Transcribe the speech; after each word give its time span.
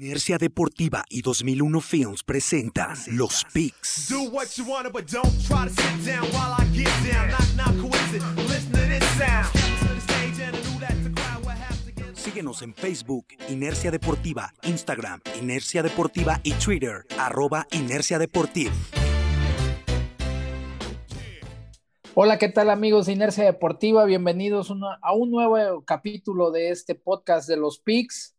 Inercia 0.00 0.38
Deportiva 0.38 1.04
y 1.08 1.22
2001 1.22 1.80
Films 1.80 2.22
presentan 2.22 2.96
Los 3.08 3.44
Picks. 3.52 4.14
Síguenos 12.14 12.62
en 12.62 12.74
Facebook, 12.74 13.26
Inercia 13.48 13.90
Deportiva, 13.90 14.54
Instagram, 14.62 15.20
Inercia 15.42 15.82
Deportiva 15.82 16.38
y 16.44 16.52
Twitter, 16.52 17.04
arroba 17.18 17.66
Inercia 17.72 18.20
Deportiva. 18.20 18.72
Hola, 22.14 22.38
¿qué 22.38 22.48
tal 22.48 22.70
amigos 22.70 23.06
de 23.06 23.14
Inercia 23.14 23.42
Deportiva? 23.42 24.04
Bienvenidos 24.04 24.72
a 25.02 25.12
un 25.12 25.32
nuevo 25.32 25.84
capítulo 25.84 26.52
de 26.52 26.70
este 26.70 26.94
podcast 26.94 27.48
de 27.48 27.56
los 27.56 27.80
Picks. 27.80 28.37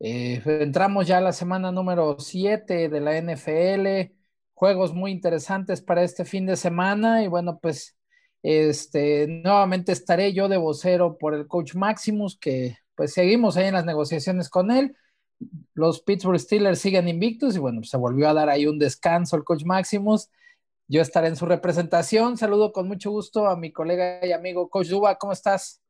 Eh, 0.00 0.42
entramos 0.44 1.06
ya 1.06 1.18
a 1.18 1.20
la 1.20 1.32
semana 1.32 1.72
número 1.72 2.18
7 2.18 2.88
de 2.88 3.00
la 3.00 3.16
NFL, 3.16 4.12
juegos 4.54 4.92
muy 4.92 5.12
interesantes 5.12 5.80
para 5.80 6.02
este 6.02 6.24
fin 6.24 6.46
de 6.46 6.56
semana 6.56 7.22
y 7.22 7.28
bueno, 7.28 7.58
pues 7.60 7.96
este, 8.42 9.26
nuevamente 9.26 9.92
estaré 9.92 10.32
yo 10.32 10.48
de 10.48 10.56
vocero 10.56 11.16
por 11.16 11.34
el 11.34 11.46
coach 11.46 11.74
Maximus, 11.74 12.38
que 12.38 12.76
pues 12.94 13.14
seguimos 13.14 13.56
ahí 13.56 13.66
en 13.66 13.74
las 13.74 13.86
negociaciones 13.86 14.50
con 14.50 14.70
él. 14.70 14.96
Los 15.74 16.02
Pittsburgh 16.02 16.38
Steelers 16.38 16.78
siguen 16.78 17.08
invictos 17.08 17.56
y 17.56 17.58
bueno, 17.58 17.80
pues, 17.80 17.90
se 17.90 17.96
volvió 17.96 18.28
a 18.28 18.34
dar 18.34 18.48
ahí 18.48 18.66
un 18.66 18.78
descanso 18.78 19.36
el 19.36 19.44
coach 19.44 19.64
Maximus. 19.64 20.30
Yo 20.86 21.00
estaré 21.00 21.28
en 21.28 21.36
su 21.36 21.46
representación. 21.46 22.36
Saludo 22.36 22.72
con 22.72 22.86
mucho 22.86 23.10
gusto 23.10 23.46
a 23.46 23.56
mi 23.56 23.72
colega 23.72 24.24
y 24.24 24.32
amigo 24.32 24.68
Coach 24.68 24.88
Duba. 24.88 25.16
¿Cómo 25.16 25.32
estás? 25.32 25.80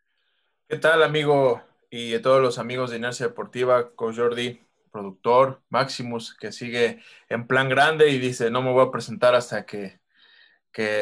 ¿Qué 0.69 0.79
tal, 0.79 1.03
amigo 1.03 1.61
y 1.91 2.15
a 2.15 2.23
todos 2.23 2.43
los 2.43 2.59
amigos 2.59 2.91
de 2.91 2.97
Inercia 2.97 3.27
Deportiva, 3.27 3.91
Coach 3.95 4.17
Jordi, 4.17 4.61
productor, 4.91 5.61
Maximus, 5.71 6.35
que 6.35 6.53
sigue 6.53 7.01
en 7.29 7.47
plan 7.47 7.69
grande 7.69 8.11
y 8.11 8.19
dice, 8.19 8.51
no 8.51 8.63
me 8.63 8.73
voy 8.73 8.87
a 8.87 8.91
presentar 8.91 9.35
hasta 9.35 9.67
que, 9.67 9.99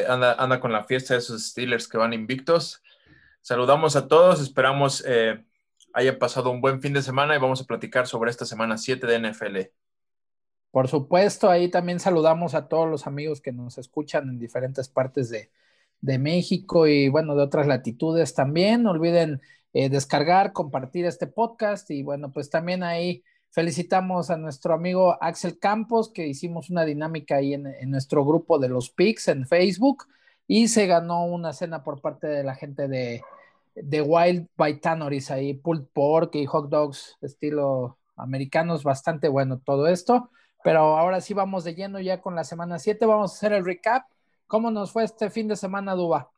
anda, 0.07 0.33
anda 0.33 0.59
con 0.59 0.71
la 0.71 0.83
fiesta 0.83 1.13
de 1.13 1.19
esos 1.19 1.43
Steelers 1.43 1.87
que 1.87 1.97
van 1.97 2.13
invictos. 2.13 2.81
Saludamos 3.41 3.95
a 3.95 4.07
todos, 4.07 4.41
esperamos 4.41 5.03
eh, 5.05 5.43
haya 5.93 6.17
pasado 6.17 6.49
un 6.49 6.59
buen 6.59 6.81
fin 6.81 6.93
de 6.93 7.01
semana 7.01 7.35
y 7.35 7.39
vamos 7.39 7.61
a 7.61 7.65
platicar 7.65 8.07
sobre 8.07 8.31
esta 8.31 8.45
semana 8.45 8.77
7 8.77 9.05
de 9.05 9.19
NFL. 9.19 9.57
Por 10.71 10.87
supuesto, 10.87 11.49
ahí 11.49 11.69
también 11.69 11.99
saludamos 11.99 12.55
a 12.55 12.67
todos 12.67 12.89
los 12.89 13.05
amigos 13.05 13.41
que 13.41 13.51
nos 13.51 13.77
escuchan 13.77 14.27
en 14.27 14.39
diferentes 14.39 14.89
partes 14.89 15.29
de, 15.29 15.51
de 16.01 16.17
México 16.17 16.87
y 16.87 17.09
bueno, 17.09 17.35
de 17.35 17.43
otras 17.43 17.67
latitudes 17.67 18.33
también. 18.33 18.81
No 18.81 18.91
olviden 18.91 19.39
eh, 19.73 19.89
descargar, 19.89 20.53
compartir 20.53 21.05
este 21.05 21.27
podcast 21.27 21.89
y 21.91 22.03
bueno, 22.03 22.31
pues 22.31 22.49
también 22.49 22.83
ahí 22.83 23.23
felicitamos 23.49 24.29
a 24.29 24.37
nuestro 24.37 24.73
amigo 24.73 25.17
Axel 25.21 25.59
Campos 25.59 26.09
que 26.09 26.27
hicimos 26.27 26.69
una 26.69 26.85
dinámica 26.85 27.35
ahí 27.35 27.53
en, 27.53 27.73
nuestro 27.89 28.25
grupo 28.25 28.59
de 28.59 28.69
los 28.69 28.89
PICs 28.89 29.29
en 29.29 29.47
Facebook 29.47 30.05
y 30.47 30.67
se 30.67 30.87
ganó 30.87 31.25
una 31.25 31.53
cena 31.53 31.83
por 31.83 32.01
parte 32.01 32.27
de 32.27 32.43
la 32.43 32.55
gente 32.55 32.87
de, 32.87 33.21
de 33.75 34.01
Wild 34.01 34.47
Tanoris 34.81 35.31
ahí, 35.31 35.53
pulled 35.53 35.85
pork 35.93 36.35
y 36.35 36.45
hot 36.45 36.69
dogs 36.69 37.17
estilo 37.21 37.97
americanos, 38.15 38.83
bastante 38.83 39.27
bueno 39.27 39.59
todo 39.59 39.87
esto. 39.87 40.29
Pero 40.63 40.97
ahora 40.97 41.19
sí 41.19 41.33
vamos 41.33 41.63
de 41.63 41.75
lleno 41.75 41.99
ya 41.99 42.21
con 42.21 42.35
la 42.35 42.43
semana 42.43 42.79
7, 42.79 43.05
vamos 43.05 43.31
a 43.31 43.35
hacer 43.35 43.53
el 43.53 43.65
recap. 43.65 44.05
¿Cómo 44.47 44.71
nos 44.71 44.91
fue 44.91 45.03
este 45.03 45.29
fin 45.29 45.47
de 45.47 45.55
semana, 45.55 45.93
Duba? 45.93 46.32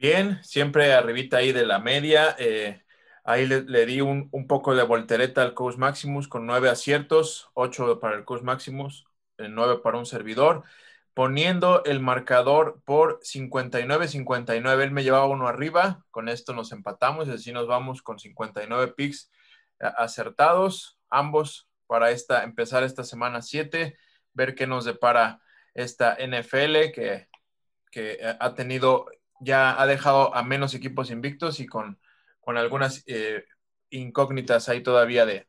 Bien, 0.00 0.42
siempre 0.42 0.94
arribita 0.94 1.36
ahí 1.36 1.52
de 1.52 1.66
la 1.66 1.78
media. 1.78 2.34
Eh, 2.38 2.82
ahí 3.22 3.46
le, 3.46 3.84
di 3.84 4.00
un, 4.00 4.30
poco 4.48 4.74
de 4.74 4.82
voltereta 4.82 5.42
al 5.42 5.52
Coach 5.52 5.76
Maximus 5.76 6.26
con 6.26 6.46
nueve 6.46 6.70
aciertos, 6.70 7.50
ocho 7.52 8.00
para 8.00 8.16
el 8.16 8.24
Coach 8.24 8.40
Maximus, 8.40 9.04
eh, 9.36 9.48
nueve 9.50 9.80
para 9.82 9.98
un 9.98 10.06
servidor, 10.06 10.64
poniendo 11.12 11.84
el 11.84 12.00
marcador 12.00 12.80
por 12.86 13.20
59-59. 13.20 14.84
Él 14.84 14.90
me 14.90 15.02
llevaba 15.02 15.26
uno 15.26 15.48
arriba, 15.48 16.02
con 16.10 16.30
esto 16.30 16.54
nos 16.54 16.72
empatamos 16.72 17.28
y 17.28 17.32
así 17.32 17.52
nos 17.52 17.66
vamos 17.66 18.00
con 18.00 18.18
59 18.18 18.94
picks 18.96 19.30
eh, 19.80 19.90
acertados, 19.98 20.98
ambos 21.10 21.68
para 21.86 22.10
esta, 22.10 22.42
empezar 22.44 22.84
esta 22.84 23.04
semana 23.04 23.42
7, 23.42 23.98
ver 24.32 24.54
qué 24.54 24.66
nos 24.66 24.86
depara 24.86 25.42
esta 25.74 26.16
NFL 26.18 26.90
que, 26.94 27.28
que 27.90 28.18
ha 28.40 28.54
tenido 28.54 29.06
ya 29.40 29.80
ha 29.80 29.86
dejado 29.86 30.34
a 30.34 30.42
menos 30.42 30.74
equipos 30.74 31.10
invictos 31.10 31.60
y 31.60 31.66
con, 31.66 31.98
algunas 32.46 33.04
eh, 33.06 33.44
incógnitas 33.90 34.68
ahí 34.68 34.82
todavía 34.82 35.24
de, 35.24 35.46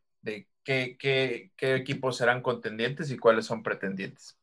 qué, 0.64 0.98
qué, 1.00 1.76
equipos 1.76 2.18
serán 2.18 2.42
contendientes 2.42 3.10
y 3.12 3.18
cuáles 3.18 3.46
son 3.46 3.64
pretendientes. 3.64 4.38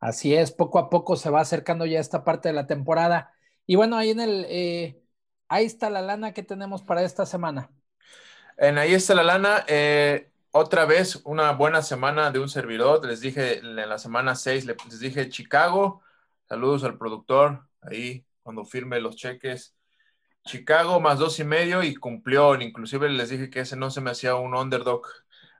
Así 0.00 0.34
es, 0.34 0.52
poco 0.52 0.78
a 0.78 0.90
poco 0.90 1.16
se 1.16 1.28
va 1.28 1.40
acercando 1.40 1.84
ya 1.86 1.98
esta 1.98 2.22
parte 2.24 2.48
de 2.48 2.54
la 2.54 2.68
temporada. 2.68 3.34
Y 3.66 3.74
bueno, 3.74 3.96
ahí 3.96 4.10
en 4.10 4.20
el, 4.20 4.46
eh, 4.48 5.02
ahí 5.48 5.66
está 5.66 5.90
la 5.90 6.02
lana 6.02 6.32
que 6.32 6.44
tenemos 6.44 6.82
para 6.82 7.02
esta 7.02 7.26
semana. 7.26 7.70
En 8.56 8.78
ahí 8.78 8.94
está 8.94 9.14
la 9.16 9.24
lana. 9.24 9.64
Eh, 9.66 10.30
otra 10.52 10.84
vez 10.84 11.16
una 11.24 11.50
buena 11.52 11.82
semana 11.82 12.30
de 12.30 12.38
un 12.38 12.48
servidor. 12.48 13.04
Les 13.04 13.20
dije 13.20 13.58
en 13.58 13.74
la 13.74 13.98
semana 13.98 14.36
6, 14.36 14.66
les 14.66 15.00
dije 15.00 15.28
Chicago. 15.28 16.00
Saludos 16.48 16.84
al 16.84 16.96
productor 16.96 17.67
ahí 17.82 18.24
cuando 18.42 18.64
firme 18.64 19.00
los 19.00 19.16
cheques. 19.16 19.74
Chicago 20.44 21.00
más 21.00 21.18
dos 21.18 21.38
y 21.40 21.44
medio 21.44 21.82
y 21.82 21.94
cumplió. 21.94 22.54
Inclusive 22.60 23.08
les 23.10 23.30
dije 23.30 23.50
que 23.50 23.60
ese 23.60 23.76
no 23.76 23.90
se 23.90 24.00
me 24.00 24.10
hacía 24.10 24.34
un 24.36 24.54
underdog 24.54 25.06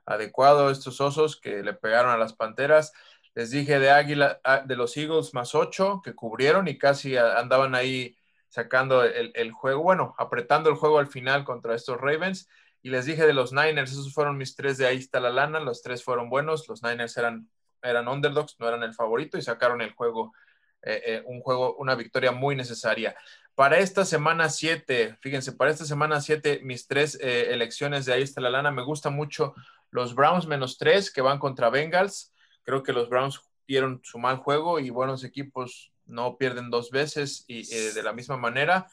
adecuado. 0.05 0.71
Estos 0.71 0.99
osos 1.01 1.39
que 1.39 1.63
le 1.63 1.73
pegaron 1.73 2.11
a 2.11 2.17
las 2.17 2.33
panteras. 2.33 2.93
Les 3.35 3.51
dije 3.51 3.79
de 3.79 3.91
Águila, 3.91 4.39
ah, 4.43 4.63
de 4.65 4.75
los 4.75 4.97
Eagles 4.97 5.33
más 5.33 5.53
ocho 5.55 6.01
que 6.03 6.15
cubrieron 6.15 6.67
y 6.67 6.77
casi 6.77 7.15
andaban 7.17 7.75
ahí 7.75 8.17
sacando 8.49 9.03
el, 9.03 9.51
juego, 9.51 9.83
bueno, 9.83 10.15
apretando 10.17 10.69
el 10.69 10.75
juego 10.75 10.97
al 10.97 11.07
final 11.07 11.45
contra 11.45 11.75
estos 11.75 12.01
Ravens. 12.01 12.49
Y 12.81 12.89
les 12.89 13.05
dije 13.05 13.25
de 13.27 13.33
los 13.33 13.53
Niners, 13.53 13.91
esos 13.91 14.13
fueron 14.13 14.37
mis 14.37 14.55
tres 14.55 14.77
de 14.77 14.87
ahí 14.87 14.97
está 14.97 15.19
la 15.19 15.29
lana, 15.29 15.59
los 15.59 15.83
tres 15.83 16.03
fueron 16.03 16.29
buenos, 16.29 16.67
los 16.67 16.81
Niners 16.81 17.15
eran, 17.17 17.49
eran 17.83 18.07
underdogs, 18.07 18.55
no 18.59 18.67
eran 18.67 18.83
el 18.83 18.93
favorito 18.93 19.37
y 19.37 19.41
sacaron 19.41 19.81
el 19.81 19.93
juego 19.93 20.33
eh, 20.81 21.01
eh, 21.05 21.23
un 21.25 21.41
juego, 21.41 21.75
una 21.75 21.95
victoria 21.95 22.31
muy 22.31 22.55
necesaria. 22.55 23.15
Para 23.53 23.79
esta 23.79 24.05
semana 24.05 24.49
7, 24.49 25.17
fíjense, 25.21 25.51
para 25.51 25.71
esta 25.71 25.85
semana 25.85 26.21
7, 26.21 26.61
mis 26.63 26.87
tres 26.87 27.17
eh, 27.21 27.53
elecciones 27.53 28.05
de 28.05 28.13
ahí 28.13 28.21
está 28.21 28.39
la 28.39 28.49
lana, 28.49 28.71
me 28.71 28.83
gusta 28.83 29.09
mucho 29.09 29.53
los 29.91 30.15
Browns 30.15 30.47
menos 30.47 30.77
3 30.77 31.11
que 31.11 31.21
van 31.21 31.39
contra 31.39 31.69
Bengals. 31.69 32.33
Creo 32.63 32.83
que 32.83 32.93
los 32.93 33.09
Browns 33.09 33.41
dieron 33.67 33.99
su 34.03 34.19
mal 34.19 34.37
juego 34.37 34.79
y 34.79 34.89
buenos 34.89 35.23
equipos 35.23 35.91
no 36.05 36.37
pierden 36.37 36.69
dos 36.69 36.89
veces 36.89 37.43
y 37.47 37.63
de 37.67 38.01
la 38.01 38.13
misma 38.13 38.37
manera. 38.37 38.87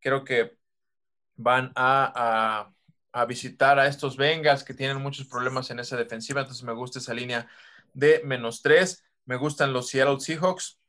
Creo 0.00 0.24
que 0.24 0.52
van 1.36 1.72
a, 1.74 2.72
a, 3.12 3.24
visitar 3.26 3.78
a 3.78 3.88
estos 3.88 4.16
Bengals 4.16 4.62
que 4.64 4.74
tienen 4.74 5.02
muchos 5.02 5.26
problemas 5.26 5.70
en 5.70 5.80
esa 5.80 5.96
defensiva, 5.96 6.40
entonces 6.42 6.62
me 6.64 6.72
gusta 6.72 6.98
esa 7.00 7.14
línea 7.14 7.48
de 7.94 8.22
menos 8.24 8.62
3. 8.62 9.04
Me 9.24 9.36
gustan 9.36 9.72
los 9.72 9.88
Seattle 9.88 10.20
Seahawks 10.20 10.81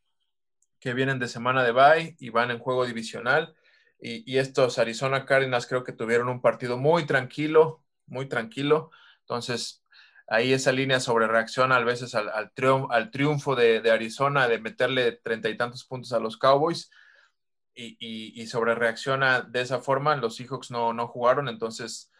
que 0.83 0.93
vienen 0.93 1.17
de 1.17 1.29
semana 1.29 1.63
de 1.63 1.71
bye 1.71 2.17
y 2.19 2.29
van 2.29 2.51
en 2.51 2.59
juego 2.59 2.85
divisional. 2.85 3.55
Y, 4.01 4.37
estos 4.37 4.79
Arizona 4.79 5.25
Cardinals 5.25 5.65
creo 5.65 5.85
que 5.85 5.93
tuvieron 5.93 6.27
un 6.27 6.41
partido 6.41 6.77
muy 6.77 7.05
tranquilo, 7.05 7.81
muy 8.05 8.27
tranquilo. 8.27 8.91
Entonces, 9.21 9.81
ahí 10.27 10.51
esa 10.51 10.73
línea 10.73 10.99
sobre 10.99 11.27
reacción 11.27 11.71
a 11.71 11.79
veces 11.79 12.15
al, 12.15 12.29
al, 12.29 13.11
triunfo, 13.11 13.55
de, 13.55 13.89
Arizona, 13.89 14.49
de 14.49 14.59
meterle 14.59 15.13
treinta 15.13 15.47
y 15.47 15.55
tantos 15.55 15.85
puntos 15.85 16.11
a 16.11 16.19
los 16.19 16.35
Cowboys. 16.35 16.91
Y, 17.73 18.45
sobre 18.47 18.75
reacciona 18.75 19.39
de 19.39 19.61
esa 19.61 19.79
forma, 19.79 20.17
los 20.17 20.35
Seahawks 20.35 20.69
no, 20.69 20.91
no 20.91 21.07
jugaron, 21.07 21.47
entonces 21.47 22.11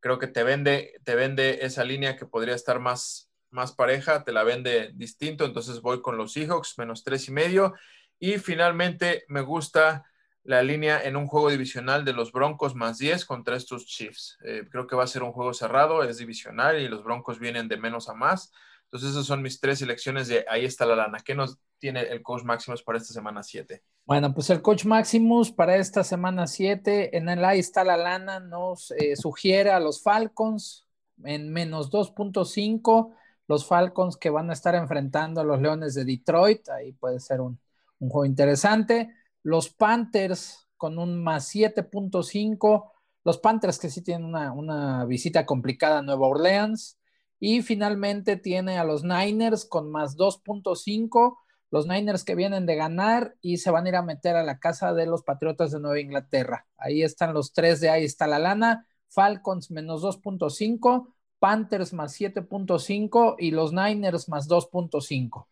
creo 0.00 0.18
que 0.18 0.26
te 0.26 0.42
vende, 0.42 0.94
te 1.04 1.14
vende 1.14 1.60
esa 1.62 1.84
línea 1.84 2.16
que 2.16 2.26
podría 2.26 2.56
estar 2.56 2.80
más, 2.80 3.30
más 3.50 3.72
pareja, 3.72 4.24
te 4.24 4.32
la 4.32 4.42
vende 4.42 4.90
distinto, 4.94 5.44
entonces 5.44 5.80
voy 5.82 6.02
con 6.02 6.16
los 6.16 6.32
Seahawks 6.32 6.78
menos 6.78 7.04
tres 7.04 7.28
y 7.28 7.30
medio 7.30 7.74
y 8.18 8.38
finalmente 8.38 9.24
me 9.28 9.40
gusta 9.40 10.04
la 10.48 10.62
línea 10.62 11.02
en 11.02 11.16
un 11.16 11.26
juego 11.26 11.50
divisional 11.50 12.06
de 12.06 12.14
los 12.14 12.32
Broncos 12.32 12.74
más 12.74 12.96
10 12.96 13.26
contra 13.26 13.54
estos 13.54 13.84
Chiefs. 13.84 14.38
Eh, 14.44 14.64
creo 14.70 14.86
que 14.86 14.96
va 14.96 15.04
a 15.04 15.08
ser 15.08 15.22
un 15.22 15.32
juego 15.32 15.52
cerrado, 15.52 16.02
es 16.02 16.16
divisional 16.16 16.80
y 16.80 16.88
los 16.88 17.04
Broncos 17.04 17.38
vienen 17.38 17.68
de 17.68 17.76
menos 17.76 18.08
a 18.08 18.14
más. 18.14 18.50
Entonces 18.84 19.10
esas 19.10 19.26
son 19.26 19.42
mis 19.42 19.60
tres 19.60 19.82
elecciones 19.82 20.28
de 20.28 20.46
ahí 20.48 20.64
está 20.64 20.86
la 20.86 20.96
lana. 20.96 21.18
¿Qué 21.22 21.34
nos 21.34 21.58
tiene 21.78 22.00
el 22.00 22.22
coach 22.22 22.44
Maximus 22.44 22.82
para 22.82 22.96
esta 22.96 23.12
semana 23.12 23.42
7? 23.42 23.82
Bueno, 24.06 24.32
pues 24.32 24.48
el 24.48 24.62
coach 24.62 24.86
Maximus 24.86 25.52
para 25.52 25.76
esta 25.76 26.02
semana 26.02 26.46
7 26.46 27.14
en 27.14 27.28
el 27.28 27.44
ahí 27.44 27.58
está 27.58 27.84
la 27.84 27.98
lana 27.98 28.40
nos 28.40 28.90
eh, 28.92 29.16
sugiere 29.16 29.70
a 29.70 29.80
los 29.80 30.02
Falcons 30.02 30.86
en 31.24 31.52
menos 31.52 31.90
2.5. 31.92 33.12
Los 33.48 33.66
Falcons 33.66 34.16
que 34.16 34.30
van 34.30 34.48
a 34.48 34.54
estar 34.54 34.74
enfrentando 34.74 35.42
a 35.42 35.44
los 35.44 35.60
Leones 35.60 35.92
de 35.92 36.06
Detroit. 36.06 36.66
Ahí 36.70 36.92
puede 36.92 37.20
ser 37.20 37.42
un, 37.42 37.58
un 37.98 38.08
juego 38.08 38.24
interesante. 38.26 39.14
Los 39.42 39.70
Panthers 39.70 40.68
con 40.76 40.98
un 40.98 41.22
más 41.22 41.54
7.5. 41.54 42.92
los 43.24 43.38
Panthers 43.38 43.78
que 43.78 43.90
sí 43.90 44.02
tienen 44.02 44.24
una, 44.24 44.52
una 44.52 45.04
visita 45.04 45.44
complicada 45.44 45.98
a 45.98 46.02
Nueva 46.02 46.26
Orleans. 46.28 46.98
Y 47.40 47.62
finalmente 47.62 48.36
tiene 48.36 48.78
a 48.78 48.84
los 48.84 49.04
Niners 49.04 49.64
con 49.64 49.90
más 49.90 50.16
2.5 50.16 51.36
los 51.70 51.86
Niners 51.86 52.24
que 52.24 52.34
vienen 52.34 52.66
de 52.66 52.76
ganar 52.76 53.36
y 53.40 53.58
se 53.58 53.70
van 53.70 53.86
a 53.86 53.88
ir 53.90 53.96
a 53.96 54.02
meter 54.02 54.36
a 54.36 54.42
la 54.42 54.58
casa 54.58 54.94
de 54.94 55.06
los 55.06 55.22
Patriotas 55.22 55.70
de 55.70 55.80
Nueva 55.80 56.00
Inglaterra. 56.00 56.66
Ahí 56.78 57.02
están 57.02 57.34
los 57.34 57.52
tres 57.52 57.80
de 57.80 57.90
ahí 57.90 58.04
está 58.04 58.26
la 58.26 58.38
lana. 58.38 58.86
Falcons 59.08 59.70
menos 59.70 60.02
2.5, 60.02 61.14
Panthers 61.38 61.92
más 61.92 62.18
7.5 62.18 63.36
y 63.38 63.50
los 63.50 63.72
Niners 63.72 64.28
más 64.28 64.48
2.5. 64.48 65.46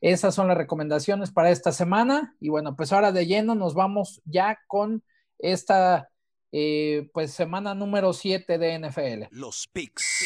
Esas 0.00 0.34
son 0.34 0.48
las 0.48 0.56
recomendaciones 0.56 1.32
para 1.32 1.50
esta 1.50 1.72
semana. 1.72 2.36
Y 2.40 2.50
bueno, 2.50 2.76
pues 2.76 2.92
ahora 2.92 3.10
de 3.12 3.26
lleno 3.26 3.54
nos 3.54 3.74
vamos 3.74 4.22
ya 4.24 4.58
con 4.66 5.02
esta 5.38 6.10
eh, 6.52 7.10
pues 7.12 7.32
semana 7.32 7.74
número 7.74 8.12
7 8.12 8.58
de 8.58 8.78
NFL. 8.78 9.24
Los 9.30 9.66
picks. 9.72 10.24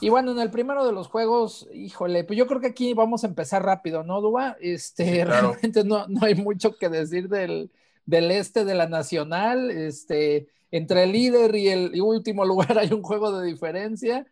Y 0.00 0.08
bueno, 0.08 0.32
en 0.32 0.40
el 0.40 0.50
primero 0.50 0.84
de 0.84 0.92
los 0.92 1.06
juegos, 1.06 1.68
híjole, 1.72 2.24
pues 2.24 2.36
yo 2.36 2.48
creo 2.48 2.60
que 2.60 2.66
aquí 2.66 2.92
vamos 2.92 3.22
a 3.22 3.28
empezar 3.28 3.64
rápido, 3.64 4.02
¿no, 4.02 4.20
Duba? 4.20 4.56
Este, 4.60 5.24
realmente 5.24 5.84
no, 5.84 6.08
no, 6.08 6.26
hay 6.26 6.34
mucho 6.34 6.76
que 6.76 6.88
decir 6.88 7.28
del, 7.28 7.70
del 8.04 8.32
este 8.32 8.64
de 8.64 8.74
la 8.74 8.88
nacional. 8.88 9.70
Este, 9.70 10.48
entre 10.72 11.04
el 11.04 11.12
líder 11.12 11.54
y 11.54 11.68
el 11.68 12.02
último 12.02 12.44
lugar 12.46 12.78
hay 12.78 12.92
un 12.92 13.02
juego 13.02 13.38
de 13.38 13.46
diferencia. 13.46 14.26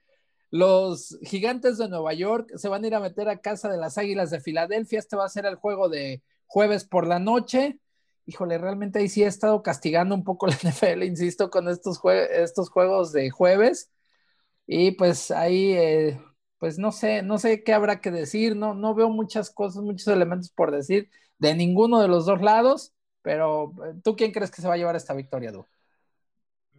Los 0.51 1.17
gigantes 1.23 1.79
de 1.79 1.89
Nueva 1.89 2.13
York 2.15 2.51
se 2.57 2.69
van 2.69 2.83
a 2.85 2.87
ir 2.89 2.95
a 2.97 3.01
meter 3.01 3.29
a 3.29 3.41
casa 3.41 3.69
de 3.69 3.79
las 3.79 3.99
Águilas 3.99 4.31
de 4.31 4.41
Filadelfia. 4.41 4.99
Este 4.99 5.17
va 5.17 5.27
a 5.27 5.29
ser 5.29 5.47
el 5.47 5.55
juego 5.57 5.89
de 5.89 6.23
jueves 6.47 6.85
por 6.85 7.07
la 7.07 7.21
noche. 7.21 7.79
Híjole, 8.27 8.59
realmente 8.59 8.99
ahí 8.99 9.09
sí 9.09 9.23
he 9.23 9.27
estado 9.27 9.63
castigando 9.63 10.15
un 10.15 10.25
poco 10.25 10.47
la 10.49 10.55
NFL, 10.55 11.05
insisto, 11.05 11.51
con 11.51 11.69
estos, 11.69 12.01
estos 12.33 12.71
juegos 12.71 13.13
de 13.13 13.31
jueves. 13.31 13.91
Y 14.67 14.93
pues 14.93 15.31
ahí, 15.31 15.73
eh, 15.75 16.21
pues 16.59 16.79
no 16.79 16.93
sé, 16.93 17.23
no 17.23 17.39
sé 17.39 17.65
qué 17.65 17.73
habrá 17.73 18.01
que 18.01 18.11
decir, 18.11 18.57
no, 18.57 18.75
no 18.75 18.95
veo 18.95 19.11
muchas 19.11 19.51
cosas, 19.51 19.83
muchos 19.83 20.09
elementos 20.09 20.51
por 20.51 20.71
decir 20.73 21.11
de 21.39 21.55
ninguno 21.55 22.01
de 22.01 22.09
los 22.09 22.27
dos 22.27 22.41
lados, 22.43 22.93
pero 23.23 23.73
eh, 23.87 23.95
¿tú 24.05 24.15
quién 24.17 24.33
crees 24.33 24.51
que 24.51 24.63
se 24.63 24.69
va 24.69 24.75
a 24.75 24.77
llevar 24.77 24.97
esta 24.97 25.15
victoria, 25.15 25.53
Du? 25.53 25.67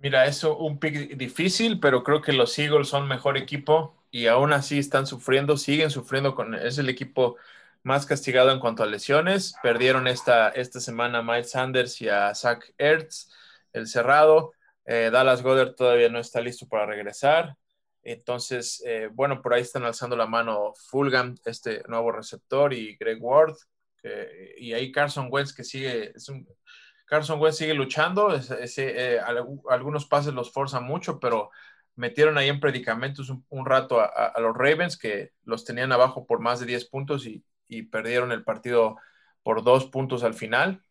Mira, 0.02 0.26
eso 0.26 0.58
un 0.58 0.80
pick 0.80 1.16
difícil, 1.16 1.80
pero 1.80 2.04
creo 2.04 2.22
que 2.22 2.34
los 2.34 2.58
Eagles 2.58 2.88
son 2.88 3.08
mejor 3.08 3.38
equipo 3.38 3.96
y 4.10 4.26
aún 4.26 4.52
así 4.52 4.80
están 4.80 5.06
sufriendo, 5.06 5.58
siguen 5.58 5.92
sufriendo 5.92 6.34
con, 6.34 6.56
es 6.56 6.80
el 6.80 6.90
equipo 6.90 7.38
más 7.84 8.08
castigado 8.08 8.52
en 8.52 8.60
cuanto 8.60 8.82
a 8.82 8.88
lesiones. 8.88 9.54
Perdieron 9.62 10.08
esta, 10.08 10.50
esta 10.50 10.80
semana 10.80 11.20
a 11.20 11.22
Miles 11.22 11.52
Sanders 11.52 12.02
y 12.02 12.10
a 12.10 12.34
Zach 12.34 12.74
Ertz, 12.80 13.30
el 13.74 13.86
cerrado. 13.88 14.54
Eh, 14.86 15.12
Dallas 15.12 15.44
Goddard 15.44 15.76
todavía 15.76 16.10
no 16.10 16.18
está 16.18 16.42
listo 16.42 16.68
para 16.68 16.88
regresar. 16.88 17.56
Entonces, 18.02 18.82
eh, 18.84 19.08
bueno, 19.14 19.40
por 19.44 19.54
ahí 19.54 19.62
están 19.62 19.84
alzando 19.84 20.16
la 20.16 20.26
mano 20.26 20.74
Fulgham, 20.90 21.36
este 21.46 21.84
nuevo 21.88 22.12
receptor, 22.12 22.74
y 22.74 22.96
Greg 22.98 23.20
Ward, 23.22 23.56
y 24.58 24.74
ahí 24.74 24.92
Carson 24.92 25.28
Wentz 25.30 25.54
que 25.54 25.64
sigue, 25.64 26.12
es 26.16 26.28
un, 26.28 26.48
Carson 27.12 27.42
Wentz 27.42 27.58
sigue 27.58 27.74
luchando, 27.74 28.34
eh, 28.34 29.20
algunos 29.70 30.06
pases 30.06 30.34
los 30.34 30.54
forzan 30.54 30.86
mucho, 30.86 31.20
pero 31.20 31.52
metieron 31.96 32.38
ahí 32.38 32.48
en 32.48 32.62
predicamentos 32.62 33.30
un, 33.50 33.66
rato 33.66 34.00
a, 34.00 34.34
los 34.40 34.56
Ravens 34.56 34.98
que 34.98 35.34
los 35.44 35.66
tenían 35.66 35.92
abajo 35.92 36.26
por 36.26 36.40
más 36.40 36.62
de 36.62 36.68
10 36.68 36.86
puntos 36.86 37.26
y, 37.28 37.44
perdieron 37.92 38.32
el 38.32 38.44
partido 38.46 38.96
por 39.44 39.62
dos 39.62 39.88
puntos 39.88 40.24
al 40.24 40.34
final. 40.34 40.84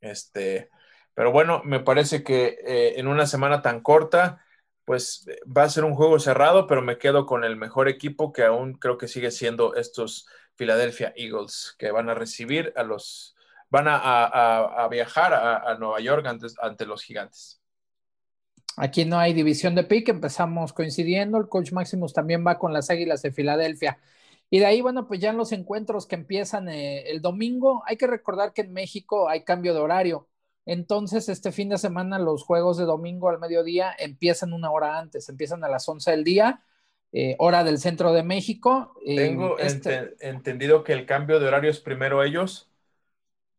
Este, 0.00 0.70
pero 1.12 1.32
bueno, 1.32 1.60
me 1.64 1.80
parece 1.80 2.22
que 2.22 2.56
eh, 2.64 3.00
en 3.00 3.08
una 3.08 3.26
semana 3.26 3.60
tan 3.60 3.80
corta, 3.80 4.44
pues 4.84 5.26
va 5.44 5.64
a 5.64 5.68
ser 5.68 5.82
un 5.84 5.94
juego 5.94 6.20
cerrado, 6.20 6.68
pero 6.68 6.82
me 6.82 6.98
quedo 6.98 7.26
con 7.26 7.42
el 7.42 7.56
mejor 7.56 7.88
equipo 7.88 8.32
que 8.32 8.44
aún 8.44 8.74
creo 8.74 8.96
que 8.96 9.08
sigue 9.08 9.32
siendo 9.32 9.74
estos 9.74 10.28
Philadelphia 10.54 11.12
Eagles, 11.16 11.74
que 11.78 11.90
van 11.90 12.08
a 12.08 12.14
recibir 12.14 12.72
a 12.76 12.84
los, 12.84 13.33
van 13.74 13.86
a, 13.88 14.88
viajar 14.88 15.34
a, 15.34 15.76
Nueva 15.78 15.98
York 15.98 16.24
ante 16.60 16.86
los 16.86 17.02
gigantes. 17.02 17.60
Aquí 18.76 19.04
no 19.04 19.18
hay 19.18 19.32
división 19.32 19.74
de 19.74 19.82
pick, 19.82 20.08
empezamos 20.08 20.72
coincidiendo, 20.72 21.38
el 21.38 21.48
coach 21.48 21.72
Maximus 21.72 22.12
también 22.12 22.44
va 22.46 22.58
con 22.58 22.72
las 22.72 22.88
Águilas 22.90 23.22
de 23.22 23.32
Filadelfia. 23.32 23.98
Y 24.48 24.60
de 24.60 24.66
ahí, 24.66 24.80
bueno, 24.80 25.08
pues 25.08 25.18
ya 25.18 25.30
en 25.30 25.36
los 25.36 25.50
encuentros 25.50 26.06
que 26.06 26.14
empiezan 26.14 26.68
eh, 26.68 27.10
el 27.10 27.20
domingo, 27.20 27.82
hay 27.86 27.96
que 27.96 28.06
recordar 28.06 28.52
que 28.52 28.62
en 28.62 28.72
México 28.72 29.28
hay 29.28 29.42
cambio 29.42 29.74
de 29.74 29.80
horario. 29.80 30.28
Entonces, 30.66 31.28
este 31.28 31.50
fin 31.50 31.68
de 31.68 31.78
semana 31.78 32.20
los 32.20 32.44
juegos 32.44 32.76
de 32.76 32.84
domingo 32.84 33.28
al 33.28 33.40
mediodía 33.40 33.92
empiezan 33.98 34.52
una 34.52 34.70
hora 34.70 34.98
antes, 34.98 35.28
empiezan 35.28 35.64
a 35.64 35.68
las 35.68 35.88
11 35.88 36.12
del 36.12 36.22
día, 36.22 36.62
eh, 37.12 37.34
hora 37.38 37.64
del 37.64 37.78
centro 37.78 38.12
de 38.12 38.22
México. 38.22 38.94
Tengo 39.04 39.58
este 39.58 40.14
entendido 40.20 40.84
que 40.84 40.92
el 40.92 41.06
cambio 41.06 41.40
de 41.40 41.48
horario 41.48 41.70
es 41.70 41.80
primero 41.80 42.22
ellos, 42.22 42.70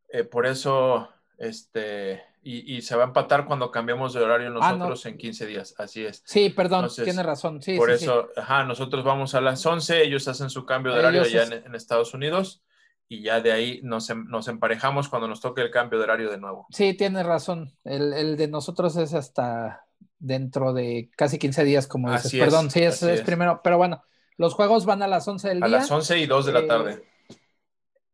eh, 0.10 0.24
por 0.24 0.46
eso, 0.46 1.10
este, 1.38 2.24
y, 2.44 2.82
se 2.82 2.96
va 2.96 3.04
a 3.04 3.08
empatar 3.08 3.46
cuando 3.46 3.72
cambiemos 3.72 4.14
de 4.14 4.22
horario 4.22 4.48
ah, 4.62 4.72
nosotros 4.74 5.06
en 5.08 5.18
15 5.18 5.46
días, 5.48 5.76
así 5.78 6.06
es. 6.06 6.22
Sí, 6.26 6.50
perdón, 6.50 6.90
tiene 7.04 7.24
razón, 7.24 7.62
sí. 7.62 7.76
Por 7.76 7.90
eso, 7.90 8.30
ajá, 8.36 8.64
nosotros 8.64 9.04
vamos 9.04 9.34
a 9.34 9.42
las 9.42 9.66
11, 9.66 10.04
ellos 10.04 10.28
hacen 10.28 10.50
su 10.50 10.66
cambio 10.66 10.94
de 10.94 11.00
horario 11.00 11.24
allá 11.24 11.44
en 11.44 11.74
Estados 11.74 12.14
Unidos 12.14 12.62
y 13.08 13.22
ya 13.22 13.42
de 13.42 13.52
ahí 13.52 13.80
nos, 13.84 14.10
em, 14.10 14.28
nos, 14.28 14.48
emparejamos 14.48 15.10
cuando 15.10 15.28
nos 15.28 15.42
toque 15.42 15.62
el 15.62 15.72
cambio 15.72 16.00
de 16.00 16.06
horario 16.06 16.32
de 16.32 16.38
nuevo. 16.38 16.68
Sí, 16.72 16.94
tienes 16.94 17.26
razón. 17.26 17.74
El, 17.84 18.38
de 18.38 18.48
nosotros 18.48 18.96
es 18.98 19.14
hasta 19.14 19.86
dentro 20.18 20.74
de 20.74 21.10
casi 21.16 21.38
15 21.38 21.64
días, 21.64 21.88
como 21.88 22.12
dices. 22.12 22.32
Perdón, 22.32 22.72
sí, 22.72 22.82
es, 22.82 23.02
es, 23.04 23.22
primero. 23.22 23.62
Pero 23.64 23.78
bueno, 23.78 24.04
los 24.38 24.54
juegos 24.54 24.86
van 24.86 25.04
a 25.04 25.08
las 25.08 25.28
11 25.28 25.50
del 25.50 25.58
día. 25.58 25.66
A 25.66 25.70
las 25.70 25.92
11 25.92 26.20
y 26.20 26.26
2 26.26 26.46
de 26.46 26.54
la 26.54 26.60
eh, 26.60 26.68
tarde. 26.68 27.04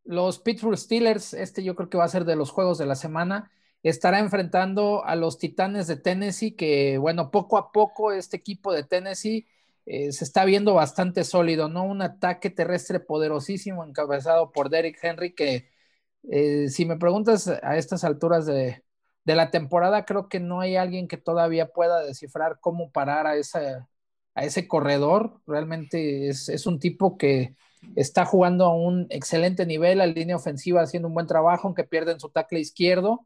Los 0.03 0.39
Pittsburgh 0.39 0.77
Steelers, 0.77 1.33
este 1.33 1.63
yo 1.63 1.75
creo 1.75 1.89
que 1.89 1.97
va 1.97 2.05
a 2.05 2.09
ser 2.09 2.25
de 2.25 2.35
los 2.35 2.51
juegos 2.51 2.77
de 2.77 2.85
la 2.85 2.95
semana, 2.95 3.51
estará 3.83 4.19
enfrentando 4.19 5.03
a 5.05 5.15
los 5.15 5.37
Titanes 5.37 5.87
de 5.87 5.97
Tennessee, 5.97 6.55
que 6.55 6.97
bueno, 6.97 7.31
poco 7.31 7.57
a 7.57 7.71
poco 7.71 8.11
este 8.11 8.37
equipo 8.37 8.73
de 8.73 8.83
Tennessee 8.83 9.47
eh, 9.85 10.11
se 10.11 10.23
está 10.23 10.45
viendo 10.45 10.73
bastante 10.73 11.23
sólido, 11.23 11.67
¿no? 11.67 11.83
Un 11.83 12.01
ataque 12.01 12.49
terrestre 12.49 12.99
poderosísimo 12.99 13.83
encabezado 13.83 14.51
por 14.51 14.69
Derrick 14.69 14.97
Henry, 15.03 15.33
que 15.33 15.69
eh, 16.29 16.69
si 16.69 16.85
me 16.85 16.97
preguntas 16.97 17.47
a 17.47 17.77
estas 17.77 18.03
alturas 18.03 18.45
de, 18.45 18.83
la 19.25 19.51
temporada, 19.51 20.05
creo 20.05 20.29
que 20.29 20.39
no 20.39 20.61
hay 20.61 20.75
alguien 20.75 21.07
que 21.07 21.17
todavía 21.17 21.71
pueda 21.71 22.01
descifrar 22.01 22.59
cómo 22.59 22.91
parar 22.91 23.27
a, 23.27 23.33
a 24.35 24.43
ese 24.45 24.67
corredor. 24.67 25.41
Realmente 25.47 26.29
es, 26.29 26.49
es 26.49 26.65
un 26.65 26.79
tipo 26.79 27.17
que 27.17 27.55
está 27.95 28.25
jugando 28.25 28.65
a 28.65 28.75
un 28.75 29.07
excelente 29.09 29.65
nivel, 29.65 29.99
la 29.99 30.05
línea 30.07 30.35
ofensiva 30.35 30.81
haciendo 30.81 31.07
un 31.07 31.13
buen 31.13 31.27
trabajo, 31.27 31.67
aunque 31.67 31.83
pierden 31.83 32.19
su 32.19 32.29
tackle 32.29 32.59
izquierdo. 32.59 33.25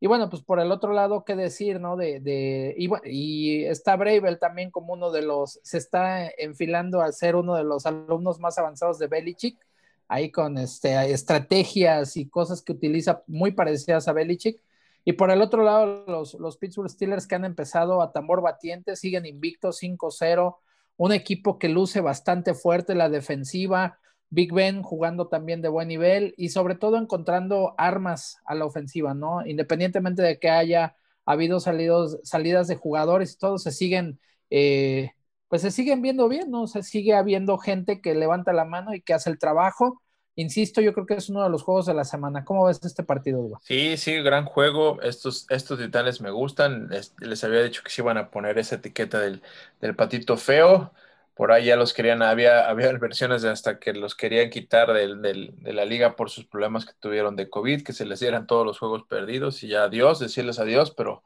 Y 0.00 0.08
bueno, 0.08 0.28
pues 0.28 0.42
por 0.42 0.58
el 0.58 0.72
otro 0.72 0.92
lado, 0.92 1.24
¿qué 1.24 1.36
decir, 1.36 1.78
no? 1.80 1.96
De, 1.96 2.18
de 2.18 2.74
y, 2.76 2.90
y, 3.04 3.64
está 3.64 3.94
Bravel 3.96 4.40
también 4.40 4.72
como 4.72 4.94
uno 4.94 5.12
de 5.12 5.22
los, 5.22 5.60
se 5.62 5.78
está 5.78 6.28
enfilando 6.38 7.00
a 7.00 7.12
ser 7.12 7.36
uno 7.36 7.54
de 7.54 7.62
los 7.62 7.86
alumnos 7.86 8.40
más 8.40 8.58
avanzados 8.58 8.98
de 8.98 9.06
Belichick, 9.06 9.64
ahí 10.08 10.32
con 10.32 10.58
este, 10.58 11.12
estrategias 11.12 12.16
y 12.16 12.28
cosas 12.28 12.62
que 12.62 12.72
utiliza 12.72 13.22
muy 13.28 13.52
parecidas 13.52 14.08
a 14.08 14.12
Belichick. 14.12 14.60
Y 15.04 15.12
por 15.12 15.30
el 15.30 15.40
otro 15.40 15.62
lado, 15.62 16.04
los, 16.06 16.34
los 16.34 16.56
Pittsburgh 16.56 16.90
Steelers 16.90 17.28
que 17.28 17.36
han 17.36 17.44
empezado 17.44 18.02
a 18.02 18.10
tambor 18.10 18.40
batiente, 18.42 18.96
siguen 18.96 19.24
invictos 19.24 19.80
5-0, 19.80 20.56
un 20.96 21.12
equipo 21.12 21.58
que 21.58 21.68
luce 21.68 22.00
bastante 22.00 22.54
fuerte 22.54 22.94
la 22.94 23.08
defensiva, 23.08 23.98
Big 24.30 24.52
Ben 24.52 24.82
jugando 24.82 25.28
también 25.28 25.60
de 25.60 25.68
buen 25.68 25.88
nivel 25.88 26.32
y 26.38 26.48
sobre 26.48 26.74
todo 26.74 26.96
encontrando 26.96 27.74
armas 27.76 28.38
a 28.46 28.54
la 28.54 28.64
ofensiva, 28.64 29.12
¿no? 29.12 29.46
Independientemente 29.46 30.22
de 30.22 30.38
que 30.38 30.48
haya 30.48 30.96
habido 31.26 31.60
salidos, 31.60 32.18
salidas 32.24 32.66
de 32.66 32.76
jugadores 32.76 33.36
todos 33.38 33.62
se 33.62 33.72
siguen, 33.72 34.20
eh, 34.48 35.10
pues 35.48 35.62
se 35.62 35.70
siguen 35.70 36.00
viendo 36.00 36.28
bien, 36.28 36.50
¿no? 36.50 36.66
Se 36.66 36.82
sigue 36.82 37.14
habiendo 37.14 37.58
gente 37.58 38.00
que 38.00 38.14
levanta 38.14 38.54
la 38.54 38.64
mano 38.64 38.94
y 38.94 39.02
que 39.02 39.12
hace 39.12 39.28
el 39.28 39.38
trabajo. 39.38 40.02
Insisto, 40.34 40.80
yo 40.80 40.92
creo 40.94 41.06
que 41.06 41.14
es 41.14 41.28
uno 41.28 41.42
de 41.42 41.50
los 41.50 41.62
juegos 41.62 41.86
de 41.86 41.94
la 41.94 42.04
semana. 42.04 42.44
¿Cómo 42.44 42.64
ves 42.64 42.80
este 42.84 43.02
partido, 43.02 43.40
Hugo? 43.40 43.60
Sí, 43.62 43.96
sí, 43.96 44.14
gran 44.22 44.44
juego. 44.46 45.00
Estos, 45.02 45.46
estos 45.50 45.78
titanes 45.78 46.20
me 46.20 46.30
gustan. 46.30 46.88
Les, 46.88 47.44
había 47.44 47.62
dicho 47.62 47.82
que 47.82 47.90
se 47.90 48.02
iban 48.02 48.16
a 48.16 48.30
poner 48.30 48.58
esa 48.58 48.76
etiqueta 48.76 49.20
del, 49.20 49.42
del 49.80 49.94
patito 49.94 50.36
feo 50.36 50.92
por 51.34 51.52
ahí 51.52 51.66
ya 51.66 51.76
los 51.76 51.94
querían, 51.94 52.22
había, 52.22 52.68
había 52.68 52.92
versiones 52.98 53.42
de 53.42 53.50
hasta 53.50 53.78
que 53.78 53.92
los 53.92 54.14
querían 54.14 54.50
quitar 54.50 54.92
de 54.92 55.72
la 55.72 55.84
liga 55.84 56.16
por 56.16 56.30
sus 56.30 56.44
problemas 56.44 56.84
que 56.86 56.92
tuvieron 57.00 57.36
de 57.36 57.48
COVID, 57.50 57.82
que 57.82 57.92
se 57.92 58.04
les 58.06 58.20
dieran 58.20 58.46
todos 58.46 58.66
los 58.66 58.78
juegos 58.78 59.04
perdidos 59.04 59.62
y 59.62 59.68
ya 59.68 59.84
adiós, 59.84 60.18
decirles 60.18 60.58
adiós, 60.58 60.92
pero, 60.92 61.22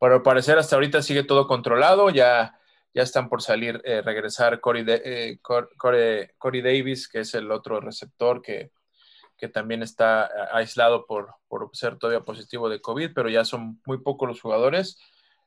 al 0.00 0.22
parecer 0.22 0.58
hasta 0.58 0.76
ahorita 0.76 1.02
sigue 1.02 1.24
todo 1.24 1.48
controlado, 1.48 2.10
ya, 2.10 2.58
ya 2.96 3.02
están 3.02 3.28
por 3.28 3.42
salir, 3.42 3.82
eh, 3.84 4.00
regresar 4.00 4.58
Corey, 4.58 4.82
eh, 4.88 5.38
Corey, 5.42 6.62
Davis, 6.62 7.08
que 7.08 7.20
es 7.20 7.34
el 7.34 7.52
otro 7.52 7.78
receptor 7.78 8.40
que, 8.40 8.70
que 9.36 9.48
también 9.48 9.82
está 9.82 10.30
aislado 10.50 11.04
por, 11.04 11.34
por 11.46 11.68
ser 11.74 11.98
todavía 11.98 12.24
positivo 12.24 12.70
de 12.70 12.80
COVID, 12.80 13.10
pero 13.14 13.28
ya 13.28 13.44
son 13.44 13.82
muy 13.84 13.98
pocos 13.98 14.26
los 14.26 14.40
jugadores. 14.40 14.98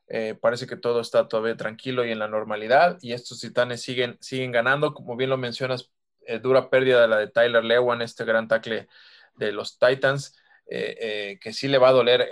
Eh, 0.06 0.36
parece 0.40 0.68
que 0.68 0.76
todo 0.76 1.00
está 1.00 1.26
todavía 1.26 1.56
tranquilo 1.56 2.04
y 2.04 2.12
en 2.12 2.20
la 2.20 2.28
normalidad 2.28 2.98
y 3.00 3.14
estos 3.14 3.40
titanes 3.40 3.82
siguen, 3.82 4.16
siguen 4.20 4.52
ganando. 4.52 4.94
Como 4.94 5.16
bien 5.16 5.30
lo 5.30 5.36
mencionas, 5.36 5.90
eh, 6.26 6.38
dura 6.38 6.70
pérdida 6.70 7.02
de 7.02 7.08
la 7.08 7.16
de 7.16 7.26
Tyler 7.26 7.64
Lewan, 7.64 8.00
este 8.00 8.24
gran 8.24 8.46
tackle 8.46 8.86
de 9.34 9.50
los 9.50 9.76
Titans, 9.76 10.36
eh, 10.68 11.36
que 11.40 11.52
sí 11.52 11.66
le 11.66 11.78
va 11.78 11.88
a 11.88 11.92
doler 11.92 12.28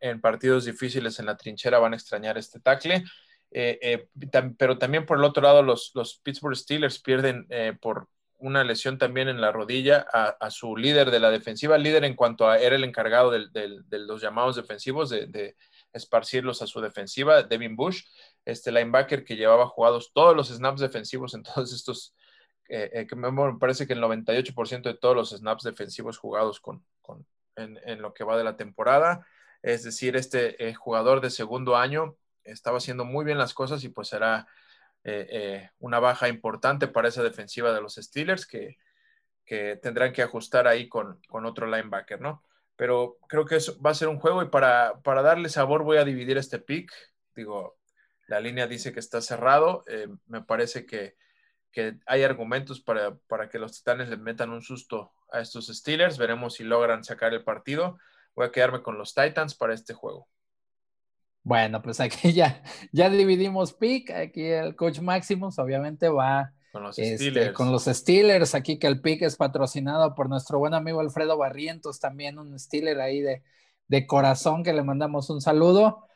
en, 0.00 0.20
partidos 0.20 0.64
difíciles 0.64 1.18
en 1.18 1.26
la 1.26 1.36
trinchera, 1.36 1.80
van 1.80 1.92
a 1.92 1.96
extrañar 1.96 2.38
este 2.38 2.60
tackle. 2.60 3.02
Pero 3.50 4.78
también 4.78 5.06
por 5.06 5.18
el 5.18 5.24
otro 5.24 5.42
lado, 5.42 5.62
los, 5.62 5.90
los 5.94 6.18
Pittsburgh 6.22 6.56
Steelers 6.56 7.00
pierden 7.00 7.46
por, 7.80 8.08
una 8.40 8.64
lesión 8.64 8.98
también 8.98 9.28
en 9.28 9.40
la 9.40 9.52
rodilla 9.52 10.06
a, 10.12 10.50
su 10.50 10.76
líder 10.76 11.10
de 11.10 11.20
la 11.20 11.30
defensiva, 11.30 11.78
líder 11.78 12.04
en 12.04 12.16
cuanto 12.16 12.48
a 12.48 12.58
era 12.58 12.76
el 12.76 12.84
encargado 12.84 13.30
de, 13.30 13.82
los 13.90 14.20
llamados 14.20 14.56
defensivos, 14.56 15.10
de, 15.10 15.56
esparcirlos 15.92 16.62
a 16.62 16.66
su 16.66 16.80
defensiva, 16.80 17.42
Devin 17.42 17.76
Bush, 17.76 18.04
este 18.44 18.72
linebacker 18.72 19.24
que 19.24 19.36
llevaba 19.36 19.66
jugados 19.66 20.12
todos 20.12 20.36
los 20.36 20.48
snaps 20.48 20.80
defensivos 20.80 21.34
en 21.34 21.42
todos 21.42 21.72
estos, 21.72 22.14
eh, 22.68 22.90
eh, 22.92 23.06
que 23.06 23.16
me 23.16 23.28
parece 23.58 23.86
que 23.86 23.92
el 23.92 24.00
98% 24.00 24.82
de 24.82 24.94
todos 24.94 25.16
los 25.16 25.30
snaps 25.30 25.64
defensivos 25.64 26.18
jugados 26.18 26.60
con, 26.60 26.84
en, 27.56 28.00
lo 28.00 28.14
que 28.14 28.24
va 28.24 28.38
de 28.38 28.44
la 28.44 28.56
temporada, 28.56 29.26
es 29.62 29.82
decir, 29.82 30.16
este 30.16 30.68
eh, 30.68 30.74
jugador 30.74 31.20
de 31.20 31.30
segundo 31.30 31.76
año 31.76 32.16
estaba 32.44 32.78
haciendo 32.78 33.04
muy 33.04 33.24
bien 33.24 33.38
las 33.38 33.54
cosas 33.54 33.84
y 33.84 33.88
pues 33.88 34.08
será 34.08 34.46
eh, 35.02 35.26
eh, 35.30 35.70
una 35.78 35.98
baja 35.98 36.28
importante 36.28 36.86
para 36.86 37.08
esa 37.08 37.22
defensiva 37.22 37.72
de 37.72 37.80
los 37.80 37.94
Steelers 37.94 38.46
que, 38.46 38.76
tendrán 39.82 40.12
que 40.12 40.22
ajustar 40.22 40.68
ahí 40.68 40.88
con, 40.88 41.20
otro 41.44 41.66
linebacker, 41.66 42.20
¿no? 42.20 42.44
Pero 42.76 43.18
creo 43.28 43.44
que 43.44 43.56
eso 43.56 43.80
va 43.82 43.90
a 43.90 43.94
ser 43.94 44.06
un 44.06 44.20
juego 44.20 44.42
y 44.42 44.48
para, 44.48 45.00
darle 45.02 45.48
sabor 45.48 45.82
voy 45.82 45.96
a 45.96 46.04
dividir 46.04 46.38
este 46.38 46.60
pick. 46.60 46.92
Digo, 47.34 47.76
la 48.28 48.38
línea 48.38 48.68
dice 48.68 48.92
que 48.92 49.00
está 49.00 49.20
cerrado. 49.20 49.82
Eh, 49.88 50.06
me 50.26 50.42
parece 50.42 50.86
que, 50.86 51.16
hay 52.06 52.22
argumentos 52.22 52.80
para, 52.80 53.16
para, 53.26 53.48
que 53.48 53.58
los 53.58 53.72
Titanes 53.78 54.08
le 54.08 54.16
metan 54.16 54.50
un 54.50 54.62
susto 54.62 55.12
a 55.32 55.40
estos 55.40 55.66
Steelers. 55.66 56.18
Veremos 56.18 56.54
si 56.54 56.64
logran 56.64 57.02
sacar 57.04 57.34
el 57.34 57.42
partido. 57.42 57.98
Voy 58.34 58.46
a 58.46 58.52
quedarme 58.52 58.82
con 58.82 58.98
los 58.98 59.14
Titans 59.14 59.56
para 59.56 59.74
este 59.74 59.94
juego. 59.94 60.28
Bueno, 61.42 61.82
pues 61.82 62.00
aquí 62.00 62.32
ya, 62.34 62.62
ya 62.92 63.10
dividimos 63.10 63.72
pick. 63.72 64.10
Aquí 64.10 64.44
el 64.44 64.76
coach 64.76 65.00
Maximus 65.00 65.58
obviamente 65.58 66.08
va 66.08 66.52
con 66.72 66.82
los, 66.82 66.98
este, 66.98 67.16
Steelers. 67.16 67.52
con 67.54 67.72
los 67.72 67.84
Steelers. 67.84 68.54
Aquí 68.54 68.78
que 68.78 68.86
el 68.86 69.00
pick 69.00 69.22
es 69.22 69.36
patrocinado 69.36 70.14
por 70.14 70.28
nuestro 70.28 70.58
buen 70.58 70.74
amigo 70.74 71.00
Alfredo 71.00 71.36
Barrientos, 71.36 72.00
también 72.00 72.38
un 72.38 72.58
Steeler 72.58 73.00
ahí 73.00 73.20
de, 73.20 73.42
de 73.88 74.06
corazón 74.06 74.62
que 74.62 74.72
le 74.72 74.82
mandamos 74.82 75.30
un 75.30 75.40
saludo. 75.40 76.06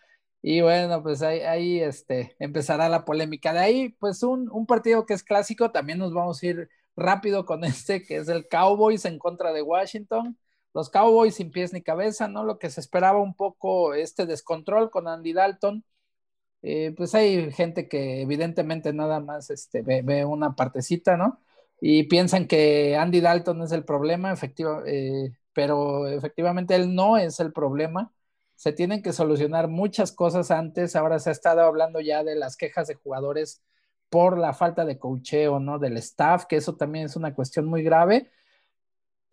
Y 0.42 0.60
bueno, 0.60 1.02
pues 1.02 1.22
ahí, 1.22 1.40
ahí 1.40 1.80
este, 1.80 2.36
empezará 2.38 2.90
la 2.90 3.06
polémica. 3.06 3.54
De 3.54 3.60
ahí, 3.60 3.88
pues 3.98 4.22
un, 4.22 4.50
un 4.50 4.66
partido 4.66 5.06
que 5.06 5.14
es 5.14 5.22
clásico, 5.24 5.70
también 5.70 5.98
nos 5.98 6.12
vamos 6.12 6.42
a 6.42 6.46
ir 6.46 6.68
rápido 6.96 7.46
con 7.46 7.64
este, 7.64 8.02
que 8.04 8.16
es 8.16 8.28
el 8.28 8.46
Cowboys 8.48 9.06
en 9.06 9.18
contra 9.18 9.52
de 9.52 9.62
Washington 9.62 10.38
los 10.74 10.90
Cowboys 10.90 11.36
sin 11.36 11.50
pies 11.52 11.72
ni 11.72 11.82
cabeza, 11.82 12.28
¿no? 12.28 12.44
Lo 12.44 12.58
que 12.58 12.70
se 12.70 12.80
esperaba 12.80 13.20
un 13.20 13.34
poco 13.34 13.94
este 13.94 14.26
descontrol 14.26 14.90
con 14.90 15.08
Andy 15.08 15.32
Dalton. 15.32 15.84
Eh, 16.62 16.94
pues 16.96 17.14
hay 17.14 17.52
gente 17.52 17.88
que 17.88 18.22
evidentemente 18.22 18.92
nada 18.92 19.20
más 19.20 19.50
este, 19.50 19.82
ve, 19.82 20.24
una 20.24 20.56
partecita, 20.56 21.16
¿no? 21.16 21.40
Y 21.80 22.04
piensan 22.04 22.48
que 22.48 22.96
Andy 22.96 23.20
Dalton 23.20 23.62
es 23.62 23.72
el 23.72 23.84
problema, 23.84 24.32
efectiva, 24.32 24.82
eh, 24.86 25.32
pero 25.52 26.08
efectivamente 26.08 26.74
él 26.74 26.94
no 26.94 27.18
es 27.18 27.40
el 27.40 27.52
problema. 27.52 28.12
Se 28.56 28.72
tienen 28.72 29.02
que 29.02 29.12
solucionar 29.12 29.68
muchas 29.68 30.12
cosas 30.12 30.50
antes. 30.50 30.96
Ahora 30.96 31.18
se 31.18 31.30
ha 31.30 31.32
estado 31.32 31.62
hablando 31.62 32.00
ya 32.00 32.24
de 32.24 32.34
las 32.36 32.56
quejas 32.56 32.88
de 32.88 32.94
jugadores 32.94 33.62
por 34.08 34.38
la 34.38 34.54
falta 34.54 34.84
de 34.84 34.98
cocheo, 34.98 35.60
¿no? 35.60 35.78
Del 35.78 35.96
staff, 35.98 36.46
que 36.46 36.56
eso 36.56 36.76
también 36.76 37.06
es 37.06 37.16
una 37.16 37.34
cuestión 37.34 37.66
muy 37.66 37.82
grave 37.82 38.30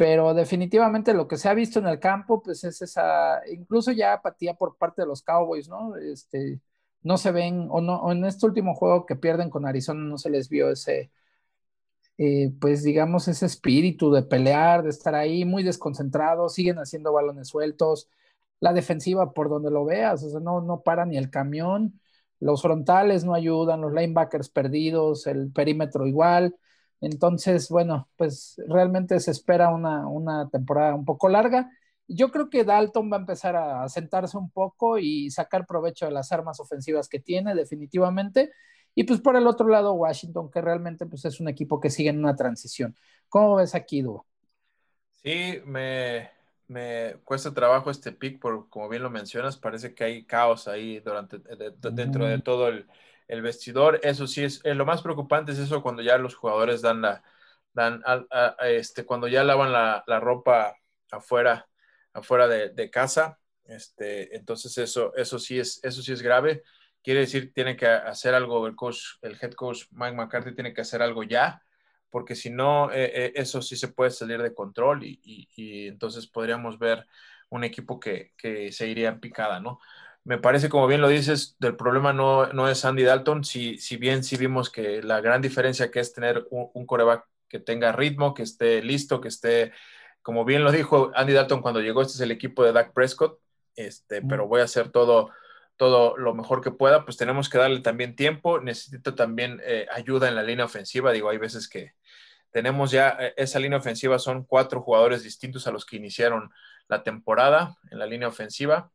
pero 0.01 0.33
definitivamente 0.33 1.13
lo 1.13 1.27
que 1.27 1.37
se 1.37 1.47
ha 1.47 1.53
visto 1.53 1.77
en 1.77 1.85
el 1.85 1.99
campo, 1.99 2.41
pues 2.41 2.63
es 2.63 2.81
esa, 2.81 3.39
incluso 3.47 3.91
ya 3.91 4.13
apatía 4.13 4.55
por 4.55 4.75
parte 4.75 5.03
de 5.03 5.07
los 5.07 5.21
Cowboys, 5.21 5.69
¿no? 5.69 5.95
Este, 5.95 6.59
no 7.03 7.17
se 7.19 7.31
ven, 7.31 7.67
o 7.69 7.81
no, 7.81 8.11
en 8.11 8.25
este 8.25 8.47
último 8.47 8.73
juego 8.73 9.05
que 9.05 9.15
pierden 9.15 9.51
con 9.51 9.67
Arizona 9.67 10.01
no 10.01 10.17
se 10.17 10.31
les 10.31 10.49
vio 10.49 10.71
ese, 10.71 11.11
eh, 12.17 12.51
pues 12.59 12.81
digamos, 12.81 13.27
ese 13.27 13.45
espíritu 13.45 14.11
de 14.11 14.23
pelear, 14.23 14.81
de 14.81 14.89
estar 14.89 15.13
ahí 15.13 15.45
muy 15.45 15.61
desconcentrados, 15.61 16.55
siguen 16.55 16.77
haciendo 16.79 17.13
balones 17.13 17.49
sueltos, 17.49 18.09
la 18.59 18.73
defensiva 18.73 19.33
por 19.33 19.49
donde 19.49 19.69
lo 19.69 19.85
veas, 19.85 20.23
o 20.23 20.29
sea, 20.31 20.39
no, 20.39 20.61
no 20.61 20.81
para 20.81 21.05
ni 21.05 21.17
el 21.17 21.29
camión, 21.29 21.99
los 22.39 22.63
frontales 22.63 23.23
no 23.23 23.35
ayudan, 23.35 23.81
los 23.81 23.93
linebackers 23.93 24.49
perdidos, 24.49 25.27
el 25.27 25.51
perímetro 25.51 26.07
igual, 26.07 26.55
entonces, 27.01 27.67
bueno, 27.69 28.07
pues 28.15 28.61
realmente 28.67 29.19
se 29.19 29.31
espera 29.31 29.69
una, 29.69 30.49
temporada 30.49 30.93
un 30.93 31.03
poco 31.03 31.29
larga. 31.29 31.71
Yo 32.07 32.29
creo 32.29 32.49
que 32.49 32.63
Dalton 32.63 33.11
va 33.11 33.17
a 33.17 33.21
empezar 33.21 33.55
a 33.55 33.89
sentarse 33.89 34.37
un 34.37 34.51
poco 34.51 34.99
y 34.99 35.31
sacar 35.31 35.65
provecho 35.65 36.05
de 36.05 36.11
las 36.11 36.31
armas 36.31 36.59
ofensivas 36.59 37.09
que 37.09 37.19
tiene, 37.19 37.55
definitivamente. 37.55 38.51
Y 38.93 39.05
pues 39.05 39.19
por 39.19 39.35
el 39.35 39.47
otro 39.47 39.67
lado, 39.67 39.93
Washington, 39.93 40.51
que 40.51 40.61
realmente 40.61 41.07
pues, 41.07 41.25
es 41.25 41.39
un 41.39 41.47
equipo 41.47 41.79
que 41.79 41.89
sigue 41.89 42.09
en 42.09 42.19
una 42.19 42.35
transición. 42.35 42.95
¿Cómo 43.29 43.55
ves 43.55 43.73
aquí, 43.73 44.01
Duo? 44.01 44.27
Sí, 45.23 45.59
me, 45.65 46.29
cuesta 47.23 47.53
trabajo 47.53 47.89
este 47.89 48.11
pick, 48.11 48.39
por 48.39 48.69
como 48.69 48.89
bien 48.89 49.01
lo 49.01 49.09
mencionas, 49.09 49.57
parece 49.57 49.95
que 49.95 50.03
hay 50.03 50.25
caos 50.25 50.67
ahí 50.67 50.99
durante, 50.99 51.39
dentro 51.91 52.25
de 52.27 52.39
todo 52.39 52.67
el, 52.67 52.87
el 53.27 53.41
vestidor. 53.41 53.99
Eso 54.03 54.27
sí 54.27 54.43
es, 54.43 54.61
lo 54.63 54.85
más 54.85 55.01
preocupante 55.01 55.51
es 55.51 55.59
eso 55.59 55.81
cuando 55.81 56.01
ya 56.01 56.17
los 56.17 56.35
jugadores 56.35 56.81
dan 56.81 57.01
la, 57.01 57.23
dan 57.73 58.03
este, 58.63 59.05
cuando 59.05 59.27
ya 59.27 59.43
lavan 59.43 59.71
la, 59.71 60.19
ropa 60.19 60.75
afuera, 61.11 61.67
afuera 62.13 62.47
de, 62.47 62.89
casa. 62.89 63.39
Este, 63.65 64.35
entonces 64.35 64.77
eso, 64.77 65.15
eso 65.15 65.39
sí 65.39 65.59
es, 65.59 65.79
eso 65.83 66.01
sí 66.01 66.11
es 66.11 66.21
grave. 66.21 66.63
Quiere 67.03 67.21
decir, 67.21 67.53
tiene 67.53 67.75
que 67.75 67.87
hacer 67.87 68.35
algo 68.35 68.67
el 68.67 68.75
coach, 68.75 68.99
el 69.21 69.37
head 69.41 69.53
coach 69.53 69.85
Mike 69.91 70.15
McCarthy 70.15 70.53
tiene 70.53 70.73
que 70.73 70.81
hacer 70.81 71.01
algo 71.01 71.23
ya, 71.23 71.63
porque 72.09 72.35
si 72.35 72.49
no, 72.51 72.91
eh, 72.91 73.11
eh, 73.13 73.31
eso 73.35 73.61
sí 73.61 73.75
se 73.75 73.87
puede 73.87 74.11
salir 74.11 74.41
de 74.41 74.53
control 74.53 75.03
y, 75.03 75.87
entonces 75.87 76.27
podríamos 76.27 76.77
ver 76.77 77.07
un 77.49 77.63
equipo 77.63 77.99
que, 77.99 78.33
que 78.37 78.71
se 78.71 78.87
iría 78.87 79.09
en 79.09 79.19
picada, 79.19 79.59
¿no? 79.59 79.79
Me 80.23 80.37
parece, 80.37 80.69
como 80.69 80.85
bien 80.85 81.01
lo 81.01 81.09
dices, 81.09 81.55
del 81.59 81.75
problema 81.75 82.13
no, 82.13 82.47
no 82.53 82.69
es 82.69 82.85
Andy 82.85 83.03
Dalton, 83.03 83.43
si, 83.43 83.79
si 83.79 83.97
bien 83.97 84.23
sí 84.23 84.37
vimos 84.37 84.69
que 84.69 85.01
la 85.01 85.19
gran 85.19 85.41
diferencia 85.41 85.89
que 85.89 85.99
es 85.99 86.13
tener 86.13 86.45
un, 86.51 86.85
coreback 86.85 87.25
que 87.47 87.59
tenga 87.59 87.91
ritmo, 87.91 88.35
que 88.35 88.43
esté 88.43 88.83
listo, 88.83 89.19
que 89.19 89.29
esté, 89.29 89.71
como 90.21 90.45
bien 90.45 90.63
lo 90.63 90.71
dijo 90.71 91.11
Andy 91.15 91.33
Dalton 91.33 91.61
cuando 91.61 91.81
llegó, 91.81 92.03
este 92.03 92.13
es 92.13 92.21
el 92.21 92.31
equipo 92.31 92.63
de 92.63 92.71
Dak 92.71 92.93
Prescott, 92.93 93.39
este, 93.75 94.21
pero 94.21 94.47
voy 94.47 94.61
a 94.61 94.65
hacer 94.65 94.91
todo, 94.91 95.31
todo 95.75 96.15
lo 96.17 96.35
mejor 96.35 96.61
que 96.61 96.69
pueda, 96.69 97.03
pues 97.03 97.17
tenemos 97.17 97.49
que 97.49 97.57
darle 97.57 97.79
también 97.79 98.15
tiempo, 98.15 98.59
necesito 98.59 99.15
también 99.15 99.59
eh, 99.63 99.87
ayuda 99.91 100.27
en 100.27 100.35
la 100.35 100.43
línea 100.43 100.65
ofensiva, 100.65 101.11
digo, 101.11 101.29
hay 101.29 101.39
veces 101.39 101.67
que 101.67 101.93
tenemos 102.51 102.91
ya, 102.91 103.17
eh, 103.19 103.33
esa 103.37 103.57
línea 103.57 103.79
ofensiva 103.79 104.19
son 104.19 104.43
cuatro 104.43 104.81
jugadores 104.81 105.23
distintos 105.23 105.65
a 105.65 105.71
los 105.71 105.83
que 105.83 105.97
iniciaron 105.97 106.51
la 106.87 107.01
temporada 107.01 107.75
en 107.89 107.97
la 107.97 108.05
línea 108.05 108.27
ofensiva, 108.27 108.91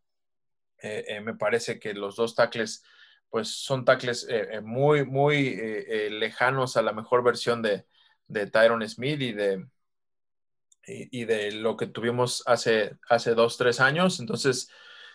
eh, 0.82 1.04
eh, 1.08 1.20
me 1.20 1.34
parece 1.34 1.78
que 1.78 1.94
los 1.94 2.16
dos 2.16 2.34
tackles, 2.34 2.84
pues 3.30 3.48
son 3.48 3.84
tackles 3.84 4.26
eh, 4.28 4.60
muy, 4.62 5.04
muy 5.04 5.56
lejanos 6.10 6.76
a 6.76 6.82
la 6.82 6.92
mejor 6.92 7.22
versión 7.22 7.62
de, 7.62 7.86
de 8.28 8.46
Tyron 8.46 8.86
Smith 8.88 9.20
y 9.20 9.32
de, 9.32 9.66
y, 10.86 11.24
de 11.24 11.52
lo 11.52 11.76
que 11.76 11.86
tuvimos 11.86 12.42
hace, 12.46 12.96
hace 13.08 13.34
dos, 13.34 13.56
tres 13.56 13.80
años. 13.80 14.20
Entonces, 14.20 14.70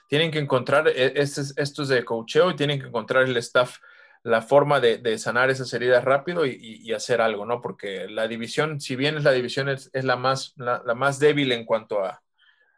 tienen 0.10 0.32
que 0.32 0.40
encontrar, 0.40 0.88
este, 0.90 1.42
esto 1.58 1.84
es 1.84 1.88
de 1.88 2.04
cocheo 2.04 2.52
y 2.52 2.56
tienen 2.56 2.80
que 2.80 2.88
encontrar 2.88 3.24
el 3.24 3.38
staff 3.38 3.78
la 4.24 4.42
forma 4.42 4.80
de, 4.80 5.18
sanar 5.18 5.50
esas 5.50 5.74
heridas 5.74 6.04
rápido 6.04 6.46
y, 6.46 6.92
hacer 6.94 7.22
algo, 7.22 7.46
¿no? 7.46 7.62
Porque 7.62 8.08
la 8.08 8.28
división, 8.28 8.80
si 8.80 8.96
bien 8.96 9.18
es 9.18 9.24
la 9.24 9.32
división, 9.32 9.70
es, 9.70 9.90
la, 9.94 10.16
más, 10.16 10.54
la, 10.58 10.82
más 10.96 11.20
débil 11.20 11.52
en 11.52 11.66
cuanto 11.66 12.04
a, 12.04 12.22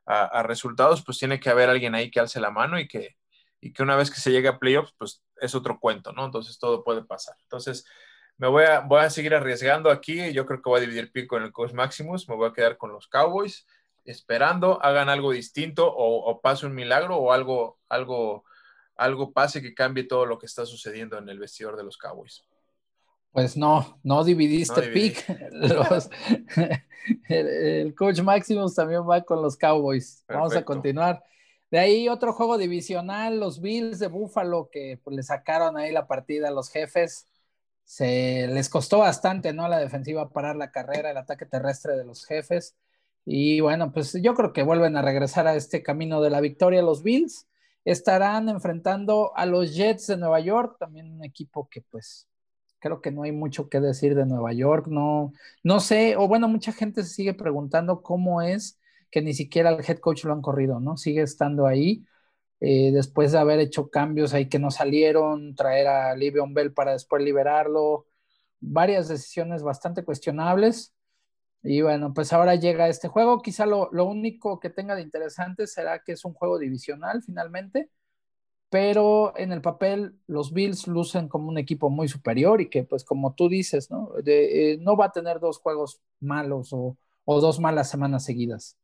a, 0.05 0.43
resultados, 0.43 1.03
pues 1.03 1.17
tiene 1.17 1.39
que 1.39 1.49
haber 1.49 1.69
alguien 1.69 1.95
ahí 1.95 2.11
que 2.11 2.19
alce 2.19 2.39
la 2.39 2.51
mano 2.51 2.79
y 2.79 2.87
que, 2.87 3.15
y 3.61 3.71
que 3.71 3.83
una 3.83 3.95
vez 3.95 4.11
que 4.11 4.19
se 4.19 4.31
llegue 4.31 4.49
a 4.49 4.59
playoffs, 4.59 4.93
pues 4.97 5.23
es 5.39 5.55
otro 5.55 5.79
cuento, 5.79 6.11
¿no? 6.11 6.25
Entonces 6.25 6.59
todo 6.59 6.83
puede 6.83 7.03
pasar. 7.03 7.35
Entonces, 7.43 7.85
me 8.37 8.47
voy 8.47 8.65
a, 8.65 8.81
voy 8.81 9.01
a 9.01 9.09
seguir 9.09 9.35
arriesgando 9.35 9.89
aquí. 9.89 10.33
Yo 10.33 10.45
creo 10.45 10.61
que 10.61 10.69
voy 10.69 10.79
a 10.79 10.81
dividir 10.81 11.11
pico 11.11 11.35
con 11.35 11.43
el 11.43 11.51
coach 11.51 11.73
Maximus. 11.73 12.27
Me 12.27 12.35
voy 12.35 12.49
a 12.49 12.53
quedar 12.53 12.77
con 12.77 12.91
los 12.91 13.07
Cowboys, 13.07 13.65
esperando 14.05 14.83
hagan 14.83 15.09
algo 15.09 15.31
distinto 15.31 15.87
o, 15.87 16.29
o, 16.29 16.41
pase 16.41 16.65
un 16.65 16.73
milagro 16.75 17.17
o 17.17 17.31
algo, 17.31 17.79
algo, 17.89 18.43
algo 18.95 19.31
pase 19.31 19.61
que 19.61 19.73
cambie 19.73 20.03
todo 20.03 20.25
lo 20.25 20.37
que 20.39 20.45
está 20.47 20.65
sucediendo 20.65 21.17
en 21.17 21.29
el 21.29 21.39
vestidor 21.39 21.77
de 21.77 21.83
los 21.83 21.97
Cowboys. 21.97 22.45
Pues 23.33 23.57
no, 23.57 23.99
no 24.03 24.23
dividiste 24.23 24.83
pick. 24.93 25.25
el, 27.27 27.95
coach 27.95 28.21
Maximus 28.21 28.75
también 28.75 29.01
va 29.09 29.23
con 29.23 29.41
los 29.41 29.57
Cowboys. 29.57 30.23
Vamos 30.27 30.55
a 30.55 30.63
continuar. 30.63 31.23
De 31.71 31.79
ahí 31.79 32.07
otro 32.07 32.33
juego 32.33 32.59
divisional, 32.59 33.39
los 33.39 33.59
Bills 33.59 33.97
de 33.97 34.07
Buffalo, 34.07 34.69
que 34.71 34.99
pues, 35.03 35.15
le 35.15 35.23
sacaron 35.23 35.77
ahí 35.77 35.91
la 35.91 36.05
partida 36.05 36.49
a 36.49 36.51
los 36.51 36.69
jefes. 36.69 37.27
Se 37.83 38.47
les 38.47 38.69
costó 38.69 38.99
bastante, 38.99 39.51
¿no? 39.51 39.67
La 39.67 39.79
defensiva 39.79 40.29
parar 40.29 40.55
la 40.55 40.71
carrera, 40.71 41.09
el 41.09 41.17
ataque 41.17 41.47
terrestre 41.47 41.97
de 41.97 42.05
los 42.05 42.25
jefes. 42.25 42.75
Y 43.25 43.61
bueno, 43.61 43.91
pues 43.91 44.13
yo 44.21 44.35
creo 44.35 44.53
que 44.53 44.61
vuelven 44.61 44.95
a 44.95 45.01
regresar 45.01 45.47
a 45.47 45.55
este 45.55 45.81
camino 45.81 46.21
de 46.21 46.29
la 46.29 46.39
victoria 46.39 46.83
los 46.83 47.01
Bills. 47.01 47.47
Estarán 47.83 48.47
enfrentando 48.47 49.35
a 49.35 49.47
los 49.47 49.73
Jets 49.75 50.05
de 50.05 50.17
Nueva 50.17 50.39
York, 50.39 50.77
también 50.79 51.11
un 51.11 51.23
equipo 51.23 51.67
que 51.67 51.81
pues 51.81 52.27
creo 52.83 53.01
que 53.01 53.11
no 53.11 53.23
hay 53.23 53.31
mucho 53.31 53.69
que 53.69 53.79
decir 53.79 54.13
de 54.13 54.25
Nueva 54.25 54.51
York, 54.51 54.87
no, 54.87 55.31
no 55.63 55.79
sé, 55.79 56.17
o 56.17 56.27
bueno, 56.27 56.49
mucha 56.49 56.73
gente 56.73 57.03
se 57.03 57.09
sigue 57.13 57.33
preguntando 57.33 58.01
cómo 58.03 58.41
es 58.41 58.77
que 59.09 59.21
ni 59.21 59.33
siquiera 59.33 59.69
el 59.69 59.79
head 59.87 59.99
coach 59.99 60.25
lo 60.25 60.33
han 60.33 60.41
corrido, 60.41 60.81
¿no? 60.81 60.97
Sigue 60.97 61.21
estando 61.21 61.65
ahí. 61.65 62.05
Eh, 62.59 62.91
después 62.93 63.31
de 63.31 63.39
haber 63.39 63.59
hecho 63.59 63.89
cambios 63.89 64.33
ahí 64.33 64.49
que 64.49 64.59
no 64.59 64.71
salieron, 64.71 65.55
traer 65.55 65.87
a 65.87 66.15
Livion 66.15 66.53
Bell 66.53 66.73
para 66.73 66.93
después 66.93 67.23
liberarlo, 67.23 68.07
varias 68.59 69.07
decisiones 69.07 69.63
bastante 69.63 70.03
cuestionables. 70.03 70.93
Y 71.63 71.81
bueno, 71.81 72.13
pues 72.13 72.33
ahora 72.33 72.55
llega 72.55 72.89
este 72.89 73.07
juego. 73.07 73.41
Quizá 73.41 73.65
lo, 73.65 73.89
lo 73.93 74.05
único 74.05 74.59
que 74.59 74.69
tenga 74.69 74.95
de 74.95 75.03
interesante 75.03 75.67
será 75.67 75.99
que 76.03 76.13
es 76.13 76.25
un 76.25 76.33
juego 76.33 76.59
divisional 76.59 77.23
finalmente 77.23 77.89
pero 78.73 79.37
en 79.37 79.51
el 79.51 79.61
papel 79.61 80.15
los 80.25 80.51
Bills 80.51 80.87
lucen 80.87 81.27
como 81.27 81.47
un 81.47 81.59
equipo 81.59 81.91
muy 81.91 82.07
superior 82.07 82.59
y 82.59 82.71
que 82.71 82.83
pues 82.83 83.03
como 83.03 83.35
tú 83.35 83.47
dices, 83.47 83.91
¿no? 83.91 84.09
Eh, 84.25 84.79
no 84.81 84.97
va 84.97 85.05
a 85.05 85.11
tener 85.11 85.39
dos 85.39 85.59
juegos 85.59 86.01
malos 86.19 86.69
o, 86.71 86.97
dos 87.27 87.59
malas 87.59 87.91
semanas 87.91 88.25
seguidas. 88.25 88.75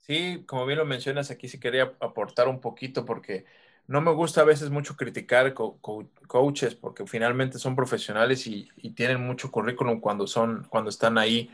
Sí, 0.00 0.44
como 0.46 0.66
bien 0.66 0.78
lo 0.78 0.84
mencionas, 0.84 1.30
aquí 1.30 1.48
sí 1.48 1.58
quería 1.58 1.94
aportar 1.98 2.46
un 2.46 2.60
poquito 2.60 3.06
porque 3.06 3.46
no 3.86 4.02
me 4.02 4.12
gusta 4.12 4.42
a 4.42 4.44
veces 4.44 4.68
mucho 4.68 4.96
criticar 4.96 5.54
coaches 5.54 6.74
porque 6.74 7.06
finalmente 7.06 7.58
son 7.58 7.74
profesionales 7.74 8.46
y, 8.46 8.68
tienen 8.94 9.26
mucho 9.26 9.50
currículum 9.50 9.98
cuando 9.98 10.26
son, 10.26 10.66
cuando 10.68 10.90
están 10.90 11.16
ahí, 11.16 11.50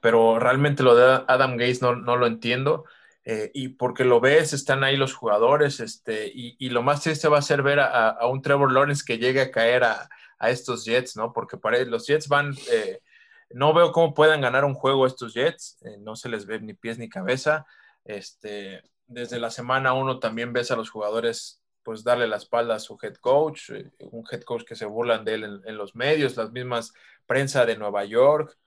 pero 0.00 0.40
realmente 0.40 0.82
lo 0.82 0.96
de 0.96 1.22
Adam 1.28 1.52
Gates 1.52 1.80
no, 1.80 1.94
no 1.94 2.16
lo 2.16 2.26
entiendo. 2.26 2.86
Eh, 3.26 3.50
y 3.54 3.68
porque 3.68 4.04
lo 4.04 4.20
ves, 4.20 4.52
están 4.52 4.84
ahí 4.84 4.96
los 4.96 5.14
jugadores, 5.14 5.80
este, 5.80 6.30
y, 6.34 6.68
lo 6.68 6.82
más 6.82 7.02
triste 7.02 7.26
va 7.28 7.38
a 7.38 7.42
ser 7.42 7.62
ver 7.62 7.80
a, 7.80 8.18
un 8.26 8.42
Trevor 8.42 8.70
Lawrence 8.70 9.02
que 9.06 9.16
llegue 9.16 9.40
a 9.40 9.50
caer 9.50 9.84
a, 9.84 10.08
estos 10.40 10.84
Jets, 10.84 11.16
¿no? 11.16 11.32
Porque 11.32 11.56
para, 11.56 11.82
los 11.84 12.06
Jets 12.06 12.28
van, 12.28 12.54
eh, 12.70 13.00
no 13.48 13.72
veo 13.72 13.92
cómo 13.92 14.12
puedan 14.12 14.42
ganar 14.42 14.66
un 14.66 14.74
juego 14.74 15.06
estos 15.06 15.32
Jets, 15.32 15.78
eh, 15.86 15.96
no 16.00 16.16
se 16.16 16.28
les 16.28 16.44
ve 16.44 16.60
ni 16.60 16.74
pies 16.74 16.98
ni 16.98 17.08
cabeza, 17.08 17.64
este, 18.04 18.82
desde 19.06 19.40
la 19.40 19.50
semana 19.50 19.94
uno 19.94 20.18
también 20.18 20.52
ves 20.52 20.70
a 20.70 20.76
los 20.76 20.90
jugadores 20.90 21.62
pues 21.82 22.04
darle 22.04 22.28
la 22.28 22.36
espalda 22.36 22.74
a 22.74 22.80
su 22.80 22.98
head 23.00 23.14
coach, 23.14 23.70
un 24.00 24.24
head 24.30 24.42
coach 24.42 24.64
que 24.64 24.76
se 24.76 24.84
burlan 24.84 25.24
de 25.24 25.34
él 25.34 25.44
en, 25.44 25.60
en 25.64 25.76
los 25.78 25.94
medios, 25.94 26.36
las 26.36 26.52
mismas 26.52 26.92
prensa 27.26 27.64
de 27.64 27.76
Nueva 27.76 28.04
York, 28.04 28.58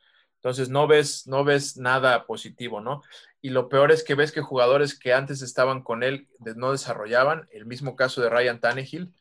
entonces 0.48 0.70
no 0.70 0.88
ves, 0.88 1.28
no 1.28 1.44
ves 1.44 1.76
nada 1.76 2.26
positivo, 2.26 2.80
¿no? 2.80 3.02
Y 3.42 3.50
lo 3.50 3.68
peor 3.68 3.92
es 3.92 4.02
que 4.02 4.16
ves 4.16 4.32
que 4.32 4.40
jugadores 4.40 4.98
que 4.98 5.12
antes 5.12 5.42
estaban 5.42 5.84
con 5.84 6.04
él 6.04 6.30
no 6.56 6.72
desarrollaban. 6.72 7.50
El 7.52 7.66
mismo 7.66 7.98
caso 7.98 8.22
de 8.22 8.30
Ryan 8.30 8.62
Tannehill, 8.62 9.14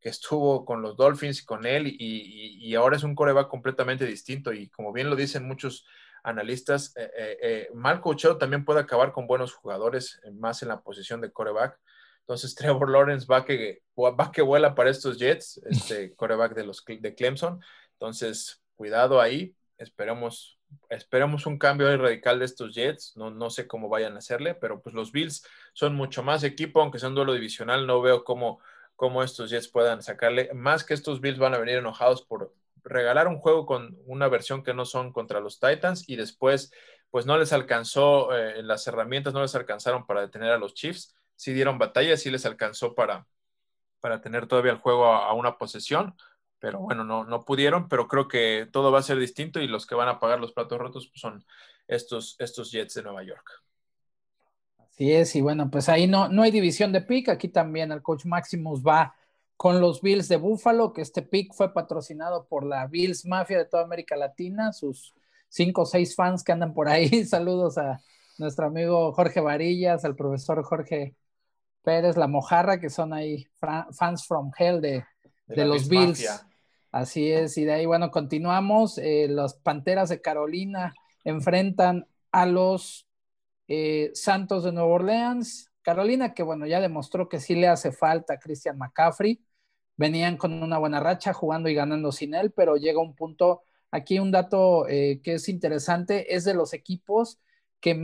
que 0.00 0.08
estuvo 0.08 0.64
con 0.64 0.82
los 0.82 0.96
Dolphins 0.96 1.42
y 1.42 1.44
con 1.44 1.66
él 1.66 1.86
y, 1.86 2.74
ahora 2.74 2.96
es 2.96 3.04
un 3.04 3.14
coreback 3.14 3.46
completamente 3.46 4.06
distinto. 4.06 4.52
Y 4.52 4.70
como 4.70 4.92
bien 4.92 5.08
lo 5.08 5.14
dicen 5.14 5.46
muchos 5.46 5.86
analistas, 6.24 6.96
eh, 6.96 7.08
eh, 7.16 7.68
eh, 7.70 8.34
también 8.40 8.64
puede 8.64 8.80
acabar 8.80 9.12
con 9.12 9.28
buenos 9.28 9.54
jugadores, 9.54 10.20
más 10.32 10.62
en 10.62 10.68
la 10.68 10.80
posición 10.80 11.20
de 11.20 11.30
coreback. 11.30 11.78
Entonces 12.22 12.54
Trevor 12.56 12.90
Lawrence 12.90 13.28
va 13.30 13.44
que, 13.44 13.84
va 13.96 14.32
que 14.32 14.42
vuela 14.42 14.74
para 14.74 14.90
estos 14.90 15.16
Jets, 15.16 15.60
este 15.64 16.12
coreback 16.16 16.54
de, 16.56 16.66
los, 16.66 16.84
de 16.84 17.14
Clemson. 17.14 17.60
Entonces, 17.92 18.60
cuidado 18.74 19.20
ahí. 19.20 19.54
Esperemos 19.78 20.58
esperemos 20.88 21.46
un 21.46 21.58
cambio 21.58 21.96
radical 21.96 22.38
de 22.38 22.44
estos 22.44 22.74
Jets. 22.74 23.16
No, 23.16 23.30
no 23.30 23.50
sé 23.50 23.66
cómo 23.66 23.88
vayan 23.88 24.14
a 24.14 24.18
hacerle, 24.18 24.54
pero 24.54 24.80
pues 24.80 24.94
los 24.94 25.12
Bills 25.12 25.46
son 25.72 25.94
mucho 25.94 26.22
más 26.22 26.44
equipo, 26.44 26.80
aunque 26.80 26.98
sea 26.98 27.08
un 27.08 27.14
duelo 27.14 27.32
divisional. 27.32 27.86
No 27.86 28.00
veo 28.00 28.24
cómo, 28.24 28.60
cómo 28.96 29.22
estos 29.22 29.50
Jets 29.50 29.68
puedan 29.68 30.02
sacarle. 30.02 30.50
Más 30.54 30.84
que 30.84 30.94
estos 30.94 31.20
Bills 31.20 31.38
van 31.38 31.54
a 31.54 31.58
venir 31.58 31.76
enojados 31.76 32.22
por 32.22 32.54
regalar 32.84 33.28
un 33.28 33.38
juego 33.38 33.66
con 33.66 33.96
una 34.06 34.28
versión 34.28 34.62
que 34.62 34.74
no 34.74 34.84
son 34.84 35.12
contra 35.12 35.40
los 35.40 35.60
Titans 35.60 36.08
y 36.08 36.16
después 36.16 36.72
pues 37.10 37.26
no 37.26 37.36
les 37.36 37.52
alcanzó, 37.52 38.34
eh, 38.34 38.62
las 38.62 38.86
herramientas 38.86 39.34
no 39.34 39.42
les 39.42 39.54
alcanzaron 39.54 40.06
para 40.06 40.22
detener 40.22 40.50
a 40.50 40.58
los 40.58 40.74
Chiefs. 40.74 41.14
Sí 41.36 41.52
dieron 41.52 41.78
batalla, 41.78 42.16
sí 42.16 42.30
les 42.30 42.46
alcanzó 42.46 42.94
para, 42.94 43.26
para 44.00 44.20
tener 44.20 44.46
todavía 44.46 44.72
el 44.72 44.78
juego 44.78 45.06
a 45.06 45.32
una 45.34 45.58
posesión 45.58 46.14
pero 46.62 46.78
bueno, 46.78 47.02
no, 47.02 47.24
no 47.24 47.44
pudieron, 47.44 47.88
pero 47.88 48.06
creo 48.06 48.28
que 48.28 48.68
todo 48.70 48.92
va 48.92 49.00
a 49.00 49.02
ser 49.02 49.18
distinto 49.18 49.60
y 49.60 49.66
los 49.66 49.84
que 49.84 49.96
van 49.96 50.08
a 50.08 50.20
pagar 50.20 50.38
los 50.38 50.52
platos 50.52 50.78
rotos 50.78 51.08
pues, 51.08 51.20
son 51.20 51.44
estos, 51.88 52.36
estos 52.38 52.70
Jets 52.70 52.94
de 52.94 53.02
Nueva 53.02 53.24
York. 53.24 53.44
Así 54.78 55.10
es, 55.10 55.34
y 55.34 55.40
bueno, 55.40 55.68
pues 55.72 55.88
ahí 55.88 56.06
no, 56.06 56.28
no 56.28 56.42
hay 56.42 56.52
división 56.52 56.92
de 56.92 57.00
pick, 57.00 57.30
aquí 57.30 57.48
también 57.48 57.90
el 57.90 58.00
coach 58.00 58.26
Maximus 58.26 58.80
va 58.80 59.16
con 59.56 59.80
los 59.80 60.00
Bills 60.02 60.28
de 60.28 60.36
Buffalo, 60.36 60.92
que 60.92 61.02
este 61.02 61.22
pick 61.22 61.52
fue 61.52 61.74
patrocinado 61.74 62.46
por 62.46 62.64
la 62.64 62.86
Bills 62.86 63.26
Mafia 63.26 63.58
de 63.58 63.64
toda 63.64 63.82
América 63.82 64.14
Latina, 64.14 64.72
sus 64.72 65.14
cinco 65.48 65.82
o 65.82 65.86
seis 65.86 66.14
fans 66.14 66.44
que 66.44 66.52
andan 66.52 66.74
por 66.74 66.88
ahí. 66.88 67.08
Saludos 67.24 67.76
a 67.76 68.00
nuestro 68.38 68.66
amigo 68.66 69.12
Jorge 69.14 69.40
Varillas, 69.40 70.04
al 70.04 70.14
profesor 70.14 70.62
Jorge 70.62 71.16
Pérez, 71.82 72.16
la 72.16 72.28
Mojarra, 72.28 72.78
que 72.78 72.88
son 72.88 73.12
ahí 73.12 73.48
fans 73.90 74.24
from 74.28 74.52
hell 74.56 74.80
de, 74.80 75.04
de, 75.48 75.64
los 75.64 75.88
Bills. 75.88 76.44
Así 76.92 77.32
es, 77.32 77.56
y 77.56 77.64
de 77.64 77.72
ahí, 77.72 77.86
bueno, 77.86 78.10
continuamos. 78.10 78.98
Eh, 78.98 79.26
los 79.28 79.54
Panteras 79.54 80.10
de 80.10 80.20
Carolina 80.20 80.94
enfrentan 81.24 82.06
a 82.32 82.44
los 82.46 83.08
eh, 83.68 84.10
Santos 84.14 84.64
de 84.64 84.72
Nueva 84.72 84.88
Orleans. 84.90 85.70
Carolina, 85.82 86.34
que 86.34 86.42
bueno, 86.42 86.66
ya 86.66 86.80
demostró 86.80 87.28
que 87.28 87.40
sí 87.40 87.54
le 87.54 87.68
hace 87.68 87.92
falta 87.92 88.34
a 88.34 88.38
Christian 88.40 88.78
McCaffrey. 88.78 89.42
Venían 89.96 90.36
con 90.36 90.62
una 90.62 90.78
buena 90.78 91.00
racha 91.00 91.32
jugando 91.32 91.68
y 91.70 91.74
ganando 91.74 92.12
sin 92.12 92.34
él, 92.34 92.52
pero 92.52 92.76
llega 92.76 93.00
un 93.00 93.14
punto, 93.14 93.62
aquí 93.90 94.18
un 94.18 94.30
dato 94.30 94.88
eh, 94.88 95.20
que 95.24 95.34
es 95.34 95.48
interesante, 95.48 96.34
es 96.34 96.44
de 96.44 96.54
los 96.54 96.74
equipos 96.74 97.40
que, 97.80 97.94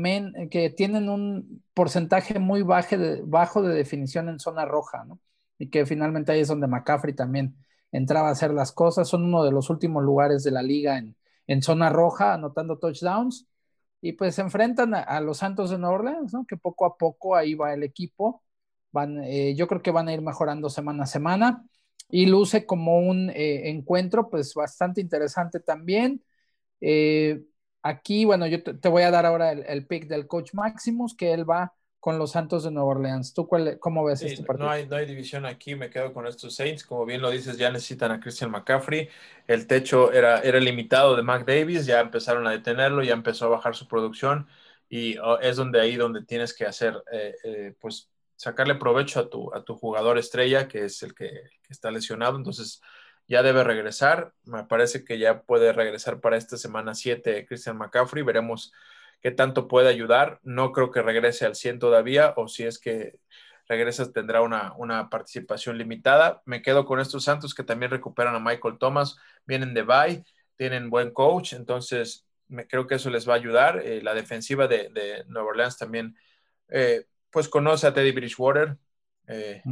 que 0.51 0.71
tienen 0.71 1.09
un 1.11 1.65
porcentaje 1.75 2.39
muy 2.39 2.63
bajo 2.63 2.97
de, 2.99 3.23
bajo 3.25 3.63
de 3.63 3.75
definición 3.75 4.29
en 4.29 4.41
zona 4.41 4.65
roja, 4.65 5.05
¿no? 5.05 5.21
Y 5.59 5.71
que 5.71 5.87
finalmente 5.87 6.33
ahí 6.33 6.41
es 6.41 6.49
donde 6.49 6.67
McCaffrey 6.69 7.15
también 7.15 7.57
entraba 7.93 8.29
a 8.29 8.33
hacer 8.33 8.53
las 8.53 8.73
cosas. 8.73 9.09
Son 9.09 9.25
uno 9.25 9.45
de 9.45 9.53
los 9.53 9.71
últimos 9.71 10.03
lugares 10.05 10.43
de 10.45 10.51
la 10.51 10.63
liga 10.63 10.99
en, 11.47 11.63
zona 11.63 11.91
roja, 11.91 12.35
anotando 12.35 12.79
touchdowns. 12.79 13.49
Y 14.01 14.13
pues 14.13 14.37
se 14.37 14.43
enfrentan 14.43 14.95
a, 14.95 15.21
los 15.21 15.39
Santos 15.39 15.71
de 15.71 15.79
Nueva 15.79 15.97
Orleans, 15.97 16.33
¿no? 16.33 16.47
Que 16.47 16.57
poco 16.57 16.87
a 16.87 16.97
poco 16.97 17.35
ahí 17.37 17.55
va 17.55 17.75
el 17.75 17.83
equipo. 17.83 18.43
Van, 18.93 19.23
eh, 19.25 19.55
yo 19.57 19.67
creo 19.67 19.83
que 19.83 19.91
van 19.91 20.09
a 20.09 20.15
ir 20.15 20.23
mejorando 20.23 20.71
semana 20.71 21.05
a 21.05 21.07
semana. 21.07 21.65
Y 22.11 22.27
luce 22.27 22.65
como 22.67 22.99
un 23.01 23.31
eh, 23.31 23.71
encuentro, 23.71 24.31
pues 24.31 24.55
bastante 24.55 25.01
interesante 25.01 25.61
también. 25.61 26.23
Eh, 26.81 27.43
aquí, 27.83 28.25
bueno, 28.25 28.47
yo 28.47 28.63
te, 28.63 28.89
voy 28.89 29.03
a 29.03 29.11
dar 29.11 29.27
ahora 29.27 29.53
el, 29.53 29.65
el, 29.67 29.87
pick 29.87 30.07
del 30.07 30.27
coach 30.27 30.55
Maximus, 30.55 31.15
que 31.17 31.33
él 31.33 31.49
va 31.49 31.75
con 32.01 32.19
los 32.19 32.33
Santos 32.33 32.65
de 32.65 32.71
Nueva 32.71 32.91
Orleans. 32.91 33.35
¿Tú 33.35 33.47
cuál, 33.47 33.79
cómo 33.79 34.05
ves 34.05 34.23
este 34.23 34.45
partido? 34.45 34.67
No 34.67 34.73
hay, 34.73 34.87
no 34.87 34.97
hay 34.97 35.07
división 35.07 35.45
aquí, 35.47 35.75
me 35.75 35.91
quedo 35.91 36.13
con 36.13 36.27
estos 36.27 36.55
Saints. 36.55 36.85
Como 36.85 37.05
bien 37.05 37.21
lo 37.21 37.31
dices, 37.31 37.59
ya 37.59 37.71
necesitan 37.71 38.13
a 38.13 38.21
Christian 38.21 38.51
McCaffrey. 38.51 39.09
El 39.47 39.67
techo 39.67 40.13
era, 40.13 40.41
era 40.41 40.61
limitado 40.61 41.17
de 41.17 41.23
Mac 41.23 41.45
Davis, 41.45 41.87
ya 41.87 42.01
empezaron 42.01 42.47
a 42.47 42.53
detenerlo, 42.53 43.03
ya 43.03 43.15
empezó 43.15 43.47
a 43.47 43.49
bajar 43.49 43.75
su 43.75 43.89
producción 43.89 44.47
y 44.89 45.19
oh, 45.19 45.39
es 45.41 45.57
donde 45.57 45.81
ahí 45.81 45.97
donde 45.97 46.25
tienes 46.25 46.55
que 46.55 46.67
hacer, 46.67 47.03
eh, 47.13 47.35
eh, 47.45 47.75
pues 47.81 48.11
sacarle 48.37 48.77
provecho 48.77 49.21
a 49.21 49.29
tu, 49.29 49.53
a 49.53 49.65
tu 49.65 49.75
jugador 49.75 50.19
estrella, 50.19 50.69
que 50.69 50.85
es 50.85 51.03
el 51.03 51.15
que, 51.15 51.29
que 51.29 51.73
está 51.73 51.91
lesionado. 51.91 52.37
Entonces 52.37 52.81
ya 53.27 53.43
debe 53.43 53.65
regresar. 53.65 54.33
Me 54.45 54.63
parece 54.65 55.05
que 55.05 55.19
ya 55.19 55.43
puede 55.43 55.73
regresar 55.73 56.21
para 56.21 56.37
esta 56.37 56.57
semana 56.57 56.95
7 56.95 57.45
Christian 57.47 57.77
McCaffrey. 57.77 58.23
Veremos 58.23 58.73
qué 59.21 59.31
tanto 59.31 59.69
puede 59.69 59.89
ayudar. 59.89 60.41
No 60.43 60.73
creo 60.73 60.91
que 60.91 61.03
regrese 61.03 61.47
al 61.47 61.55
100 61.55 61.79
todavía, 61.79 62.35
o 62.37 62.49
si 62.49 62.65
es 62.65 62.79
que 62.79 63.19
regresa 63.69 64.13
tendrá 64.13 64.41
una, 64.41 65.11
participación 65.11 65.79
limitada. 65.79 66.43
Me 66.47 66.63
quedo 66.63 66.87
con 66.87 67.01
estos 67.01 67.25
Santos 67.25 67.55
que 67.55 67.65
también 67.65 67.91
recuperan 67.91 68.35
a 68.35 68.41
Michael 68.41 68.79
Thomas, 68.79 69.17
vienen 69.47 69.75
de 69.75 69.83
bye, 69.83 70.25
tienen 70.57 70.91
buen 70.91 71.13
coach, 71.13 71.53
entonces 71.53 72.27
me, 72.49 72.67
creo 72.67 72.87
que 72.87 72.97
eso 72.97 73.11
les 73.11 73.29
va 73.29 73.35
a 73.35 73.37
ayudar. 73.37 73.83
Eh, 73.85 74.03
la 74.03 74.15
defensiva 74.15 74.67
de, 74.67 74.89
de, 74.91 75.25
Nueva 75.29 75.51
Orleans 75.51 75.77
también, 75.77 76.17
eh, 76.69 77.07
pues 77.31 77.49
conoce 77.49 77.87
a 77.87 77.95
Teddy 77.95 78.13
Bridgewater, 78.13 78.79
eh, 79.27 79.63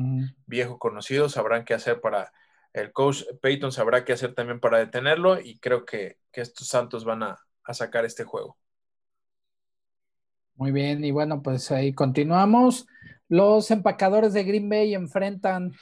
viejo 0.47 0.79
conocido, 0.79 1.29
sabrán 1.29 1.65
qué 1.65 1.75
hacer 1.75 2.01
para 2.01 2.33
el 2.77 2.93
coach 2.93 3.23
Peyton 3.41 3.73
sabrá 3.73 4.05
qué 4.05 4.13
hacer 4.13 4.35
también 4.35 4.61
para 4.61 4.79
detenerlo 4.79 5.41
y 5.41 5.59
creo 5.59 5.87
que, 5.87 6.19
estos 6.33 6.69
Santos 6.69 7.07
van 7.07 7.23
a, 7.23 7.39
sacar 7.73 8.05
este 8.05 8.25
juego. 8.25 8.59
Muy 10.57 10.73
bien, 10.73 11.05
y 11.05 11.11
bueno, 11.11 11.43
pues 11.43 11.71
ahí 11.71 11.93
continuamos. 11.93 12.87
Los 13.29 13.71
empacadores 13.71 14.33
de 14.33 14.45
Green 14.45 14.69
Bay 14.71 14.95
enfrentan 14.95 15.73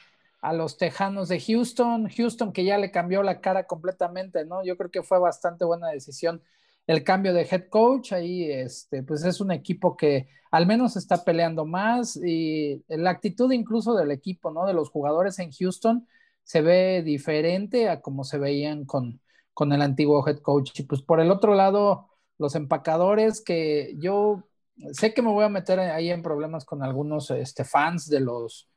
a 0.40 0.52
los 0.52 0.76
Tejanos 0.78 1.28
de 1.28 1.40
Houston. 1.40 2.08
Houston 2.08 2.52
que 2.52 2.64
ya 2.64 2.76
le 2.76 2.90
cambió 2.90 3.22
la 3.22 3.40
cara 3.40 3.68
completamente, 3.68 4.44
¿no? 4.44 4.64
Yo 4.64 4.76
creo 4.76 4.90
que 4.90 5.04
fue 5.04 5.20
bastante 5.20 5.64
buena 5.64 5.88
decisión 5.90 6.42
el 6.88 7.04
cambio 7.04 7.32
de 7.32 7.46
head 7.48 7.68
coach. 7.68 8.12
Ahí, 8.12 8.50
este, 8.50 9.04
pues 9.04 9.24
es 9.24 9.40
un 9.40 9.52
equipo 9.52 9.96
que 9.96 10.28
al 10.50 10.66
menos 10.66 10.96
está 10.96 11.22
peleando 11.22 11.64
más 11.64 12.16
y 12.16 12.84
la 12.88 13.10
actitud 13.10 13.52
incluso 13.52 13.94
del 13.94 14.10
equipo, 14.10 14.50
¿no? 14.50 14.66
De 14.66 14.74
los 14.74 14.90
jugadores 14.90 15.38
en 15.38 15.52
Houston 15.52 16.08
se 16.42 16.62
ve 16.62 17.02
diferente 17.04 17.88
a 17.88 18.00
como 18.00 18.24
se 18.24 18.38
veían 18.38 18.86
con, 18.86 19.20
con 19.52 19.72
el 19.72 19.82
antiguo 19.82 20.26
head 20.26 20.38
coach. 20.40 20.80
Y 20.80 20.82
pues 20.82 21.00
por 21.00 21.20
el 21.20 21.30
otro 21.30 21.54
lado, 21.54 22.08
los 22.38 22.56
empacadores 22.56 23.40
que 23.40 23.94
yo 23.98 24.42
sé 24.92 25.14
que 25.14 25.22
me 25.22 25.30
voy 25.30 25.44
a 25.44 25.48
meter 25.48 25.78
ahí 25.80 26.10
en 26.10 26.22
problemas 26.22 26.64
con 26.64 26.82
algunos 26.82 27.30
este, 27.30 27.64
fans 27.64 28.08
de 28.08 28.20
los 28.20 28.68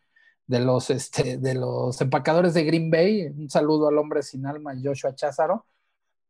de 0.47 0.59
los, 0.61 0.89
este, 0.89 1.37
de 1.37 1.55
los 1.55 1.99
empacadores 2.01 2.53
de 2.53 2.63
Green 2.63 2.89
Bay. 2.89 3.27
Un 3.27 3.49
saludo 3.49 3.89
al 3.89 3.97
hombre 3.97 4.23
sin 4.23 4.45
alma, 4.45 4.73
Joshua 4.81 5.13
Cházaro. 5.13 5.65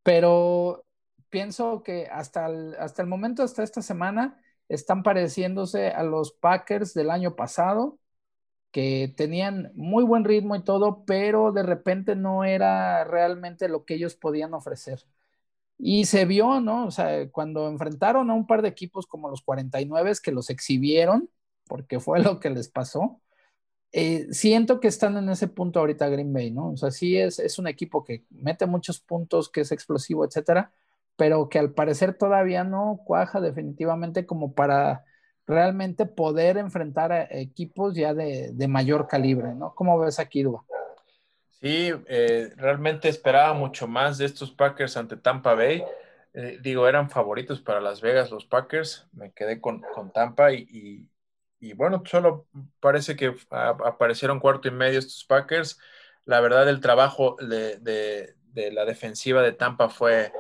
Pero 0.04 0.86
pienso 1.30 1.84
que 1.84 2.08
hasta 2.08 2.48
el, 2.48 2.76
hasta 2.80 3.02
el 3.04 3.08
momento, 3.08 3.44
hasta 3.44 3.64
esta 3.64 3.82
semana, 3.82 4.42
están 4.70 5.04
pareciéndose 5.04 5.90
a 5.90 6.04
los 6.04 6.34
Packers 6.34 6.94
del 6.94 7.12
año 7.12 7.36
pasado, 7.36 8.00
que 8.72 9.14
tenían 9.16 9.72
muy 9.76 10.04
buen 10.04 10.26
ritmo 10.26 10.56
y 10.56 10.64
todo, 10.64 11.06
pero 11.06 11.52
de 11.52 11.64
repente 11.64 12.16
no 12.16 12.44
era 12.44 13.04
realmente 13.06 13.70
lo 13.70 13.86
que 13.86 13.96
ellos 13.96 14.16
podían 14.16 14.54
ofrecer. 14.54 15.06
Y 15.80 16.06
se 16.06 16.26
vio, 16.26 16.60
¿no? 16.60 16.88
O 16.88 16.92
sea, 16.92 17.30
cuando 17.30 17.68
enfrentaron 17.70 18.30
a 18.30 18.34
un 18.34 18.48
par 18.48 18.62
de 18.62 18.70
equipos 18.70 19.06
como 19.08 19.30
los 19.30 19.42
49 19.42 20.14
que 20.24 20.32
los 20.32 20.50
exhibieron, 20.50 21.30
porque 21.68 22.00
fue 22.00 22.20
lo 22.24 22.40
que 22.40 22.50
les 22.50 22.70
pasó, 22.70 23.22
eh, 23.92 24.28
siento 24.32 24.80
que 24.80 24.88
están 24.88 25.18
en 25.18 25.30
ese 25.30 25.48
punto 25.48 25.80
ahorita 25.80 26.10
Green 26.10 26.34
Bay, 26.34 26.52
¿no? 26.52 26.72
O 26.72 26.78
sea, 26.78 26.92
sí 26.92 27.18
es, 27.18 27.40
es 27.40 27.60
un 27.60 27.68
equipo 27.68 28.04
que 28.04 28.26
mete 28.30 28.66
muchos 28.66 29.00
puntos, 29.00 29.50
que 29.50 29.62
es 29.62 29.72
explosivo, 29.72 30.26
etcétera, 30.26 30.72
pero 31.16 31.50
que 31.50 31.60
al 31.60 31.74
parecer 31.74 32.14
todavía 32.18 32.64
no 32.64 33.02
cuaja 33.06 33.42
definitivamente 33.42 34.26
como 34.26 34.54
para 34.54 35.06
realmente 35.48 36.06
poder 36.06 36.58
enfrentar 36.58 37.12
a 37.12 37.24
equipos 37.32 37.96
ya 37.96 38.14
de, 38.14 38.54
mayor 38.68 39.08
calibre, 39.08 39.56
¿no? 39.56 39.74
¿Cómo 39.74 39.98
ves 39.98 40.20
aquí, 40.20 40.44
Duba? 40.44 40.64
Sí, 41.60 41.92
eh, 42.08 42.54
realmente 42.56 43.10
esperaba 43.10 43.54
mucho 43.54 43.88
más 43.88 44.18
de 44.18 44.26
estos 44.26 44.52
Packers 44.52 44.96
ante 44.96 45.18
Tampa 45.18 45.56
Bay. 45.56 45.84
Eh, 46.34 46.60
digo, 46.62 46.88
eran 46.88 47.10
favoritos 47.10 47.62
para 47.62 47.82
Las 47.82 48.00
Vegas 48.02 48.30
los 48.30 48.46
Packers. 48.46 49.08
Me 49.14 49.32
quedé 49.34 49.60
con, 49.60 49.82
Tampa 50.14 50.54
y, 50.54 51.10
y 51.60 51.74
bueno, 51.74 52.04
solo 52.06 52.48
parece 52.80 53.16
que 53.16 53.36
aparecieron 53.50 54.40
cuarto 54.40 54.68
y 54.68 54.72
medio 54.72 55.00
estos 55.00 55.26
Packers. 55.26 55.80
La 56.26 56.42
verdad, 56.42 56.70
el 56.70 56.80
trabajo 56.82 57.38
de, 57.40 58.36
la 58.72 58.86
defensiva 58.86 59.42
de 59.42 59.54
Tampa 59.54 59.90
fue 59.90 60.32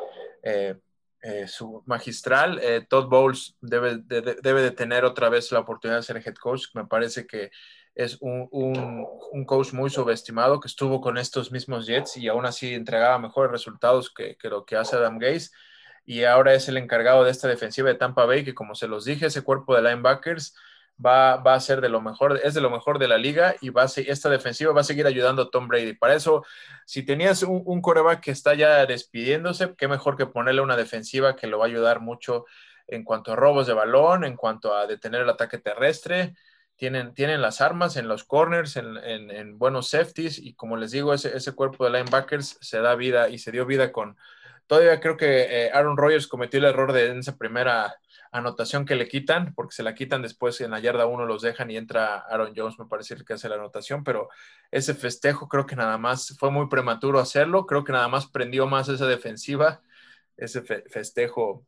eh, 0.44 0.76
eh, 1.24 1.48
su 1.48 1.82
magistral. 1.86 2.62
Todd 2.90 3.08
Bowles 3.08 3.56
debe 3.62 3.98
de, 3.98 4.72
tener 4.72 5.06
otra 5.06 5.30
vez 5.30 5.52
la 5.52 5.60
oportunidad 5.60 5.98
de 5.98 6.04
ser 6.04 6.18
head 6.18 6.36
coach. 6.36 6.68
Me 6.76 6.86
parece 6.86 7.26
que 7.26 7.50
es 7.98 8.20
un, 8.22 9.46
coach 9.48 9.74
muy 9.74 9.90
subestimado 9.90 10.60
que 10.60 10.68
estuvo 10.68 11.02
con 11.02 11.18
estos 11.18 11.52
mismos 11.52 11.88
Jets 11.88 12.18
y 12.18 12.28
aún 12.28 12.46
así 12.46 12.76
entregaba 12.76 13.18
mejores 13.18 13.52
resultados 13.52 14.14
que, 14.14 14.38
que 14.38 14.50
lo 14.50 14.66
que 14.66 14.76
hace 14.76 14.96
Adam 14.96 15.18
Gaze. 15.18 15.50
Y 16.06 16.24
ahora 16.24 16.54
es 16.54 16.70
el 16.70 16.78
encargado 16.78 17.24
de 17.24 17.32
esta 17.32 17.48
defensiva 17.48 17.90
de 17.90 17.96
Tampa 17.96 18.26
Bay, 18.26 18.46
que 18.46 18.54
como 18.54 18.76
se 18.76 18.88
los 18.88 19.04
dije, 19.04 19.26
ese 19.26 19.42
cuerpo 19.42 19.76
de 19.76 19.82
linebackers 19.82 20.56
va, 21.04 21.34
a 21.34 21.60
ser 21.60 21.82
de 21.82 21.90
lo 21.90 22.00
mejor, 22.00 22.40
es 22.44 22.54
de 22.54 22.62
lo 22.62 22.70
mejor 22.70 23.00
de 23.00 23.08
la 23.08 23.18
liga 23.18 23.56
y 23.62 23.72
va 23.72 23.84
a 23.84 23.86
esta 23.86 24.30
defensiva 24.30 24.74
va 24.74 24.82
a 24.82 24.84
seguir 24.84 25.08
ayudando 25.08 25.42
a 25.42 25.50
Tom 25.50 25.68
Brady. 25.68 25.94
Para 25.94 26.14
eso, 26.14 26.46
si 26.86 27.02
tenías 27.04 27.42
un, 27.42 27.64
un 27.66 27.82
coreback 27.82 28.22
que 28.22 28.32
está 28.32 28.54
ya 28.54 28.86
despidiéndose, 28.86 29.74
qué 29.76 29.88
mejor 29.88 30.18
que 30.18 30.28
ponerle 30.28 30.62
una 30.62 30.78
defensiva 30.78 31.36
que 31.36 31.48
lo 31.48 31.58
va 31.58 31.66
a 31.66 31.68
ayudar 31.68 32.00
mucho 32.00 32.46
en 32.88 33.04
cuanto 33.04 33.34
a 33.34 33.36
robos 33.36 33.66
de 33.66 33.74
balón, 33.74 34.24
en 34.24 34.36
cuanto 34.36 34.76
a 34.76 34.86
detener 34.86 35.22
el 35.22 35.30
ataque 35.30 35.58
terrestre. 35.58 36.36
Tienen, 36.78 37.14
tienen 37.14 37.42
las 37.42 37.60
armas 37.60 37.98
en 37.98 38.08
los 38.08 38.24
corners, 38.24 38.78
en, 38.78 39.58
buenos 39.58 39.90
safeties 39.90 40.40
y 40.40 40.54
como 40.54 40.78
les 40.78 40.92
digo, 40.92 41.14
ese, 41.14 41.36
ese 41.36 41.54
cuerpo 41.54 41.84
de 41.86 41.92
linebackers 41.92 42.58
se 42.62 42.80
da 42.80 42.96
vida 42.96 43.30
y 43.30 43.40
se 43.40 43.52
dio 43.52 43.66
vida 43.66 43.92
con... 43.92 44.18
Todavía 44.68 45.00
creo 45.00 45.18
que 45.18 45.66
eh, 45.66 45.72
Aaron 45.74 45.98
Rodgers 45.98 46.28
cometió 46.28 46.60
el 46.60 46.66
error 46.66 46.94
de 46.94 47.08
en 47.08 47.20
esa 47.20 47.38
primera 47.38 47.96
anotación 48.32 48.86
que 48.86 48.96
le 48.96 49.08
quitan, 49.08 49.54
porque 49.54 49.76
se 49.76 49.84
la 49.84 49.96
quitan 49.96 50.22
después 50.22 50.60
en 50.62 50.72
la 50.72 50.80
yarda 50.80 51.06
uno 51.06 51.26
los 51.26 51.42
dejan 51.42 51.72
y 51.72 51.78
entra 51.78 52.18
Aaron 52.18 52.54
Jones, 52.56 52.78
me 52.80 52.86
parece 52.86 53.16
que 53.26 53.34
hace 53.34 53.50
la 53.50 53.56
anotación, 53.56 54.04
pero 54.04 54.30
ese 54.72 54.94
festejo 54.94 55.48
creo 55.48 55.66
que 55.66 55.76
nada 55.76 55.98
más 55.98 56.36
fue 56.38 56.52
muy 56.52 56.68
prematuro 56.68 57.20
hacerlo, 57.20 57.66
creo 57.66 57.84
que 57.84 57.94
nada 57.94 58.08
más 58.08 58.28
prendió 58.28 58.68
más 58.68 58.90
esa 58.90 59.08
defensiva, 59.08 59.82
ese 60.36 60.62
festejo 60.62 61.66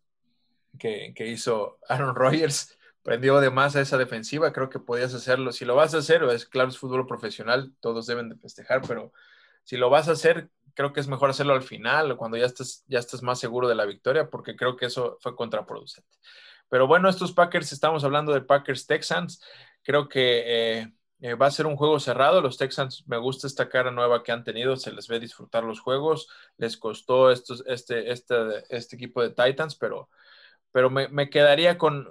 que, 0.78 1.13
hizo 1.19 1.80
Aaron 1.88 2.15
Rodgers 2.15 2.78
prendió 3.04 3.40
de 3.40 3.50
más 3.50 3.76
a 3.76 3.82
esa 3.82 3.98
defensiva, 3.98 4.54
creo 4.54 4.70
que 4.70 4.80
podías 4.80 5.14
hacerlo, 5.14 5.52
si 5.52 5.66
lo 5.66 5.76
vas 5.76 5.94
a 5.94 6.00
hacer, 6.00 6.24
es 6.24 6.46
claro, 6.46 6.70
es 6.70 6.78
fútbol 6.78 7.08
profesional, 7.08 7.74
todos 7.80 8.08
deben 8.08 8.30
de 8.30 8.36
festejar, 8.36 8.82
pero 8.88 9.12
si 9.64 9.78
lo 9.78 9.90
vas 9.90 10.10
a 10.10 10.14
hacer, 10.14 10.50
creo 10.74 10.94
que 10.94 11.00
es 11.00 11.08
mejor 11.08 11.30
hacerlo 11.30 11.54
al 11.54 11.64
final, 11.64 12.18
cuando 12.18 12.38
ya 12.38 12.46
estás, 12.46 12.84
ya 12.88 13.00
estás 13.00 13.24
más 13.24 13.40
seguro 13.40 13.68
de 13.68 13.76
la 13.76 13.86
victoria, 13.86 14.30
porque 14.30 14.56
creo 14.56 14.76
que 14.76 14.86
eso 14.86 15.18
fue 15.22 15.36
contraproducente. 15.36 16.18
Pero 16.70 16.88
bueno, 16.88 17.10
estos 17.10 17.34
Packers, 17.34 17.72
estamos 17.72 18.04
hablando 18.04 18.34
de 18.34 18.42
Packers 18.42 18.86
Texans, 18.86 19.42
creo 19.84 20.08
que 20.08 20.44
eh, 20.80 20.94
eh, 21.22 21.34
va 21.34 21.48
a 21.48 21.52
ser 21.52 21.66
un 21.66 21.76
juego 21.76 22.00
cerrado. 22.00 22.42
Los 22.42 22.58
Texans, 22.58 23.04
me 23.08 23.18
gusta 23.18 23.48
esta 23.48 23.70
cara 23.70 23.92
nueva 23.92 24.24
que 24.24 24.32
han 24.32 24.44
tenido, 24.44 24.78
se 24.78 24.92
les 24.92 25.08
ve 25.08 25.20
disfrutar 25.20 25.64
los 25.64 25.80
juegos, 25.80 26.30
les 26.58 26.78
costó 26.78 27.32
estos, 27.32 27.64
este, 27.68 28.12
este, 28.12 28.64
este 28.70 28.96
equipo 28.96 29.22
de 29.22 29.32
Titans, 29.32 29.76
pero, 29.76 30.10
pero 30.71 30.89
me, 30.89 31.29
quedaría 31.29 31.77
con, 31.77 32.08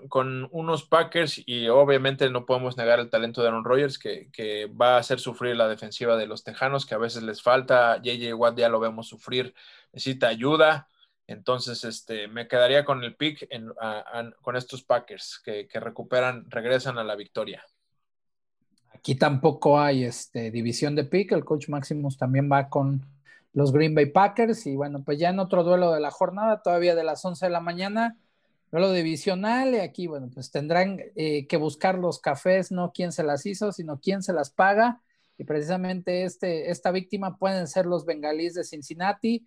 unos 0.51 0.85
Packers 0.85 1.43
y 1.47 1.69
obviamente 1.69 2.29
no 2.29 2.45
podemos 2.45 2.77
negar 2.77 2.99
el 2.99 3.09
talento 3.09 3.41
de 3.41 3.49
Aaron 3.49 3.65
Rodgers 3.65 3.99
que, 3.99 4.29
que, 4.33 4.67
va 4.67 4.97
a 4.97 4.99
hacer 4.99 5.21
sufrir 5.21 5.57
la 5.57 5.69
defensiva 5.69 6.17
de 6.17 6.27
los 6.27 6.43
Tejanos, 6.43 6.85
que 6.85 6.95
a 6.95 6.99
veces 6.99 7.23
les 7.23 7.41
falta. 7.41 8.01
JJ 8.03 8.35
Watt 8.35 8.59
ya 8.59 8.69
lo 8.69 8.81
vemos 8.81 9.09
sufrir, 9.09 9.55
necesita 9.93 10.29
ayuda. 10.29 10.89
Entonces, 11.29 11.85
este, 11.85 12.27
me 12.27 12.49
quedaría 12.49 12.85
con 12.85 13.05
el 13.05 13.15
pick 13.15 13.49
con 14.41 14.57
estos 14.57 14.83
Packers 14.83 15.41
que, 15.45 15.69
recuperan, 15.75 16.51
regresan 16.51 16.99
a 16.99 17.05
la 17.05 17.17
victoria. 17.17 17.63
Aquí 18.95 19.15
tampoco 19.15 19.79
hay 19.79 20.05
este, 20.05 20.51
división 20.51 20.97
de 20.97 21.05
pick. 21.05 21.31
El 21.33 21.45
coach 21.45 21.69
Maximus 21.69 22.17
también 22.17 22.51
va 22.51 22.71
con 22.71 23.07
los 23.53 23.73
Green 23.73 23.95
Bay 23.95 24.07
Packers. 24.07 24.67
Y 24.67 24.75
bueno, 24.75 25.05
pues 25.05 25.19
ya 25.19 25.29
en 25.29 25.39
otro 25.39 25.63
duelo 25.63 25.93
de 25.93 26.01
la 26.01 26.11
jornada, 26.11 26.63
todavía 26.63 26.95
de 26.95 27.05
las 27.05 27.23
11 27.23 27.45
de 27.45 27.53
la 27.53 27.61
mañana, 27.61 28.17
duelo 28.71 28.93
divisional. 28.93 29.75
Y 29.75 29.79
aquí, 29.79 30.07
bueno, 30.07 30.31
pues 30.33 30.51
tendrán 30.51 31.01
eh, 31.17 31.47
que 31.47 31.57
buscar 31.57 31.99
los 31.99 32.21
cafés, 32.21 32.71
no 32.71 32.93
quién 32.93 33.13
se 33.13 33.23
las 33.23 33.47
hizo, 33.47 33.73
sino 33.73 34.01
quién 34.01 34.23
se 34.23 34.33
las 34.33 34.51
paga. 34.51 35.01
Y 35.37 35.45
precisamente 35.45 36.25
este, 36.25 36.71
esta 36.71 36.91
víctima 36.91 37.37
pueden 37.39 37.67
ser 37.69 37.87
los 37.87 38.05
bengalíes 38.05 38.55
de 38.55 38.65
Cincinnati 38.65 39.47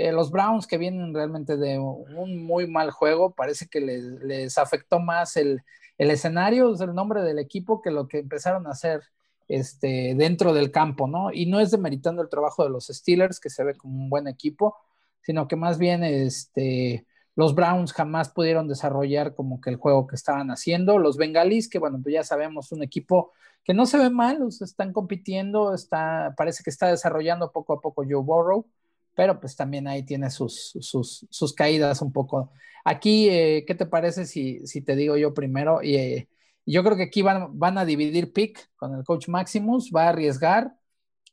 eh, 0.00 0.12
los 0.12 0.30
Browns 0.30 0.66
que 0.66 0.78
vienen 0.78 1.12
realmente 1.12 1.58
de 1.58 1.78
un 1.78 2.46
muy 2.46 2.66
mal 2.66 2.90
juego, 2.90 3.34
parece 3.34 3.66
que 3.68 3.82
les, 3.82 4.56
afectó 4.56 4.98
más 4.98 5.36
el, 5.36 5.62
escenario, 5.98 6.74
el 6.82 6.94
nombre 6.94 7.20
del 7.20 7.38
equipo, 7.38 7.82
que 7.82 7.90
lo 7.90 8.08
que 8.08 8.20
empezaron 8.20 8.66
a 8.66 8.70
hacer 8.70 9.02
este, 9.46 10.14
dentro 10.16 10.54
del 10.54 10.70
campo, 10.70 11.06
¿no? 11.06 11.30
Y 11.34 11.44
no 11.44 11.60
es 11.60 11.70
demeritando 11.70 12.22
el 12.22 12.30
trabajo 12.30 12.64
de 12.64 12.70
los 12.70 12.86
Steelers, 12.86 13.40
que 13.40 13.50
se 13.50 13.62
ve 13.62 13.74
como 13.74 13.94
un 13.94 14.08
buen 14.08 14.26
equipo, 14.26 14.74
sino 15.20 15.46
que 15.46 15.56
más 15.56 15.76
bien 15.76 16.02
este, 16.02 17.04
los 17.40 17.54
Browns 17.54 17.92
jamás 17.94 18.28
pudieron 18.28 18.68
desarrollar 18.68 19.34
como 19.34 19.60
que 19.60 19.70
el 19.70 19.76
juego 19.76 20.06
que 20.06 20.14
estaban 20.14 20.50
haciendo. 20.50 20.98
Los 20.98 21.16
Bengalis, 21.16 21.70
que 21.70 21.78
bueno, 21.78 21.98
pues 22.02 22.12
ya 22.12 22.22
sabemos, 22.22 22.70
un 22.72 22.82
equipo 22.82 23.32
que 23.64 23.72
no 23.72 23.86
se 23.86 23.96
ve 23.98 24.10
mal, 24.10 24.46
están 24.48 24.92
compitiendo, 24.92 25.72
está, 25.74 26.34
parece 26.36 26.62
que 26.62 26.70
está 26.70 26.88
desarrollando 26.88 27.50
poco 27.50 27.72
a 27.72 27.80
poco 27.80 28.04
Joe 28.04 28.22
Burrow 28.22 28.66
pero 29.14 29.40
pues 29.40 29.56
también 29.56 29.86
ahí 29.88 30.02
tiene 30.02 30.30
sus, 30.30 30.72
sus, 30.80 31.52
caídas 31.54 32.00
un 32.00 32.12
poco. 32.12 32.52
Aquí, 32.84 33.28
eh, 33.28 33.64
¿qué 33.66 33.74
te 33.74 33.86
parece 33.86 34.24
si, 34.24 34.66
si, 34.66 34.80
te 34.80 34.96
digo 34.96 35.16
yo 35.16 35.34
primero? 35.34 35.82
Y 35.82 35.96
eh, 35.96 36.28
yo 36.64 36.82
creo 36.82 36.96
que 36.96 37.04
aquí 37.04 37.22
van, 37.22 37.58
van 37.58 37.76
a 37.76 37.84
dividir 37.84 38.32
pick 38.32 38.70
con 38.76 38.94
el 38.94 39.04
coach 39.04 39.28
Maximus, 39.28 39.90
va 39.94 40.04
a 40.04 40.08
arriesgar 40.10 40.74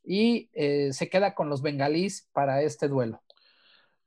y 0.04 0.50
eh, 0.52 0.92
se 0.92 1.08
queda 1.08 1.34
con 1.34 1.48
los 1.48 1.62
bengalís 1.62 2.28
para 2.32 2.62
este 2.62 2.88
duelo. 2.88 3.22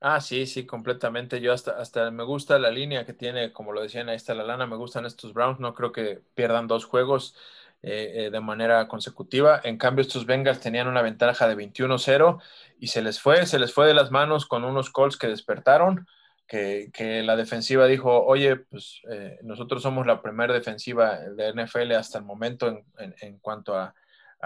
Ah, 0.04 0.20
sí, 0.20 0.48
sí, 0.48 0.66
completamente. 0.66 1.40
Yo 1.42 1.54
hasta, 1.54 1.72
hasta 1.80 2.10
me 2.10 2.24
gusta 2.24 2.58
la 2.58 2.72
línea 2.72 3.06
que 3.06 3.14
tiene, 3.14 3.54
como 3.54 3.72
lo 3.72 3.84
decían, 3.84 4.10
ahí 4.10 4.16
está 4.16 4.34
la 4.34 4.44
lana, 4.44 4.66
me 4.66 4.76
gustan 4.76 5.06
estos 5.06 5.34
Browns, 5.34 5.60
no 5.60 5.76
creo 5.76 5.92
que 5.92 6.22
pierdan 6.34 6.68
dos 6.68 6.86
juegos. 6.86 7.36
eh, 7.84 8.30
de 8.32 8.40
manera 8.42 8.88
consecutiva. 8.88 9.60
En 9.64 9.78
cambio, 9.78 10.04
estos 10.04 10.28
Bengals 10.28 10.60
tenían 10.60 10.88
una 10.88 11.02
ventaja 11.02 11.48
de 11.48 11.56
21-0 11.56 12.40
y 12.80 12.88
se 12.88 13.02
les 13.02 13.20
fue, 13.20 13.46
se 13.48 13.58
les 13.58 13.74
fue 13.74 13.88
de 13.88 13.96
las 13.96 14.12
manos 14.12 14.46
con 14.46 14.64
unos 14.64 14.92
Colts 14.92 15.18
que 15.18 15.28
despertaron, 15.28 16.08
que, 16.48 16.92
la 17.24 17.36
defensiva 17.36 17.88
dijo, 17.88 18.24
oye, 18.24 18.58
pues 18.58 19.02
nosotros 19.44 19.82
somos 19.82 20.06
la 20.06 20.22
primera 20.22 20.54
defensiva 20.54 21.18
de 21.18 21.54
NFL 21.54 21.94
hasta 21.94 22.20
el 22.20 22.26
momento 22.26 22.84
en, 22.98 23.40
cuanto 23.40 23.76
a, 23.76 23.96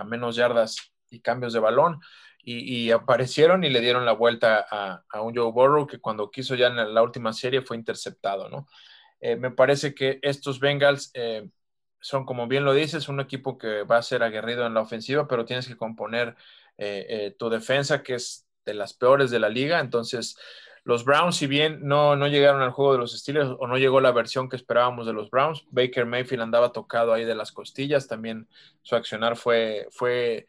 menos 0.06 0.36
yardas 0.36 0.94
y 1.10 1.20
cambios 1.20 1.52
de 1.52 1.60
balón. 1.60 2.00
Y, 2.48 2.92
aparecieron 2.92 3.64
y 3.64 3.70
le 3.70 3.82
dieron 3.82 4.06
la 4.06 4.12
vuelta 4.12 4.68
a, 4.70 5.22
un 5.22 5.36
Joe 5.36 5.52
Burrow 5.52 5.88
que 5.88 6.00
cuando 6.00 6.30
quiso 6.30 6.54
ya 6.54 6.68
en 6.68 6.94
la 6.94 7.02
última 7.02 7.34
serie 7.34 7.64
fue 7.64 7.76
interceptado, 7.76 8.50
¿no? 8.50 8.68
Eh, 9.20 9.36
me 9.36 9.50
parece 9.50 9.96
que 9.96 10.20
estos 10.22 10.60
Bengals 10.60 11.10
eh, 11.16 11.50
son, 12.00 12.24
como 12.26 12.48
bien 12.48 12.64
lo 12.64 12.74
dices, 12.74 13.10
un 13.10 13.20
equipo 13.20 13.58
que 13.58 13.82
va 13.82 13.98
a 13.98 14.04
ser 14.04 14.22
aguerrido 14.22 14.68
en 14.68 14.76
la 14.76 14.82
ofensiva, 14.82 15.28
pero 15.28 15.46
tienes 15.46 15.68
que 15.68 15.76
componer 15.76 16.36
eh, 16.78 17.36
tu 17.40 17.50
defensa, 17.50 18.04
que 18.04 18.16
es 18.16 18.46
de 18.64 18.76
las 18.76 18.94
peores 18.94 19.32
de 19.32 19.40
la 19.40 19.50
liga. 19.50 19.80
Entonces, 19.80 20.38
los 20.86 21.04
Browns, 21.04 21.38
si 21.38 21.48
bien 21.48 21.80
no, 21.82 22.16
no 22.16 22.28
llegaron 22.28 22.62
al 22.62 22.70
juego 22.70 22.94
de 22.94 23.00
los 23.00 23.18
Steelers 23.18 23.50
o 23.58 23.66
no 23.66 23.80
llegó 23.80 24.02
la 24.02 24.12
versión 24.12 24.50
que 24.50 24.56
esperábamos 24.56 25.08
de 25.08 25.14
los 25.14 25.32
Browns, 25.32 25.66
Baker 25.72 26.06
Mayfield 26.06 26.44
andaba 26.44 26.72
tocado 26.72 27.12
ahí 27.12 27.26
de 27.26 27.34
las 27.34 27.52
costillas, 27.52 28.08
también 28.08 28.48
su 28.84 28.96
accionar 28.96 29.36
fue, 29.36 29.88
fue 29.90 30.46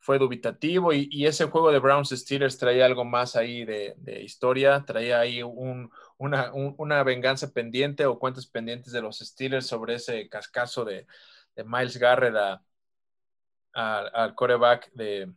fue 0.00 0.18
dubitativo 0.18 0.92
y, 0.94 1.26
ese 1.26 1.44
juego 1.46 1.70
de 1.70 1.78
Browns 1.78 2.08
Steelers 2.10 2.58
traía 2.58 2.86
algo 2.86 3.04
más 3.04 3.36
ahí 3.36 3.64
de, 3.64 3.94
historia, 4.24 4.82
traía 4.86 5.20
ahí 5.20 5.42
una, 5.42 7.02
venganza 7.04 7.52
pendiente 7.52 8.06
o 8.06 8.18
cuentas 8.18 8.46
pendientes 8.46 8.92
de 8.92 9.02
los 9.02 9.18
Steelers 9.18 9.66
sobre 9.66 9.94
ese 9.94 10.28
cascazo 10.28 10.84
de, 10.84 11.06
Miles 11.66 11.98
Garrett 11.98 12.34
al 13.74 14.34
coreback 14.34 14.90
de 14.92 15.30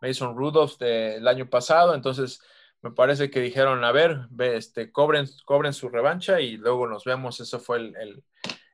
Mason 0.00 0.36
Rudolph 0.36 0.78
del 0.78 1.26
año 1.26 1.50
pasado. 1.50 1.92
Entonces, 1.94 2.40
me 2.82 2.92
parece 2.92 3.30
que 3.30 3.40
dijeron, 3.40 3.82
a 3.84 3.90
ver, 3.90 4.28
este, 4.38 4.92
cobren, 4.92 5.26
cobren 5.44 5.72
su 5.72 5.88
revancha 5.88 6.40
y 6.40 6.56
luego 6.56 6.86
nos 6.86 7.04
vemos. 7.04 7.40
Eso 7.40 7.58
fue 7.58 7.78
el, 7.78 8.22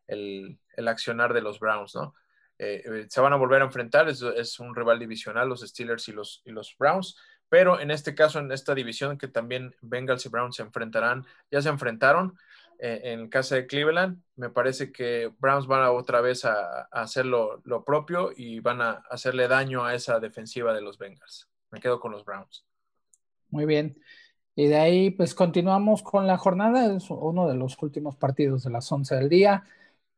el 0.06 0.88
accionar 0.88 1.32
de 1.32 1.40
los 1.40 1.58
Browns, 1.58 1.94
¿no? 1.94 2.14
Eh, 2.58 3.06
se 3.08 3.20
van 3.20 3.32
a 3.32 3.36
volver 3.36 3.62
a 3.62 3.64
enfrentar, 3.64 4.08
es, 4.08 4.60
un 4.60 4.74
rival 4.74 4.98
divisional, 4.98 5.48
los 5.48 5.62
Steelers 5.62 6.08
y 6.08 6.12
los, 6.12 6.42
y 6.44 6.52
los 6.52 6.76
Browns, 6.78 7.16
pero 7.48 7.80
en 7.80 7.90
este 7.90 8.14
caso, 8.14 8.38
en 8.38 8.50
esta 8.50 8.74
división 8.74 9.18
que 9.18 9.28
también 9.28 9.74
Bengals 9.82 10.24
y 10.24 10.28
Browns 10.28 10.56
se 10.56 10.62
enfrentarán, 10.62 11.26
ya 11.50 11.60
se 11.60 11.68
enfrentaron 11.68 12.38
eh, 12.78 13.12
en 13.12 13.28
casa 13.28 13.56
de 13.56 13.66
Cleveland, 13.66 14.22
me 14.36 14.50
parece 14.50 14.90
que 14.90 15.30
Browns 15.38 15.66
van 15.66 15.82
a 15.82 15.90
otra 15.90 16.20
vez 16.20 16.44
a, 16.44 16.88
hacer 16.90 17.26
lo, 17.26 17.62
propio 17.84 18.30
y 18.36 18.60
van 18.60 18.80
a 18.80 19.02
hacerle 19.10 19.48
daño 19.48 19.84
a 19.84 19.94
esa 19.94 20.18
defensiva 20.18 20.72
de 20.72 20.80
los 20.80 20.98
Bengals. 20.98 21.48
Me 21.70 21.78
quedo 21.78 22.00
con 22.00 22.12
los 22.12 22.24
Browns. 22.24 22.64
Muy 23.50 23.66
bien. 23.66 24.00
Y 24.56 24.66
de 24.66 24.76
ahí, 24.76 25.10
pues 25.10 25.34
continuamos 25.34 26.02
con 26.02 26.26
la 26.26 26.38
jornada, 26.38 26.96
es 26.96 27.08
uno 27.10 27.48
de 27.48 27.54
los 27.54 27.80
últimos 27.82 28.16
partidos 28.16 28.64
de 28.64 28.70
las 28.70 28.90
11 28.90 29.14
del 29.14 29.28
día. 29.28 29.64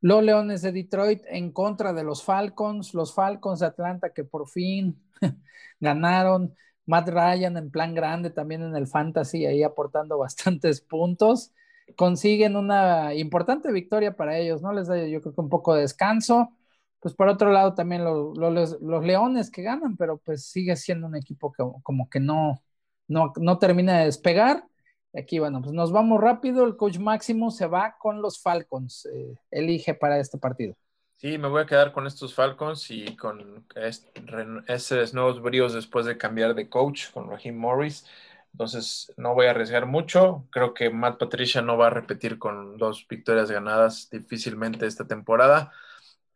Los 0.04 0.22
Leones 0.22 0.60
de 0.60 0.70
Detroit 0.70 1.22
en 1.28 1.50
contra 1.50 1.94
de 1.94 2.04
los 2.04 2.22
Falcons, 2.22 2.92
los 2.92 3.14
Falcons 3.14 3.60
de 3.60 3.66
Atlanta 3.66 4.12
que 4.12 4.22
por 4.22 4.46
fin 4.50 5.02
ganaron. 5.80 6.54
Matt 6.84 7.08
Ryan 7.08 7.56
en 7.56 7.70
plan 7.70 7.94
grande 7.94 8.28
también 8.28 8.62
en 8.62 8.76
el 8.76 8.86
fantasy, 8.86 9.46
ahí 9.46 9.62
aportando 9.62 10.18
bastantes 10.18 10.82
puntos. 10.82 11.54
Consiguen 11.96 12.56
una 12.56 13.14
importante 13.14 13.72
victoria 13.72 14.14
para 14.14 14.36
ellos, 14.36 14.60
¿no? 14.60 14.74
Les 14.74 14.88
da 14.88 14.98
yo 15.06 15.22
creo 15.22 15.34
que 15.34 15.40
un 15.40 15.48
poco 15.48 15.74
de 15.74 15.80
descanso. 15.80 16.50
Pues 17.00 17.14
por 17.14 17.28
otro 17.28 17.50
lado 17.50 17.72
también 17.74 18.04
los, 18.04 18.36
los, 18.36 19.04
Leones 19.06 19.50
que 19.50 19.62
ganan, 19.62 19.96
pero 19.96 20.18
pues 20.18 20.44
sigue 20.44 20.76
siendo 20.76 21.06
un 21.06 21.16
equipo 21.16 21.50
que 21.50 21.64
como 21.82 22.10
que 22.10 22.20
no, 22.20 22.62
no, 23.08 23.32
no 23.40 23.58
termina 23.58 24.00
de 24.00 24.04
despegar. 24.06 24.66
Aquí, 25.16 25.38
bueno, 25.38 25.62
pues 25.62 25.72
nos 25.72 25.92
vamos 25.92 26.20
rápido. 26.20 26.64
El 26.64 26.76
coach 26.76 26.98
Máximo 26.98 27.50
se 27.50 27.66
va 27.66 27.96
con 27.98 28.20
los 28.20 28.42
Falcons. 28.42 29.06
Eh, 29.06 29.34
elige 29.50 29.94
para 29.94 30.18
este 30.18 30.38
partido. 30.38 30.74
Sí, 31.16 31.38
me 31.38 31.48
voy 31.48 31.62
a 31.62 31.66
quedar 31.66 31.92
con 31.92 32.06
estos 32.06 32.34
Falcons 32.34 32.90
y 32.90 33.16
con 33.16 33.64
esos 34.66 35.14
nuevos 35.14 35.40
bríos 35.40 35.72
después 35.72 36.04
de 36.04 36.18
cambiar 36.18 36.54
de 36.54 36.68
coach 36.68 37.10
con 37.12 37.30
Raheem 37.30 37.56
Morris. 37.56 38.06
Entonces, 38.52 39.12
no 39.16 39.34
voy 39.34 39.46
a 39.46 39.50
arriesgar 39.50 39.86
mucho. 39.86 40.46
Creo 40.50 40.74
que 40.74 40.90
Matt 40.90 41.18
Patricia 41.18 41.62
no 41.62 41.78
va 41.78 41.86
a 41.86 41.90
repetir 41.90 42.38
con 42.38 42.76
dos 42.76 43.06
victorias 43.08 43.50
ganadas 43.50 44.10
difícilmente 44.10 44.86
esta 44.86 45.06
temporada, 45.06 45.72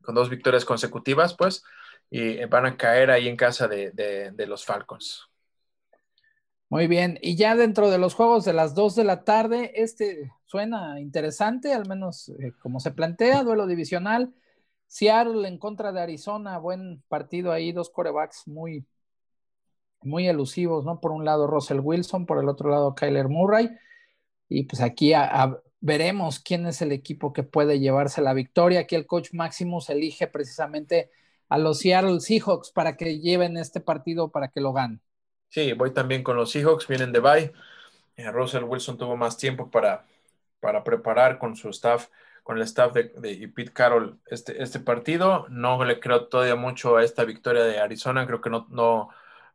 con 0.03 0.15
dos 0.15 0.31
victorias 0.31 0.65
consecutivas, 0.65 1.35
pues, 1.35 1.65
y 2.11 2.45
van 2.47 2.67
a 2.67 2.77
caer 2.77 3.11
ahí 3.11 3.29
en 3.29 3.37
casa 3.37 3.69
de 3.69 4.47
los 4.49 4.65
Falcons. 4.65 5.28
Muy 6.71 6.87
bien, 6.87 7.19
y 7.23 7.35
ya 7.37 7.57
dentro 7.57 7.91
de 7.91 7.97
los 7.97 8.15
juegos 8.15 8.45
de 8.45 8.53
las 8.53 8.75
2 8.75 8.95
de 8.95 9.05
la 9.05 9.25
tarde, 9.25 9.73
este 9.83 10.31
suena 10.45 11.01
interesante, 11.01 11.73
al 11.73 11.89
menos 11.89 12.29
eh, 12.29 12.53
como 12.61 12.79
se 12.79 12.91
plantea, 12.91 13.43
duelo 13.43 13.67
divisional. 13.67 14.35
Seattle 14.87 15.49
en 15.49 15.59
contra 15.59 15.93
de 15.93 16.01
Arizona, 16.01 16.59
buen 16.59 17.03
partido 17.09 17.53
ahí, 17.53 17.73
dos 17.73 17.91
corebacks 17.91 18.47
muy, 18.49 18.87
muy 20.03 20.29
elusivos, 20.29 20.85
¿no? 20.85 21.01
Por 21.01 21.13
un 21.13 21.25
lado 21.25 21.47
Russell 21.47 21.81
Wilson, 21.81 22.27
por 22.27 22.39
el 22.39 22.49
otro 22.49 22.71
lado 22.71 22.95
Kyler 22.95 23.29
Murray. 23.29 23.71
Y 24.49 24.65
pues 24.65 24.83
aquí 24.83 25.13
veremos 25.81 26.41
quién 26.41 26.67
es 26.67 26.83
el 26.83 26.93
equipo 26.93 27.33
que 27.33 27.43
puede 27.45 27.81
llevarse 27.81 28.23
la 28.23 28.35
victoria. 28.35 28.81
Aquí 28.81 28.95
el 28.95 29.07
coach 29.07 29.31
Maximus 29.33 29.91
elige 29.91 30.27
precisamente 30.27 31.11
a 31.49 31.59
los 31.59 31.79
Seattle 31.81 32.21
Seahawks 32.21 32.73
para 32.73 32.97
que 32.97 33.21
lleven 33.21 33.57
este 33.57 33.81
partido, 33.81 34.31
para 34.31 34.49
que 34.49 34.61
lo 34.61 34.73
ganen. 34.73 35.01
Sí, 35.51 35.73
voy 35.73 35.93
también 35.93 36.23
con 36.23 36.37
los 36.37 36.51
Seahawks, 36.51 36.87
vienen 36.87 37.13
de 37.13 37.21
bye. 37.21 37.53
Eh, 38.17 38.31
Russell 38.33 38.65
Wilson 38.65 38.99
tuvo 38.99 39.17
más 39.17 39.37
tiempo 39.39 39.71
para, 39.71 40.07
para 40.61 40.85
preparar 40.85 41.39
con 41.39 41.57
su 41.57 41.71
staff, 41.71 42.09
con 42.43 42.57
el 42.59 42.63
staff 42.65 42.93
de, 42.95 43.51
Pete 43.55 43.73
Carroll 43.73 44.21
este, 44.27 44.63
este 44.63 44.81
partido. 44.81 45.47
No 45.51 45.85
le 45.85 46.01
creo 46.01 46.27
todavía 46.29 46.57
mucho 46.57 46.97
a 46.97 47.05
esta 47.05 47.25
victoria 47.25 47.65
de 47.65 47.79
Arizona. 47.81 48.27
Creo 48.27 48.41
que 48.41 48.51
no, 48.51 48.67
no, 48.71 49.09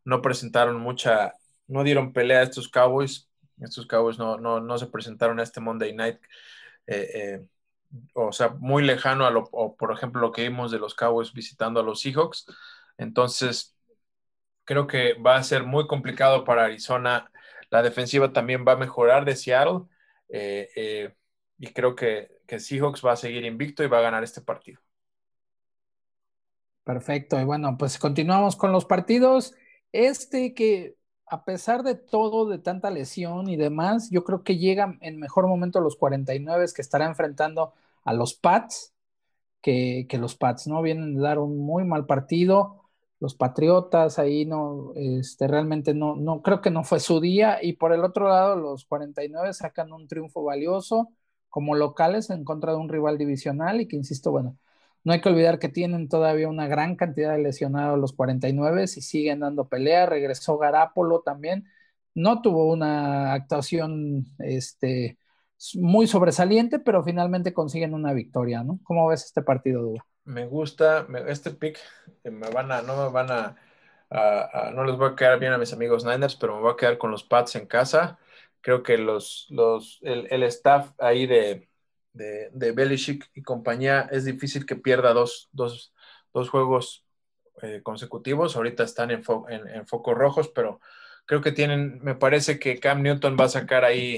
no 0.06 0.22
presentaron 0.22 0.78
mucha, 0.82 1.34
no 1.68 1.84
dieron 1.84 2.14
pelea 2.14 2.40
a 2.40 2.44
estos 2.44 2.70
Cowboys. 2.70 3.30
Estos 3.62 3.86
Cowboys 3.88 4.18
no, 4.18 4.38
no, 4.38 4.60
no 4.62 4.78
se 4.78 4.88
presentaron 4.88 5.40
a 5.40 5.44
este 5.44 5.62
Monday 5.62 5.94
Night. 5.96 6.20
Eh, 6.88 7.10
eh, 7.14 7.46
o 8.14 8.32
sea, 8.32 8.50
muy 8.60 8.84
lejano 8.84 9.26
a 9.26 9.32
lo, 9.32 9.46
por 9.78 9.92
ejemplo, 9.92 10.22
lo 10.22 10.32
que 10.32 10.44
vimos 10.44 10.72
de 10.72 10.80
los 10.80 10.96
Cowboys 10.96 11.34
visitando 11.34 11.80
a 11.80 11.84
los 11.84 12.02
Seahawks. 12.02 12.46
Entonces, 12.98 13.73
creo 14.66 14.88
que 14.88 15.14
va 15.14 15.36
a 15.36 15.44
ser 15.44 15.64
muy 15.64 15.88
complicado 15.88 16.44
para 16.44 16.66
Arizona. 16.66 17.32
La 17.70 17.82
defensiva 17.82 18.32
también 18.34 18.66
va 18.68 18.74
a 18.74 18.78
mejorar 18.78 19.26
de 19.26 19.36
Seattle. 19.36 19.82
Eh, 20.30 20.70
eh, 20.76 21.16
y 21.60 21.68
creo 21.68 21.96
que, 21.96 22.40
que, 22.48 22.60
Seahawks 22.60 23.06
va 23.06 23.14
a 23.14 23.18
seguir 23.18 23.46
invicto 23.46 23.84
y 23.84 23.88
va 23.88 24.00
a 24.00 24.04
ganar 24.04 24.24
este 24.24 24.42
partido. 24.42 24.80
Perfecto. 26.84 27.40
Y 27.40 27.44
bueno, 27.44 27.78
pues 27.78 27.98
continuamos 27.98 28.56
con 28.56 28.72
los 28.72 28.86
partidos. 28.86 29.54
Este 29.92 30.54
que 30.54 30.96
a 31.28 31.46
pesar 31.46 31.84
de 31.84 31.96
todo, 31.96 32.48
de 32.48 32.60
tanta 32.60 32.92
lesión 32.92 33.50
y 33.50 33.56
demás, 33.56 34.10
yo 34.12 34.24
creo 34.24 34.44
que 34.44 34.58
llega 34.58 34.98
en 35.02 35.20
mejor 35.20 35.48
momento 35.48 35.80
los 35.80 35.96
49 35.96 36.66
que 36.76 36.82
estará 36.82 37.06
enfrentando 37.06 37.74
a 38.04 38.14
los 38.14 38.34
Pats, 38.34 38.94
que, 39.62 40.06
que 40.10 40.18
los 40.18 40.36
Pats, 40.36 40.68
¿no? 40.68 40.82
Vienen 40.82 41.16
de 41.16 41.22
dar 41.22 41.40
un 41.40 41.58
muy 41.58 41.86
mal 41.86 42.06
partido 42.06 42.83
los 43.24 43.36
Patriotas, 43.36 44.20
ahí 44.20 44.46
no, 44.46 44.92
este, 44.96 45.48
realmente 45.48 45.94
no, 45.94 46.18
no, 46.18 46.42
creo 46.42 46.60
que 46.62 46.70
no 46.72 46.84
fue 46.84 47.00
su 47.00 47.22
día. 47.22 47.60
Y 47.62 47.74
por 47.74 47.94
el 47.94 48.04
otro 48.04 48.28
lado, 48.28 48.58
los 48.58 48.84
49 48.86 49.54
sacan 49.54 49.94
un 49.94 50.10
triunfo 50.10 50.44
valioso 50.44 51.10
como 51.50 51.74
locales 51.76 52.30
en 52.32 52.44
contra 52.44 52.74
de 52.74 52.80
un 52.80 52.90
rival 52.90 53.18
divisional 53.18 53.80
y 53.80 53.88
que, 53.88 53.96
insisto, 53.96 54.32
bueno, 54.32 54.58
no 55.06 55.14
hay 55.14 55.22
que 55.22 55.30
olvidar 55.30 55.58
que 55.60 55.70
tienen 55.70 56.10
todavía 56.10 56.50
una 56.50 56.68
gran 56.68 56.98
cantidad 56.98 57.32
de 57.32 57.42
lesionados 57.42 57.98
los 57.98 58.12
49 58.14 58.84
y 58.84 58.88
siguen 58.88 59.40
dando 59.40 59.70
pelea. 59.70 60.06
Regresó 60.06 60.58
Garapolo 60.58 61.22
también. 61.22 61.66
No 62.16 62.42
tuvo 62.42 62.68
una 62.74 63.34
actuación 63.34 64.26
este, 64.40 65.18
muy 65.76 66.08
sobresaliente, 66.08 66.80
pero 66.80 67.04
finalmente 67.06 67.54
consiguen 67.54 67.94
una 67.94 68.12
victoria, 68.14 68.64
¿no? 68.64 68.80
¿Cómo 68.84 69.08
ves 69.08 69.24
este 69.26 69.42
partido, 69.44 69.82
Duda? 69.82 70.06
Me 70.26 70.46
gusta 70.46 71.08
este 71.28 71.52
pick, 71.52 71.80
me 72.24 72.50
van 72.50 72.72
a, 72.72 72.82
no 72.82 72.96
me 72.98 73.12
van 73.12 73.32
a, 73.32 73.56
no 74.74 74.84
les 74.84 74.96
voy 74.98 75.12
a 75.12 75.16
quedar 75.16 75.40
bien 75.40 75.54
a 75.54 75.58
mis 75.58 75.74
amigos 75.74 76.06
Niners, 76.06 76.36
pero 76.36 76.56
me 76.56 76.62
voy 76.62 76.74
a 76.74 76.78
quedar 76.78 76.98
con 76.98 77.12
los 77.12 77.24
Pats 77.24 77.56
en 77.56 77.66
casa. 77.66 78.20
Creo 78.62 78.84
que 78.84 78.98
los, 78.98 79.48
los, 79.50 80.00
el, 80.04 80.44
staff 80.44 80.92
ahí 81.00 81.26
de, 81.28 81.68
de, 82.14 82.50
de, 82.54 82.72
Belichick 82.72 83.30
y 83.34 83.42
compañía 83.42 84.08
es 84.12 84.26
difícil 84.26 84.66
que 84.66 84.76
pierda 84.76 85.14
dos, 85.14 85.50
dos, 85.52 85.94
dos 86.34 86.50
juegos 86.50 87.06
eh, 87.62 87.82
consecutivos. 87.84 88.56
Ahorita 88.56 88.84
están 88.84 89.12
en, 89.12 89.24
en, 89.50 89.88
focos 89.88 90.16
rojos, 90.16 90.48
pero 90.50 90.80
creo 91.26 91.42
que 91.42 91.52
tienen, 91.52 92.00
me 92.04 92.16
parece 92.16 92.60
que 92.60 92.80
Cam 92.80 93.02
Newton 93.02 93.36
va 93.40 93.46
a 93.46 93.50
sacar 93.50 93.84
ahí 93.84 94.18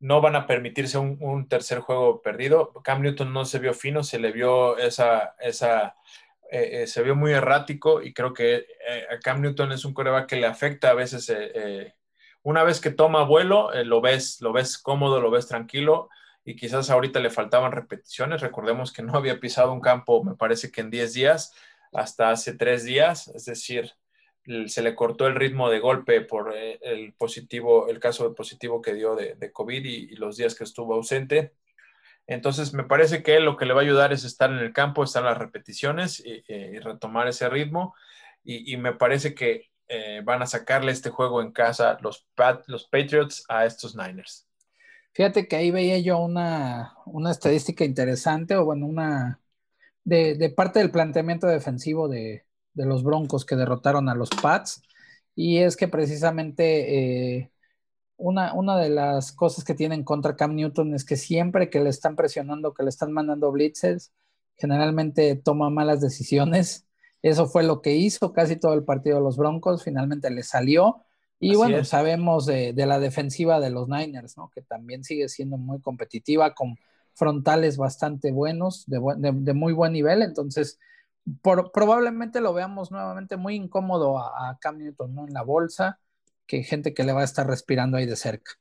no 0.00 0.20
van 0.20 0.36
a 0.36 0.46
permitirse 0.46 0.98
un, 0.98 1.48
tercer 1.48 1.80
juego 1.80 2.22
perdido. 2.22 2.72
Cam 2.84 3.02
Newton 3.02 3.32
no 3.32 3.44
se 3.44 3.58
vio 3.58 3.74
fino, 3.74 4.02
se 4.02 4.18
le 4.18 4.32
vio 4.32 4.78
esa, 4.78 5.34
esa 5.40 5.96
eh, 6.50 6.82
eh, 6.82 6.86
se 6.86 7.02
vio 7.02 7.14
muy 7.16 7.32
errático 7.32 8.02
y 8.02 8.14
creo 8.14 8.32
que 8.32 8.66
eh, 8.88 9.06
Cam 9.22 9.40
Newton 9.42 9.72
es 9.72 9.84
un 9.84 9.94
coreback 9.94 10.28
que 10.28 10.36
le 10.36 10.46
afecta 10.46 10.90
a 10.90 10.94
veces. 10.94 11.32
una 12.42 12.62
vez 12.64 12.80
que 12.80 12.90
toma 12.90 13.24
vuelo, 13.24 13.70
lo 13.84 14.00
ves, 14.00 14.40
lo 14.40 14.52
ves 14.52 14.78
cómodo, 14.78 15.20
lo 15.20 15.30
ves 15.30 15.48
tranquilo 15.48 16.08
y 16.44 16.56
quizás 16.56 16.90
ahorita 16.90 17.20
le 17.20 17.30
faltaban 17.30 17.72
repeticiones. 17.72 18.40
Recordemos 18.40 18.92
que 18.92 19.02
no 19.02 19.14
había 19.14 19.40
pisado 19.40 19.72
un 19.72 19.80
campo, 19.80 20.24
me 20.24 20.34
parece 20.36 20.70
que 20.70 20.80
en 20.80 20.90
10 20.90 21.12
días, 21.14 21.54
hasta 21.92 22.30
hace 22.30 22.54
3 22.54 22.84
días, 22.84 23.28
es 23.28 23.44
decir, 23.44 23.92
se 24.66 24.82
le 24.82 24.94
cortó 24.94 25.26
el 25.26 25.34
ritmo 25.34 25.68
de 25.68 25.78
golpe 25.78 26.22
por 26.22 26.54
eh, 26.56 26.78
el 26.82 27.12
positivo, 27.12 27.88
el 27.88 28.00
caso 28.00 28.28
de 28.28 28.34
positivo 28.34 28.80
que 28.80 28.94
dio 28.94 29.14
de, 29.14 29.52
COVID 29.52 29.84
y, 29.84 30.16
los 30.16 30.36
días 30.36 30.54
que 30.54 30.64
estuvo 30.64 30.94
ausente. 30.94 31.52
Entonces, 32.26 32.72
me 32.74 32.84
parece 32.84 33.22
que 33.22 33.40
lo 33.40 33.56
que 33.56 33.66
le 33.66 33.74
va 33.74 33.80
a 33.80 33.84
ayudar 33.84 34.12
es 34.12 34.24
estar 34.24 34.50
en 34.50 34.58
el 34.58 34.72
campo, 34.72 35.04
estar 35.04 35.22
en 35.22 35.30
las 35.30 35.38
repeticiones 35.38 36.22
y, 36.24 36.42
retomar 36.80 37.28
ese 37.28 37.48
ritmo. 37.48 37.94
Y, 38.44 38.76
me 38.78 38.94
parece 38.94 39.34
que 39.34 39.70
eh, 39.88 40.22
van 40.24 40.42
a 40.42 40.46
sacarle 40.46 40.92
este 40.92 41.10
juego 41.10 41.42
en 41.42 41.52
casa 41.52 41.98
los, 42.00 42.26
los 42.66 42.88
Patriots 42.88 43.44
a 43.48 43.66
estos 43.66 43.96
Niners. 43.96 44.46
Fíjate 45.12 45.48
que 45.48 45.56
ahí 45.56 45.70
veía 45.70 45.98
yo 45.98 46.18
una, 46.18 46.94
estadística 47.30 47.84
interesante, 47.84 48.56
o 48.56 48.64
bueno, 48.64 48.86
una 48.86 49.40
de 50.04 50.52
parte 50.56 50.78
del 50.78 50.90
planteamiento 50.90 51.46
defensivo 51.46 52.08
de, 52.08 52.47
de 52.74 52.86
los 52.86 53.02
Broncos 53.02 53.44
que 53.44 53.56
derrotaron 53.56 54.08
a 54.08 54.14
los 54.14 54.30
Pats. 54.30 54.82
Y 55.34 55.58
es 55.58 55.76
que 55.76 55.88
precisamente 55.88 57.38
eh, 57.38 57.52
una, 58.16 58.52
una, 58.54 58.76
de 58.76 58.90
las 58.90 59.32
cosas 59.32 59.64
que 59.64 59.74
tienen 59.74 60.02
contra 60.02 60.36
Cam 60.36 60.54
Newton 60.54 60.94
es 60.94 61.04
que 61.04 61.16
siempre 61.16 61.70
que 61.70 61.80
le 61.80 61.90
están 61.90 62.16
presionando, 62.16 62.74
que 62.74 62.82
le 62.82 62.88
están 62.88 63.12
mandando 63.12 63.52
blitzes, 63.52 64.12
generalmente 64.56 65.36
toma 65.36 65.70
malas 65.70 66.00
decisiones. 66.00 66.86
Eso 67.22 67.46
fue 67.46 67.62
lo 67.62 67.80
que 67.80 67.94
hizo 67.96 68.32
casi 68.32 68.56
todo 68.56 68.74
el 68.74 68.84
partido 68.84 69.16
de 69.18 69.22
los 69.22 69.36
Broncos, 69.36 69.84
finalmente 69.84 70.30
le 70.30 70.42
salió. 70.42 71.04
Y 71.40 71.54
bueno, 71.54 71.84
sabemos 71.84 72.46
de, 72.46 72.74
la 72.74 72.98
defensiva 72.98 73.60
de 73.60 73.70
los 73.70 73.88
Niners, 73.88 74.36
¿no? 74.36 74.50
que 74.52 74.62
también 74.62 75.04
sigue 75.04 75.28
siendo 75.28 75.56
muy 75.56 75.80
competitiva, 75.80 76.54
con 76.54 76.76
frontales 77.14 77.76
bastante 77.76 78.32
buenos, 78.32 78.84
de, 78.86 79.00
de 79.32 79.54
muy 79.54 79.72
buen 79.72 79.92
nivel. 79.92 80.22
Entonces, 80.22 80.78
probablemente 81.42 82.40
lo 82.40 82.52
veamos 82.54 82.90
nuevamente 82.90 83.36
muy 83.36 83.54
incómodo 83.54 84.18
a, 84.18 84.58
Cam 84.60 84.78
Newton, 84.78 85.14
¿no? 85.14 85.26
En 85.26 85.34
la 85.34 85.42
bolsa, 85.42 85.98
que 86.46 86.62
gente 86.62 86.94
que 86.94 87.04
le 87.04 87.12
va 87.12 87.22
a 87.22 87.24
estar 87.24 87.46
respirando 87.46 87.96
ahí 87.96 88.06
de 88.06 88.16
cerca. 88.16 88.52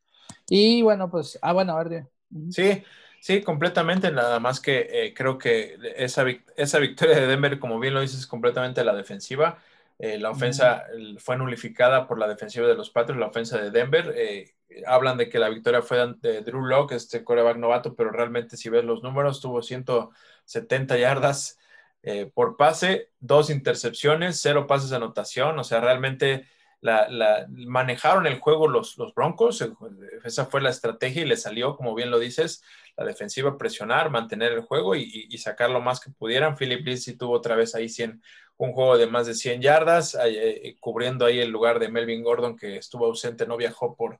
Y 0.50 0.82
bueno, 0.82 1.10
pues, 1.10 1.38
ah, 1.42 1.54
bueno, 1.54 1.78
a 1.78 1.84
ver. 1.84 2.06
Sí, 2.52 2.84
sí, 3.22 3.42
completamente, 3.42 4.12
nada 4.12 4.40
más 4.40 4.60
que 4.60 4.88
eh, 4.92 5.14
creo 5.14 5.38
que 5.38 5.78
esa, 5.96 6.26
esa 6.56 6.80
victoria 6.80 7.20
de 7.20 7.28
Denver, 7.28 7.60
como 7.60 7.80
bien 7.80 7.94
lo 7.94 8.02
dices, 8.02 8.20
es 8.20 8.28
completamente 8.28 8.84
la 8.84 8.96
defensiva. 8.96 9.60
Eh, 10.00 10.20
la 10.20 10.30
ofensa 10.30 10.84
fue 11.18 11.38
nulificada 11.38 12.08
por 12.08 12.20
la 12.20 12.28
defensiva 12.28 12.68
de 12.68 12.76
los 12.76 12.92
Patriots, 12.92 13.20
la 13.20 13.28
ofensa 13.28 13.58
de 13.58 13.72
Denver. 13.72 14.14
Eh, 14.16 14.54
hablan 14.86 15.18
de 15.18 15.30
que 15.30 15.40
la 15.40 15.50
victoria 15.50 15.82
fue 15.82 15.98
de 16.22 16.42
Drew 16.42 16.66
Locke, 16.66 16.94
este 16.94 17.24
coreback 17.24 17.58
novato, 17.58 17.96
pero 17.96 18.12
realmente 18.12 18.58
si 18.58 18.70
ves 18.70 18.84
los 18.84 19.02
números, 19.02 19.42
tuvo 19.42 19.62
170 19.62 20.98
yardas, 20.98 21.57
eh, 22.04 22.30
por 22.34 22.58
pase, 22.58 23.10
dos 23.20 23.50
intercepciones, 23.50 24.40
cero 24.42 24.68
pases 24.68 24.90
de 24.90 24.96
anotación, 24.98 25.58
o 25.60 25.64
sea, 25.64 25.82
realmente 25.82 26.46
la, 26.80 27.48
manejaron 27.50 28.28
el 28.28 28.40
juego 28.40 28.68
los, 28.68 28.98
los, 28.98 29.14
Broncos, 29.14 29.68
esa 30.24 30.46
fue 30.46 30.62
la 30.62 30.70
estrategia 30.70 31.24
y 31.24 31.26
le 31.26 31.38
salió, 31.38 31.76
como 31.76 31.96
bien 31.96 32.12
lo 32.12 32.20
dices, 32.20 32.64
la 32.96 33.06
defensiva 33.06 33.58
presionar, 33.58 34.10
mantener 34.10 34.52
el 34.54 34.62
juego 34.62 34.96
y, 34.96 35.36
sacar 35.38 35.70
lo 35.70 35.82
más 35.82 36.00
que 36.00 36.12
pudieran. 36.12 36.56
Philip 36.56 36.86
Lindsay 36.86 37.16
tuvo 37.16 37.34
otra 37.34 37.56
vez 37.56 37.76
ahí 37.76 37.90
100, 37.90 38.22
un 38.58 38.74
juego 38.74 38.98
de 38.98 39.08
más 39.08 39.28
de 39.28 39.34
100 39.34 39.62
yardas, 39.62 40.18
eh, 40.24 40.78
cubriendo 40.80 41.26
ahí 41.26 41.40
el 41.40 41.50
lugar 41.50 41.80
de 41.80 41.90
Melvin 41.90 42.24
Gordon, 42.24 42.56
que 42.56 42.78
estuvo 42.78 43.06
ausente, 43.06 43.48
no 43.48 43.58
viajó 43.58 43.96
por, 43.96 44.20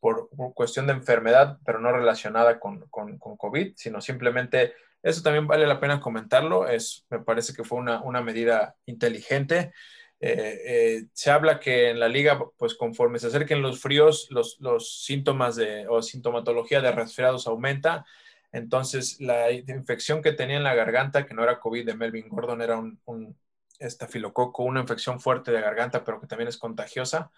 por, 0.00 0.28
cuestión 0.54 0.86
de 0.86 0.94
enfermedad, 0.94 1.58
pero 1.64 1.80
no 1.80 1.92
relacionada 1.92 2.58
con, 2.58 2.88
con 2.88 3.18
COVID, 3.18 3.72
sino 3.76 4.00
simplemente 4.00 4.74
eso 5.02 5.22
también 5.22 5.46
vale 5.46 5.66
la 5.66 5.80
pena 5.80 6.00
comentarlo. 6.00 6.68
Es, 6.68 7.04
me 7.10 7.20
parece 7.20 7.52
que 7.52 7.64
fue 7.64 7.78
una, 7.78 8.22
medida 8.22 8.76
inteligente. 8.86 9.72
Eh, 10.20 10.60
eh, 10.64 11.04
se 11.12 11.30
habla 11.30 11.58
que 11.58 11.90
en 11.90 11.98
la 11.98 12.08
liga, 12.08 12.40
pues 12.56 12.74
conforme 12.74 13.18
se 13.18 13.26
acerquen 13.26 13.62
los 13.62 13.80
fríos, 13.80 14.28
los, 14.30 15.02
síntomas 15.02 15.56
de, 15.56 15.86
o 15.88 16.00
sintomatología 16.02 16.80
de 16.80 16.92
resfriados 16.92 17.46
aumenta. 17.46 18.06
Entonces, 18.52 19.20
la 19.20 19.50
infección 19.50 20.22
que 20.22 20.32
tenía 20.32 20.58
en 20.58 20.62
la 20.62 20.74
garganta, 20.74 21.26
que 21.26 21.34
no 21.34 21.42
era 21.42 21.58
COVID 21.58 21.86
de 21.86 21.94
Melvin 21.94 22.28
Gordon, 22.28 22.62
era 22.62 22.76
un, 22.78 23.00
un 23.06 23.36
estafilococo, 23.78 24.62
una 24.62 24.80
infección 24.80 25.20
fuerte 25.20 25.50
de 25.50 25.60
garganta, 25.60 26.04
pero 26.04 26.20
que 26.20 26.26
también 26.26 26.48
es 26.48 26.58
contagiosa. 26.58 27.30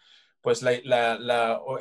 Pues 0.43 0.61
la, 0.63 0.75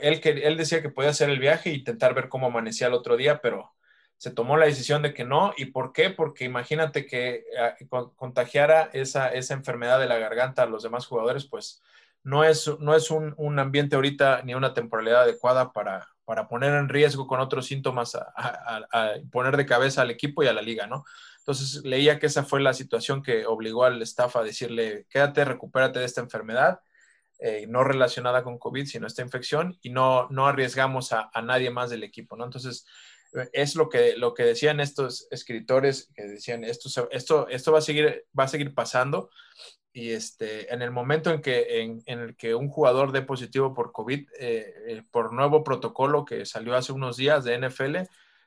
él, 0.02 0.22
él 0.24 0.58
decía 0.58 0.82
que 0.82 0.90
podía 0.90 1.10
hacer 1.10 1.30
el 1.30 1.40
viaje 1.40 1.70
e 1.72 1.74
intentar 1.74 2.14
ver 2.14 2.30
cómo 2.30 2.48
amanecía 2.48 2.88
el 2.88 2.94
otro 2.94 3.18
día, 3.18 3.42
pero 3.42 3.74
se 4.24 4.32
tomó 4.32 4.56
la 4.56 4.68
decisión 4.68 5.02
de 5.02 5.14
que 5.14 5.26
no. 5.26 5.54
¿Y 5.58 5.66
por 5.66 5.92
qué? 5.92 6.10
Porque 6.10 6.46
imagínate 6.46 7.06
que 7.06 7.44
ah, 7.60 7.76
contagiara 8.16 8.90
esa, 8.94 9.28
esa 9.28 9.54
enfermedad 9.54 10.00
de 10.00 10.06
la 10.06 10.18
garganta 10.18 10.64
a 10.64 10.66
los 10.66 10.82
demás 10.82 11.06
jugadores, 11.06 11.44
pues 11.44 11.82
no 12.24 12.46
es, 12.46 12.72
no 12.80 12.96
es 12.96 13.12
un, 13.12 13.60
ambiente 13.60 13.98
ahorita 13.98 14.44
ni 14.44 14.56
una 14.56 14.74
temporalidad 14.74 15.24
adecuada 15.24 15.74
para, 15.74 16.08
para 16.24 16.48
poner 16.48 16.74
en 16.74 16.88
riesgo 16.88 17.28
con 17.28 17.42
otros 17.42 17.66
síntomas, 17.66 18.16
a, 18.16 19.16
poner 19.30 19.58
de 19.58 19.66
cabeza 19.66 20.04
al 20.04 20.12
equipo 20.12 20.42
y 20.42 20.48
a 20.48 20.54
la 20.54 20.62
liga, 20.62 20.88
¿no? 20.88 21.04
Entonces 21.40 21.84
leía 21.84 22.18
que 22.18 22.28
esa 22.28 22.46
fue 22.46 22.62
la 22.62 22.74
situación 22.74 23.24
que 23.24 23.46
obligó 23.46 23.84
al 23.84 24.02
staff 24.04 24.38
a 24.38 24.44
decirle, 24.44 25.06
quédate, 25.10 25.44
recupérate 25.44 26.00
de 26.00 26.06
esta 26.06 26.22
enfermedad, 26.22 26.80
eh, 27.40 27.66
no 27.68 27.84
relacionada 27.84 28.42
con 28.42 28.58
COVID, 28.58 28.86
sino 28.86 29.06
esta 29.06 29.22
infección, 29.22 29.78
y 29.82 29.90
no, 29.90 30.30
no 30.30 30.48
arriesgamos 30.48 31.12
a, 31.12 31.30
a 31.34 31.42
nadie 31.42 31.72
más 31.72 31.90
del 31.90 32.04
equipo, 32.04 32.38
¿no? 32.38 32.46
Entonces, 32.46 32.86
es 33.52 33.76
lo 33.76 33.90
que, 33.90 34.16
lo 34.18 34.34
que 34.34 34.44
decían 34.44 34.80
estos 34.80 35.28
escritores, 35.32 36.12
que 36.16 36.24
decían, 36.24 36.64
esto, 36.64 37.10
esto, 37.12 37.48
esto 37.48 37.72
va, 37.72 37.80
a 37.80 37.82
seguir, 37.82 38.26
va 38.38 38.44
a 38.44 38.48
seguir 38.48 38.74
pasando 38.74 39.30
y 39.94 40.10
este, 40.12 40.74
en 40.74 40.82
el 40.82 40.90
momento 40.90 41.30
en, 41.32 41.42
que, 41.42 41.82
en, 41.82 42.04
el 42.08 42.36
que 42.36 42.56
un 42.56 42.68
jugador 42.68 43.12
dé 43.12 43.22
positivo 43.22 43.76
por 43.76 43.92
COVID, 43.92 44.28
eh, 44.40 44.74
eh, 44.88 45.04
por 45.12 45.32
nuevo 45.34 45.64
protocolo 45.64 46.26
que 46.26 46.48
salió 46.48 46.76
hace 46.76 46.92
unos 46.92 47.16
días 47.16 47.44
de 47.44 47.60
NFL, 47.60 47.98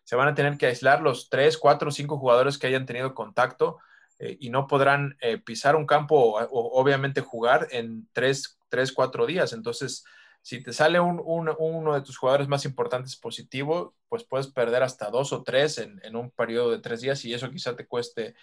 se 0.02 0.16
van 0.16 0.26
a 0.26 0.34
tener 0.34 0.58
que 0.58 0.66
aislar 0.66 1.02
los 1.02 1.30
3, 1.30 1.56
4, 1.56 1.92
5 1.92 2.18
jugadores 2.18 2.58
que 2.58 2.66
hayan 2.66 2.84
tenido 2.84 3.14
contacto 3.14 3.78
eh, 4.18 4.36
y 4.40 4.50
no 4.50 4.66
podrán 4.66 5.16
pisar 5.44 5.76
un 5.76 5.86
campo 5.86 6.16
o, 6.16 6.80
obviamente 6.80 7.20
jugar 7.20 7.68
en 7.70 8.08
3, 8.12 8.58
3, 8.68 8.92
4 8.92 9.26
días. 9.26 9.52
Entonces, 9.52 10.04
si 10.46 10.62
te 10.62 10.72
sale 10.72 11.00
uno 11.00 11.94
de 11.94 12.02
tus 12.02 12.18
jugadores 12.18 12.46
más 12.46 12.64
importantes 12.64 13.16
positivo, 13.16 13.96
pues 14.08 14.22
puedes 14.22 14.46
perder 14.46 14.84
hasta 14.84 15.10
dos 15.10 15.32
o 15.32 15.42
tres 15.42 15.78
en, 15.78 16.14
un 16.14 16.30
periodo 16.30 16.70
de 16.70 16.78
tres 16.78 17.00
días 17.00 17.24
y 17.24 17.34
eso 17.34 17.50
quizá 17.50 17.74
te 17.74 17.88
cueste 17.88 18.36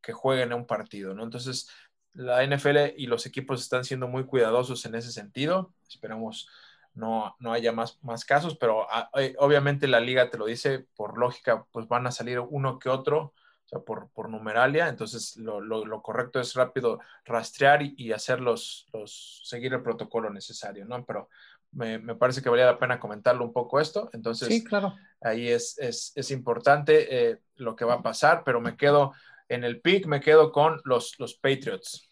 que 0.00 0.14
jueguen 0.14 0.54
un 0.54 0.66
partido, 0.66 1.12
¿no? 1.12 1.22
Entonces, 1.22 1.68
la 2.14 2.42
NFL 2.42 2.94
y 2.96 3.08
los 3.08 3.26
equipos 3.26 3.60
están 3.60 3.84
siendo 3.84 4.08
muy 4.08 4.24
cuidadosos 4.24 4.86
en 4.86 4.94
ese 4.94 5.12
sentido. 5.12 5.74
Esperamos 5.86 6.48
no, 6.94 7.36
no 7.40 7.52
haya 7.52 7.72
más, 7.72 8.02
más 8.02 8.24
casos, 8.24 8.56
pero 8.56 8.86
ah, 8.90 9.10
eh, 9.18 9.34
obviamente 9.36 9.86
la 9.86 10.00
liga 10.00 10.30
te 10.30 10.38
lo 10.38 10.46
dice, 10.46 10.86
por 10.96 11.18
lógica, 11.18 11.66
pues 11.72 11.86
van 11.88 12.06
a 12.06 12.10
salir 12.10 12.40
uno 12.40 12.78
que 12.78 12.88
otro, 12.88 13.34
o 13.64 13.68
sea, 13.68 13.80
por, 13.80 14.08
por 14.12 14.30
numeralia. 14.30 14.88
Entonces, 14.88 15.36
lo, 15.36 15.60
lo, 15.60 16.02
correcto 16.02 16.40
es 16.40 16.54
rápido 16.54 17.00
rastrear 17.26 17.82
y, 17.82 17.94
y 17.98 18.12
hacer 18.12 18.40
los, 18.40 18.88
los, 18.94 19.42
seguir 19.44 19.74
el 19.74 19.82
protocolo 19.82 20.30
necesario, 20.30 20.86
¿no? 20.86 21.04
Pero 21.04 21.28
me, 21.72 21.98
parece 22.16 22.42
que 22.42 22.48
valía 22.48 22.66
la 22.66 22.78
pena 22.78 23.00
comentarlo 23.00 23.44
un 23.44 23.52
poco 23.52 23.80
esto. 23.80 24.10
Entonces, 24.12 24.48
sí, 24.48 24.64
claro. 24.64 24.94
ahí 25.20 25.48
es, 25.48 25.76
es, 25.78 26.30
importante 26.30 27.30
eh, 27.30 27.38
lo 27.56 27.76
que 27.76 27.84
va 27.84 27.94
a 27.94 28.02
pasar, 28.02 28.42
pero 28.44 28.60
me 28.60 28.76
quedo 28.76 29.12
en 29.48 29.64
el 29.64 29.80
pick, 29.80 30.06
me 30.06 30.20
quedo 30.20 30.52
con 30.52 30.80
los, 30.84 31.18
los 31.18 31.34
Patriots. 31.34 32.10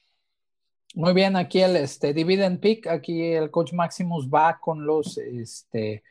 Muy 0.94 1.12
bien, 1.12 1.36
aquí 1.36 1.60
el 1.60 1.76
este, 1.76 2.14
dividend 2.14 2.60
pick, 2.60 2.86
aquí 2.86 3.32
el 3.32 3.50
coach 3.50 3.72
Maximus 3.72 4.28
va 4.28 4.58
con 4.58 4.86
los 4.86 5.18
este, 5.18 6.02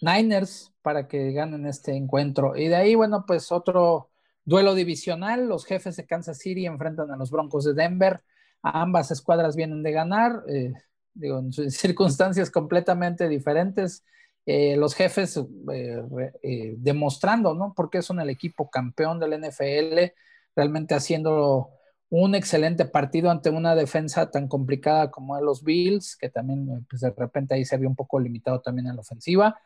Niners 0.00 0.72
para 0.82 1.08
que 1.08 1.32
ganen 1.32 1.66
este 1.66 1.96
encuentro. 1.96 2.56
Y 2.56 2.68
de 2.68 2.76
ahí, 2.76 2.94
bueno, 2.94 3.24
pues 3.26 3.50
otro 3.50 4.10
duelo 4.44 4.74
divisional, 4.74 5.48
los 5.48 5.64
jefes 5.64 5.96
de 5.96 6.06
Kansas 6.06 6.38
City 6.38 6.66
enfrentan 6.66 7.10
a 7.10 7.16
los 7.16 7.30
Broncos 7.30 7.64
de 7.64 7.74
Denver. 7.74 8.22
ambas 8.62 9.10
escuadras 9.10 9.56
vienen 9.56 9.82
de 9.82 9.92
ganar. 9.92 10.42
Eh, 10.48 10.72
digo, 11.20 11.38
en 11.38 11.52
circunstancias 11.70 12.50
completamente 12.50 13.28
diferentes. 13.28 14.04
Eh, 14.46 14.76
los 14.76 14.94
jefes 14.94 15.36
eh, 15.36 16.02
eh, 16.42 16.74
demostrando, 16.78 17.54
¿no? 17.54 17.72
Porque 17.76 18.02
son 18.02 18.20
el 18.20 18.30
equipo 18.30 18.70
campeón 18.70 19.20
del 19.20 19.34
NFL, 19.34 20.12
realmente 20.56 20.94
haciendo 20.94 21.70
un 22.08 22.34
excelente 22.34 22.84
partido 22.86 23.30
ante 23.30 23.50
una 23.50 23.74
defensa 23.76 24.30
tan 24.30 24.48
complicada 24.48 25.10
como 25.10 25.40
los 25.40 25.62
Bills, 25.62 26.16
que 26.16 26.30
también 26.30 26.86
pues 26.90 27.02
de 27.02 27.10
repente 27.10 27.54
ahí 27.54 27.64
se 27.64 27.76
vio 27.76 27.88
un 27.88 27.96
poco 27.96 28.18
limitado 28.18 28.60
también 28.60 28.88
en 28.88 28.96
la 28.96 29.02
ofensiva. 29.02 29.60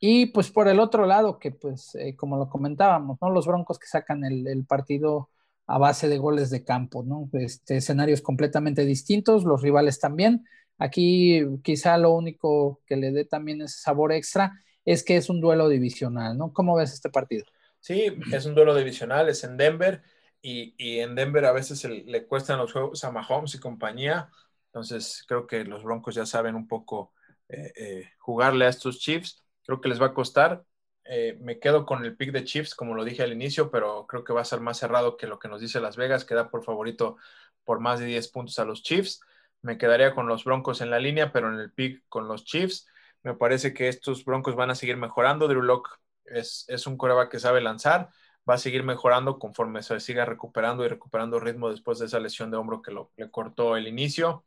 Y 0.00 0.26
pues 0.26 0.50
por 0.50 0.68
el 0.68 0.80
otro 0.80 1.06
lado, 1.06 1.38
que 1.38 1.52
pues 1.52 1.96
como 2.16 2.36
lo 2.36 2.48
comentábamos, 2.50 3.18
¿no? 3.22 3.30
Los 3.30 3.46
Broncos 3.46 3.78
que 3.78 3.86
sacan 3.86 4.24
el, 4.24 4.66
partido 4.66 5.30
a 5.66 5.78
base 5.78 6.08
de 6.08 6.18
goles 6.18 6.50
de 6.50 6.64
campo, 6.64 7.02
¿no? 7.04 7.30
Este, 7.34 7.76
escenarios 7.78 8.20
completamente 8.20 8.84
distintos, 8.84 9.44
los 9.44 9.62
rivales 9.62 10.00
también. 10.00 10.44
Aquí 10.78 11.42
quizá 11.62 11.96
lo 11.98 12.12
único 12.12 12.80
que 12.86 12.96
le 12.96 13.12
dé 13.12 13.24
también 13.24 13.62
ese 13.62 13.78
sabor 13.78 14.12
extra 14.12 14.52
es 14.84 15.04
que 15.04 15.16
es 15.16 15.28
un 15.28 15.40
duelo 15.40 15.68
divisional, 15.68 16.36
¿no? 16.36 16.52
¿Cómo 16.52 16.76
ves 16.76 16.92
este 16.92 17.10
partido? 17.10 17.44
Sí, 17.80 18.06
es 18.32 18.46
un 18.46 18.54
duelo 18.54 18.74
divisional, 18.74 19.28
es 19.28 19.44
en 19.44 19.56
Denver 19.56 20.02
y, 20.40 20.74
en 20.98 21.14
Denver 21.14 21.44
a 21.44 21.52
veces 21.52 21.84
le 21.84 22.26
cuestan 22.26 22.58
los 22.58 22.72
juegos 22.72 23.04
a 23.04 23.12
Mahomes 23.12 23.54
y 23.54 23.60
compañía, 23.60 24.28
entonces 24.66 25.24
creo 25.28 25.46
que 25.46 25.64
los 25.64 25.84
Broncos 25.84 26.14
ya 26.14 26.26
saben 26.26 26.56
un 26.56 26.66
poco 26.66 27.12
eh, 27.48 27.72
eh, 27.76 28.10
jugarle 28.18 28.66
a 28.66 28.68
estos 28.68 28.98
Chiefs 28.98 29.42
creo 29.64 29.80
que 29.80 29.88
les 29.88 30.00
va 30.00 30.06
a 30.06 30.14
costar. 30.14 30.64
Eh, 31.04 31.36
me 31.40 31.58
quedo 31.58 31.84
con 31.84 32.04
el 32.04 32.16
pick 32.16 32.32
de 32.32 32.44
Chiefs, 32.44 32.74
como 32.74 32.94
lo 32.94 33.04
dije 33.04 33.22
al 33.22 33.32
inicio, 33.32 33.70
pero 33.70 34.06
creo 34.06 34.24
que 34.24 34.32
va 34.32 34.42
a 34.42 34.44
ser 34.44 34.60
más 34.60 34.78
cerrado 34.78 35.16
que 35.16 35.26
lo 35.26 35.38
que 35.38 35.48
nos 35.48 35.60
dice 35.60 35.80
Las 35.80 35.96
Vegas, 35.96 36.24
que 36.24 36.34
da 36.34 36.50
por 36.50 36.64
favorito 36.64 37.16
por 37.64 37.80
más 37.80 38.00
de 38.00 38.06
10 38.06 38.28
puntos 38.28 38.58
a 38.58 38.64
los 38.64 38.82
Chiefs. 38.82 39.20
Me 39.62 39.78
quedaría 39.78 40.14
con 40.14 40.26
los 40.26 40.44
Broncos 40.44 40.80
en 40.80 40.90
la 40.90 40.98
línea, 40.98 41.32
pero 41.32 41.52
en 41.52 41.58
el 41.58 41.72
pick 41.72 42.02
con 42.08 42.28
los 42.28 42.44
Chiefs. 42.44 42.86
Me 43.22 43.34
parece 43.34 43.72
que 43.72 43.88
estos 43.88 44.24
Broncos 44.24 44.56
van 44.56 44.70
a 44.70 44.74
seguir 44.74 44.96
mejorando. 44.96 45.48
Drew 45.48 45.62
Locke 45.62 45.90
es, 46.24 46.64
es 46.68 46.86
un 46.86 46.96
coreback 46.96 47.30
que 47.30 47.38
sabe 47.38 47.60
lanzar, 47.60 48.10
va 48.48 48.54
a 48.54 48.58
seguir 48.58 48.82
mejorando 48.82 49.38
conforme 49.38 49.82
se 49.82 50.00
siga 50.00 50.24
recuperando 50.24 50.84
y 50.84 50.88
recuperando 50.88 51.38
ritmo 51.40 51.70
después 51.70 51.98
de 51.98 52.06
esa 52.06 52.20
lesión 52.20 52.50
de 52.50 52.56
hombro 52.56 52.82
que 52.82 52.90
lo, 52.92 53.12
le 53.16 53.30
cortó 53.30 53.76
el 53.76 53.86
inicio. 53.86 54.44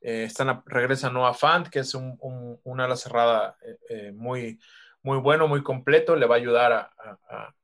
Eh, 0.00 0.24
están 0.24 0.62
regresa 0.66 1.10
Noah 1.10 1.34
Fant, 1.34 1.68
que 1.68 1.80
es 1.80 1.94
un, 1.94 2.60
ala 2.80 2.96
cerrada 2.96 3.56
eh, 3.64 3.78
eh, 3.88 4.12
muy, 4.12 4.58
muy 5.02 5.18
bueno, 5.18 5.46
muy 5.46 5.62
completo, 5.62 6.16
le 6.16 6.26
va 6.26 6.34
a 6.36 6.38
ayudar 6.38 6.72
a, 6.72 7.54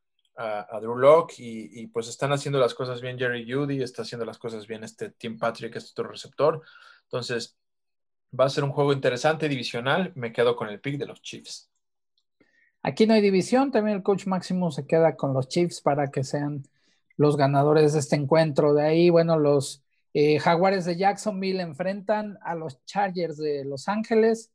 Drew 0.81 0.97
Locke 0.97 1.35
y, 1.39 1.89
pues 1.89 2.07
están 2.07 2.33
haciendo 2.33 2.61
las 2.61 2.73
cosas 2.73 3.01
bien 3.01 3.19
Jerry 3.19 3.51
Judy, 3.51 3.83
está 3.83 4.03
haciendo 4.03 4.25
las 4.25 4.39
cosas 4.39 4.69
bien 4.69 4.85
este 4.85 5.11
Tim 5.11 5.37
Patrick, 5.37 5.75
este 5.75 5.91
otro 5.91 6.13
receptor. 6.13 6.63
Entonces, 7.09 7.57
va 8.39 8.45
a 8.45 8.51
ser 8.51 8.65
un 8.65 8.73
juego 8.73 8.93
interesante, 8.93 9.49
divisional. 9.49 10.13
Me 10.15 10.33
quedo 10.33 10.57
con 10.57 10.69
el 10.69 10.81
pick 10.81 10.99
de 10.99 11.07
los 11.07 11.23
Chiefs. 11.23 11.71
Aquí 12.83 13.07
no 13.07 13.15
hay 13.15 13.21
división, 13.21 13.71
también 13.71 13.97
el 13.97 14.03
coach 14.03 14.27
máximo 14.27 14.71
se 14.71 14.87
queda 14.87 15.17
con 15.17 15.33
los 15.35 15.49
Chiefs 15.49 15.81
para 15.81 16.11
que 16.11 16.23
sean 16.23 16.63
los 17.17 17.37
ganadores 17.37 17.93
de 17.95 17.99
este 17.99 18.17
encuentro. 18.17 18.75
De 18.75 18.85
ahí, 18.85 19.11
bueno, 19.11 19.39
los 19.39 19.83
eh, 20.15 20.39
Jaguares 20.39 20.85
de 20.85 20.97
Jacksonville 20.97 21.61
enfrentan 21.61 22.39
a 22.43 22.55
los 22.55 22.85
Chargers 22.85 23.37
de 23.37 23.65
Los 23.65 23.89
Ángeles. 23.89 24.53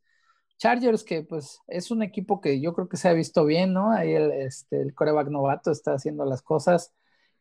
Chargers 0.57 1.03
que 1.03 1.23
pues 1.23 1.59
es 1.67 1.91
un 1.91 2.03
equipo 2.03 2.39
que 2.39 2.61
yo 2.61 2.73
creo 2.73 2.87
que 2.87 2.97
se 2.97 3.09
ha 3.09 3.13
visto 3.13 3.45
bien, 3.45 3.73
¿no? 3.73 3.91
Ahí 3.91 4.13
el, 4.13 4.31
este, 4.31 4.81
el 4.81 4.93
coreback 4.93 5.27
novato 5.27 5.71
está 5.71 5.93
haciendo 5.93 6.23
las 6.25 6.41
cosas. 6.41 6.93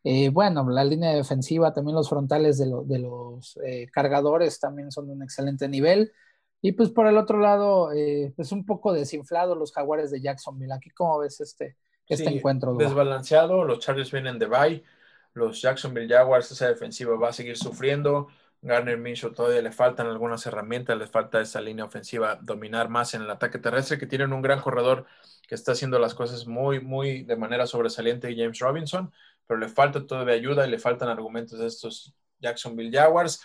Eh, 0.04 0.30
bueno, 0.30 0.68
la 0.68 0.84
línea 0.84 1.12
defensiva, 1.12 1.72
también 1.72 1.94
los 1.94 2.08
frontales 2.08 2.58
de, 2.58 2.98
los 2.98 3.58
eh, 3.64 3.88
cargadores 3.92 4.58
también 4.58 4.90
son 4.90 5.06
de 5.06 5.12
un 5.12 5.22
excelente 5.22 5.68
nivel. 5.68 6.12
Y 6.60 6.72
pues 6.72 6.90
por 6.90 7.06
el 7.06 7.18
otro 7.18 7.38
lado, 7.38 7.90
es 7.92 8.32
pues 8.34 8.52
un 8.52 8.64
poco 8.64 8.92
desinflado 8.92 9.54
los 9.54 9.72
jaguares 9.72 10.10
de 10.10 10.20
Jacksonville. 10.20 10.72
Aquí, 10.72 10.90
¿cómo 10.90 11.18
ves 11.18 11.40
este, 11.40 11.76
este 12.08 12.28
encuentro? 12.28 12.74
Desbalanceado, 12.74 13.64
los 13.64 13.80
Chargers 13.80 14.12
vienen 14.12 14.38
de 14.38 14.46
bye 14.46 14.84
los 15.34 15.60
Jacksonville 15.62 16.08
Jaguars, 16.08 16.50
esa 16.50 16.68
defensiva 16.68 17.16
va 17.16 17.28
a 17.28 17.32
seguir 17.32 17.56
sufriendo. 17.56 18.28
Garner 18.60 18.96
Minshew 18.96 19.32
todavía 19.32 19.62
le 19.62 19.72
faltan 19.72 20.06
algunas 20.06 20.46
herramientas, 20.46 20.96
le 20.96 21.06
falta 21.06 21.40
esa 21.40 21.60
línea 21.60 21.84
ofensiva 21.84 22.38
dominar 22.40 22.88
más 22.88 23.14
en 23.14 23.22
el 23.22 23.30
ataque 23.30 23.58
terrestre, 23.58 23.98
que 23.98 24.06
tienen 24.06 24.32
un 24.32 24.42
gran 24.42 24.60
corredor 24.60 25.06
que 25.48 25.54
está 25.54 25.72
haciendo 25.72 25.98
las 25.98 26.14
cosas 26.14 26.46
muy, 26.46 26.80
muy 26.80 27.24
de 27.24 27.36
manera 27.36 27.66
sobresaliente, 27.66 28.34
James 28.36 28.58
Robinson, 28.60 29.12
pero 29.46 29.60
le 29.60 29.68
falta 29.68 30.06
todavía 30.06 30.34
ayuda 30.34 30.66
y 30.66 30.70
le 30.70 30.78
faltan 30.78 31.08
argumentos 31.08 31.58
de 31.58 31.66
estos 31.66 32.14
Jacksonville 32.38 32.96
Jaguars, 32.96 33.40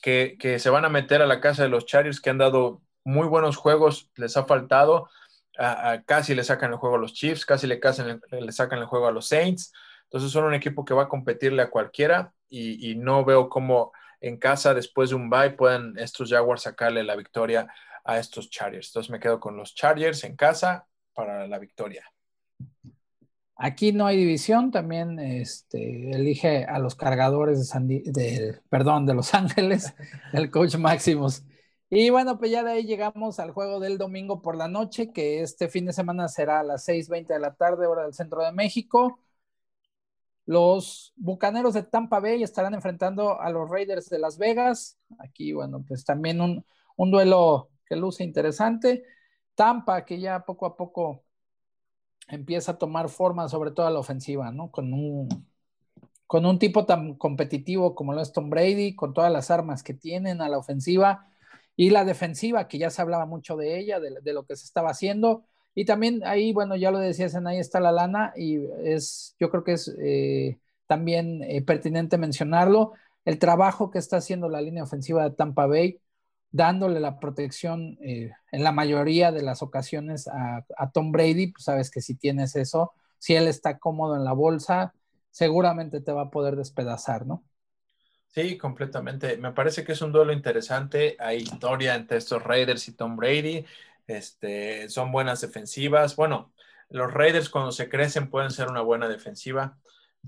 que, 0.00 0.36
que 0.38 0.58
se 0.58 0.70
van 0.70 0.84
a 0.84 0.88
meter 0.88 1.22
a 1.22 1.26
la 1.26 1.40
casa 1.40 1.62
de 1.62 1.68
los 1.68 1.86
Chargers, 1.86 2.20
que 2.20 2.30
han 2.30 2.38
dado 2.38 2.82
muy 3.04 3.26
buenos 3.26 3.56
juegos, 3.56 4.10
les 4.16 4.36
ha 4.36 4.44
faltado, 4.44 5.08
casi 6.06 6.34
le 6.34 6.44
sacan 6.44 6.70
el 6.70 6.78
juego 6.78 6.96
a 6.96 7.00
los 7.00 7.14
Chiefs, 7.14 7.44
casi 7.44 7.66
le, 7.66 7.80
le 8.30 8.52
sacan 8.52 8.78
el 8.78 8.86
juego 8.86 9.08
a 9.08 9.12
los 9.12 9.26
Saints. 9.26 9.72
Entonces 10.04 10.30
son 10.30 10.44
un 10.44 10.54
equipo 10.54 10.84
que 10.84 10.94
va 10.94 11.04
a 11.04 11.08
competirle 11.08 11.62
a 11.62 11.70
cualquiera 11.70 12.32
y, 12.48 12.94
no 12.96 13.24
veo 13.24 13.48
cómo 13.48 13.92
en 14.20 14.38
casa 14.38 14.72
después 14.72 15.10
de 15.10 15.16
un 15.16 15.28
bye 15.28 15.50
puedan 15.50 15.98
estos 15.98 16.30
Jaguars 16.30 16.62
sacarle 16.62 17.04
la 17.04 17.16
victoria 17.16 17.68
a 18.04 18.18
estos 18.18 18.48
Chargers. 18.48 18.88
Entonces 18.88 19.10
me 19.10 19.20
quedo 19.20 19.38
con 19.38 19.56
los 19.56 19.74
Chargers 19.74 20.24
en 20.24 20.36
casa 20.36 20.86
para 21.12 21.46
la 21.46 21.58
victoria. 21.58 22.04
Aquí 23.60 23.92
no 23.92 24.06
hay 24.06 24.16
división, 24.16 24.70
también 24.70 25.18
este, 25.18 26.12
elige 26.12 26.64
a 26.64 26.78
los 26.78 26.94
cargadores 26.94 27.68
de, 27.82 28.60
perdón, 28.70 29.04
de 29.04 29.14
Los 29.14 29.34
Ángeles, 29.34 29.94
el 30.32 30.50
coach 30.50 30.76
Maximus. 30.76 31.42
Y 31.90 32.10
bueno, 32.10 32.38
pues 32.38 32.52
ya 32.52 32.62
de 32.62 32.72
ahí 32.72 32.84
llegamos 32.84 33.40
al 33.40 33.50
juego 33.50 33.80
del 33.80 33.98
domingo 33.98 34.42
por 34.42 34.56
la 34.56 34.68
noche, 34.68 35.10
que 35.12 35.42
este 35.42 35.68
fin 35.68 35.86
de 35.86 35.92
semana 35.92 36.28
será 36.28 36.60
a 36.60 36.62
las 36.62 36.86
6.20 36.86 37.26
de 37.34 37.40
la 37.40 37.54
tarde, 37.54 37.86
hora 37.86 38.04
del 38.04 38.14
centro 38.14 38.44
de 38.44 38.52
México. 38.52 39.20
Los 40.46 41.12
Bucaneros 41.16 41.74
de 41.74 41.82
Tampa 41.82 42.20
Bay 42.20 42.42
estarán 42.42 42.74
enfrentando 42.74 43.40
a 43.40 43.50
los 43.50 43.68
Raiders 43.68 44.08
de 44.08 44.18
Las 44.18 44.38
Vegas. 44.38 44.98
Aquí, 45.18 45.52
bueno, 45.52 45.84
pues 45.86 46.04
también 46.04 46.40
un, 46.40 46.64
duelo 47.10 47.70
que 47.84 47.96
luce 47.96 48.24
interesante. 48.24 49.04
Tampa, 49.54 50.04
que 50.04 50.20
ya 50.20 50.44
poco 50.44 50.66
a 50.66 50.76
poco 50.76 51.24
empieza 52.28 52.72
a 52.72 52.78
tomar 52.78 53.08
forma, 53.08 53.48
sobre 53.48 53.70
todo 53.70 53.86
a 53.86 53.90
la 53.90 53.98
ofensiva, 53.98 54.50
¿no? 54.52 54.70
Con 54.70 54.92
un, 54.92 55.28
con 56.26 56.46
un 56.46 56.58
tipo 56.58 56.86
tan 56.86 57.14
competitivo 57.14 57.94
como 57.94 58.12
lo 58.12 58.20
es 58.20 58.32
Tom 58.32 58.50
Brady, 58.50 58.94
con 58.94 59.14
todas 59.14 59.32
las 59.32 59.50
armas 59.50 59.82
que 59.82 59.94
tienen 59.94 60.40
a 60.40 60.48
la 60.48 60.58
ofensiva 60.58 61.26
y 61.74 61.90
la 61.90 62.04
defensiva, 62.04 62.68
que 62.68 62.78
ya 62.78 62.90
se 62.90 63.00
hablaba 63.02 63.24
mucho 63.26 63.56
de 63.56 63.78
ella, 63.78 64.00
de, 64.00 64.32
lo 64.32 64.44
que 64.44 64.56
se 64.56 64.64
estaba 64.64 64.90
haciendo. 64.90 65.44
Y 65.74 65.84
también 65.84 66.22
ahí, 66.24 66.52
bueno, 66.52 66.76
ya 66.76 66.90
lo 66.90 66.98
decías, 66.98 67.34
en 67.34 67.46
ahí 67.46 67.58
está 67.58 67.80
la 67.80 67.92
lana 67.92 68.32
y 68.36 68.58
es, 68.84 69.36
yo 69.38 69.48
creo 69.50 69.64
que 69.64 69.72
es 69.74 69.94
eh, 70.00 70.58
también 70.86 71.42
eh, 71.44 71.62
pertinente 71.62 72.18
mencionarlo, 72.18 72.94
el 73.24 73.38
trabajo 73.38 73.90
que 73.90 73.98
está 73.98 74.16
haciendo 74.16 74.48
la 74.48 74.60
línea 74.60 74.82
ofensiva 74.82 75.22
de 75.22 75.36
Tampa 75.36 75.66
Bay, 75.66 76.00
dándole 76.50 77.00
la 77.00 77.18
protección 77.20 77.98
eh, 78.00 78.32
en 78.52 78.64
la 78.64 78.72
mayoría 78.72 79.32
de 79.32 79.42
las 79.42 79.62
ocasiones 79.62 80.28
a, 80.28 80.64
Tom 80.92 81.12
Brady, 81.12 81.48
pues 81.48 81.64
sabes 81.64 81.90
que 81.90 82.00
si 82.00 82.14
tienes 82.14 82.56
eso, 82.56 82.92
si 83.18 83.34
él 83.34 83.48
está 83.48 83.78
cómodo 83.78 84.16
en 84.16 84.24
la 84.24 84.32
bolsa, 84.32 84.94
seguramente 85.30 86.00
te 86.00 86.12
va 86.12 86.22
a 86.22 86.30
poder 86.30 86.56
despedazar, 86.56 87.26
¿no? 87.26 87.44
Sí, 88.28 88.56
completamente. 88.56 89.36
Me 89.36 89.52
parece 89.52 89.84
que 89.84 89.92
es 89.92 90.02
un 90.02 90.12
duelo 90.12 90.32
interesante. 90.32 91.16
Hay 91.18 91.38
historia 91.38 91.94
entre 91.94 92.18
estos 92.18 92.42
Raiders 92.42 92.86
y 92.88 92.92
Tom 92.92 93.16
Brady. 93.16 93.64
Este, 94.06 94.88
son 94.88 95.10
buenas 95.10 95.40
defensivas. 95.40 96.14
Bueno, 96.14 96.52
los 96.90 97.12
Raiders 97.12 97.50
cuando 97.50 97.72
se 97.72 97.88
crecen 97.88 98.30
pueden 98.30 98.50
ser 98.50 98.68
una 98.68 98.80
buena 98.80 99.08
defensiva. 99.08 99.78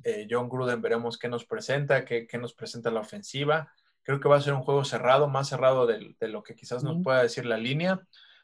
Eh, 0.04 0.26
John 0.30 0.48
Gruden 0.48 0.80
veremos 0.80 1.18
qué 1.18 1.28
nos 1.28 1.44
presenta, 1.44 2.04
qué, 2.04 2.28
nos 2.38 2.54
presenta 2.54 2.90
la 2.90 3.00
ofensiva. 3.00 3.72
Creo 4.02 4.20
que 4.20 4.28
va 4.28 4.36
a 4.36 4.40
ser 4.40 4.54
un 4.54 4.62
juego 4.62 4.84
cerrado, 4.84 5.28
más 5.28 5.48
cerrado 5.48 5.86
de, 5.86 6.14
lo 6.28 6.42
que 6.42 6.54
quizás 6.54 6.82
nos 6.82 7.02
pueda 7.02 7.22
decir 7.22 7.46
la 7.46 7.58
línea. 7.58 8.00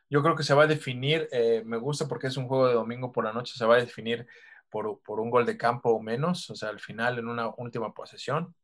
Yo 0.09 0.23
creo 0.23 0.37
que 0.37 0.45
se 0.45 0.55
va 0.55 0.65
a 0.65 0.69
definir, 0.69 1.29
eh, 1.33 1.63
me 1.65 1.79
gusta 1.79 2.07
porque 2.07 2.29
es 2.29 2.37
un 2.37 2.47
juego 2.47 2.69
de 2.69 2.75
domingo 2.75 3.13
por 3.13 3.25
la 3.25 3.33
noche, 3.33 3.55
se 3.57 3.67
va 3.67 3.77
a 3.77 3.81
definir 3.81 4.27
por, 4.71 5.01
por 5.03 5.21
un 5.21 5.31
gol 5.31 5.47
de 5.47 5.57
campo 5.57 5.91
o 5.91 6.01
menos, 6.01 6.49
o 6.51 6.55
sea, 6.55 6.69
al 6.69 6.81
final 6.81 7.19
en 7.19 7.29
una 7.29 7.49
última 7.57 7.93
posesión. 7.93 8.55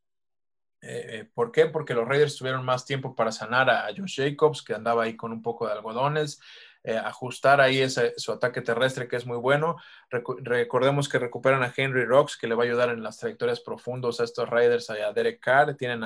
Eh, 0.85 1.29
¿Por 1.33 1.51
qué? 1.51 1.67
Porque 1.67 1.93
los 1.93 2.05
Raiders 2.05 2.35
tuvieron 2.35 2.65
más 2.65 2.85
tiempo 2.85 3.15
para 3.15 3.31
sanar 3.31 3.69
a, 3.69 3.87
Josh 3.95 4.17
Jacobs, 4.17 4.61
que 4.61 4.73
andaba 4.73 5.03
ahí 5.03 5.15
con 5.15 5.31
un 5.31 5.41
poco 5.41 5.65
de 5.65 5.71
algodones, 5.71 6.41
eh, 6.83 6.97
ajustar 6.97 7.61
ahí 7.61 7.79
ese, 7.79 8.13
su 8.17 8.31
ataque 8.31 8.61
terrestre, 8.61 9.07
que 9.07 9.15
es 9.15 9.25
muy 9.25 9.37
bueno. 9.37 9.77
recordemos 10.09 11.07
que 11.07 11.19
recuperan 11.19 11.63
a 11.63 11.73
Henry 11.75 12.05
Rocks, 12.05 12.37
que 12.37 12.47
le 12.47 12.55
va 12.55 12.63
a 12.63 12.65
ayudar 12.65 12.89
en 12.89 13.01
las 13.01 13.17
trayectorias 13.17 13.61
profundas 13.61 14.19
a 14.19 14.25
estos 14.25 14.49
Raiders, 14.49 14.89
a 14.89 15.13
Derek 15.13 15.39
Carr. 15.39 15.75
Tienen 15.75 16.03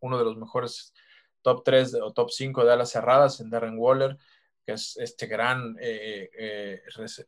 uno 0.00 0.18
de 0.18 0.24
los 0.24 0.36
mejores 0.36 0.94
top 1.42 1.62
3 1.64 1.94
o 1.96 2.12
top 2.12 2.30
5 2.30 2.64
de 2.64 2.72
alas 2.72 2.90
cerradas 2.90 3.40
en 3.40 3.50
Darren 3.50 3.78
Waller, 3.78 4.16
que 4.64 4.72
es 4.72 4.96
este 4.96 5.26
gran 5.26 5.76
eh, 5.78 6.82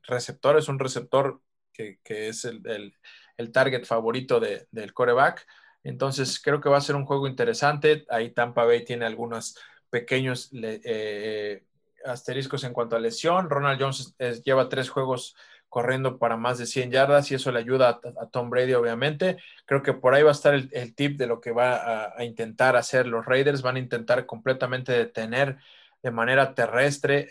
receptor, 0.09 0.57
es 0.57 0.69
un 0.69 0.79
receptor 0.79 1.43
que, 1.73 2.29
es 2.29 2.45
el, 2.47 3.53
target 3.53 3.85
favorito 3.85 4.41
del 4.41 4.95
coreback. 4.95 5.47
Entonces 5.85 6.41
creo 6.41 6.61
que 6.61 6.69
va 6.69 6.79
a 6.79 6.81
ser 6.81 6.97
un 6.97 7.05
juego 7.05 7.29
interesante. 7.29 8.07
Ahí 8.09 8.31
Tampa 8.31 8.65
Bay 8.65 8.85
tiene 8.85 9.05
algunos 9.05 9.59
pequeños 9.91 10.51
eh, 10.55 11.66
asteriscos 12.07 12.65
en 12.65 12.73
cuanto 12.73 12.97
a 12.97 13.01
lesión. 13.01 13.51
Ronald 13.51 13.81
Jones 13.81 14.17
lleva 14.45 14.69
tres 14.69 14.89
juegos 14.89 15.37
corriendo 15.69 16.19
para 16.19 16.37
más 16.37 16.59
de 16.59 16.67
100 16.67 16.91
yardas 16.91 17.31
y 17.31 17.35
eso 17.35 17.53
le 17.53 17.59
ayuda 17.59 18.01
a, 18.21 18.27
Tom 18.31 18.51
Brady, 18.51 18.75
obviamente. 18.75 19.37
Creo 19.65 19.83
que 19.83 19.93
por 19.93 20.15
ahí 20.15 20.23
va 20.23 20.31
a 20.31 20.33
estar 20.33 20.55
el, 20.55 20.95
tip 20.95 21.19
de 21.19 21.27
lo 21.27 21.41
que 21.41 21.51
va 21.53 22.15
a, 22.17 22.25
intentar 22.25 22.77
hacer 22.77 23.07
los 23.07 23.27
Raiders. 23.27 23.63
Van 23.63 23.77
a 23.77 23.81
intentar 23.81 24.27
completamente 24.27 24.93
detener 24.93 25.59
de 26.03 26.11
manera 26.11 26.55
terrestre 26.55 27.29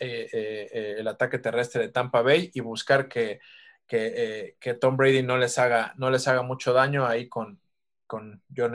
el 1.00 1.08
ataque 1.08 1.40
terrestre 1.40 1.84
de 1.84 1.90
Tampa 1.90 2.22
Bay 2.22 2.52
y 2.54 2.60
buscar 2.60 3.08
que, 3.08 3.40
que, 3.88 4.78
Tom 4.80 4.98
Brady 4.98 5.24
no 5.24 5.38
les, 5.38 5.58
haga, 5.58 5.94
no 5.98 6.10
les 6.10 6.28
haga 6.28 6.42
mucho 6.42 6.74
daño 6.74 7.08
ahí 7.08 7.28
con, 7.30 7.60
con, 8.06 8.44
John, 8.56 8.74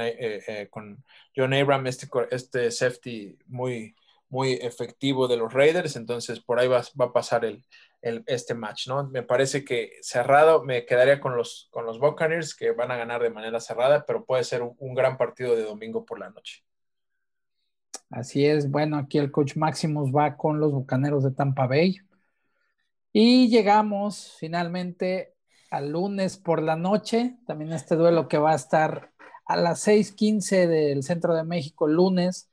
con 0.70 1.04
John 1.36 1.54
Abram, 1.54 1.86
este, 1.86 2.08
este 2.30 2.70
safety 2.70 3.38
muy, 3.46 3.94
muy 4.30 4.52
efectivo 4.54 5.28
de 5.28 5.36
los 5.36 5.52
Raiders, 5.52 5.96
entonces 5.96 6.40
por 6.40 6.58
ahí 6.58 6.68
va, 6.68 6.82
va 6.98 7.06
a 7.06 7.12
pasar 7.12 7.44
el, 7.44 7.64
este 8.02 8.54
match, 8.54 8.88
¿no? 8.88 9.08
Me 9.08 9.22
parece 9.22 9.64
que 9.64 9.92
cerrado 10.00 10.62
me 10.62 10.86
quedaría 10.86 11.20
con 11.20 11.36
los, 11.36 11.68
con 11.70 11.84
los 11.84 11.98
Buccaneers 11.98 12.54
que 12.54 12.72
van 12.72 12.90
a 12.90 12.96
ganar 12.96 13.22
de 13.22 13.30
manera 13.30 13.60
cerrada, 13.60 14.04
pero 14.06 14.24
puede 14.24 14.44
ser 14.44 14.62
un, 14.62 14.94
gran 14.94 15.16
partido 15.18 15.54
de 15.54 15.64
domingo 15.64 16.04
por 16.04 16.18
la 16.18 16.30
noche. 16.30 16.64
Así 18.08 18.46
es, 18.46 18.70
bueno, 18.70 18.96
aquí 18.96 19.18
el 19.18 19.30
coach 19.30 19.56
Maximus 19.56 20.10
va 20.10 20.36
con 20.36 20.60
los 20.60 20.72
Bucaneros 20.72 21.22
de 21.24 21.30
Tampa 21.30 21.66
Bay. 21.66 21.98
Y 23.12 23.48
llegamos 23.48 24.36
finalmente 24.38 25.34
al 25.70 25.90
lunes 25.90 26.36
por 26.36 26.62
la 26.62 26.76
noche, 26.76 27.36
también 27.46 27.72
este 27.72 27.96
duelo 27.96 28.28
que 28.28 28.38
va 28.38 28.52
a 28.52 28.56
estar 28.56 29.12
a 29.46 29.56
las 29.56 29.80
6:15 29.86 30.66
del 30.66 31.02
centro 31.02 31.34
de 31.34 31.44
México, 31.44 31.86
lunes, 31.86 32.49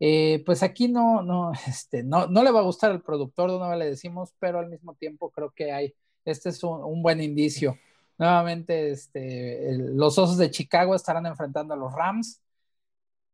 eh, 0.00 0.42
pues 0.44 0.62
aquí 0.62 0.88
no, 0.88 1.22
no, 1.22 1.52
este, 1.66 2.02
no, 2.02 2.26
no 2.26 2.42
le 2.42 2.50
va 2.50 2.60
a 2.60 2.64
gustar 2.64 2.90
al 2.90 3.02
productor 3.02 3.50
de 3.50 3.56
una 3.56 3.76
le 3.76 3.86
decimos, 3.86 4.34
pero 4.38 4.58
al 4.58 4.68
mismo 4.68 4.94
tiempo 4.94 5.30
creo 5.30 5.50
que 5.52 5.72
hay, 5.72 5.94
este 6.24 6.50
es 6.50 6.62
un, 6.64 7.02
buen 7.02 7.20
indicio. 7.20 7.78
Nuevamente, 8.18 8.90
este, 8.90 9.76
los 9.78 10.18
Osos 10.18 10.38
de 10.38 10.50
Chicago 10.50 10.94
estarán 10.94 11.26
enfrentando 11.26 11.74
a 11.74 11.76
los 11.76 11.92
Rams 11.92 12.40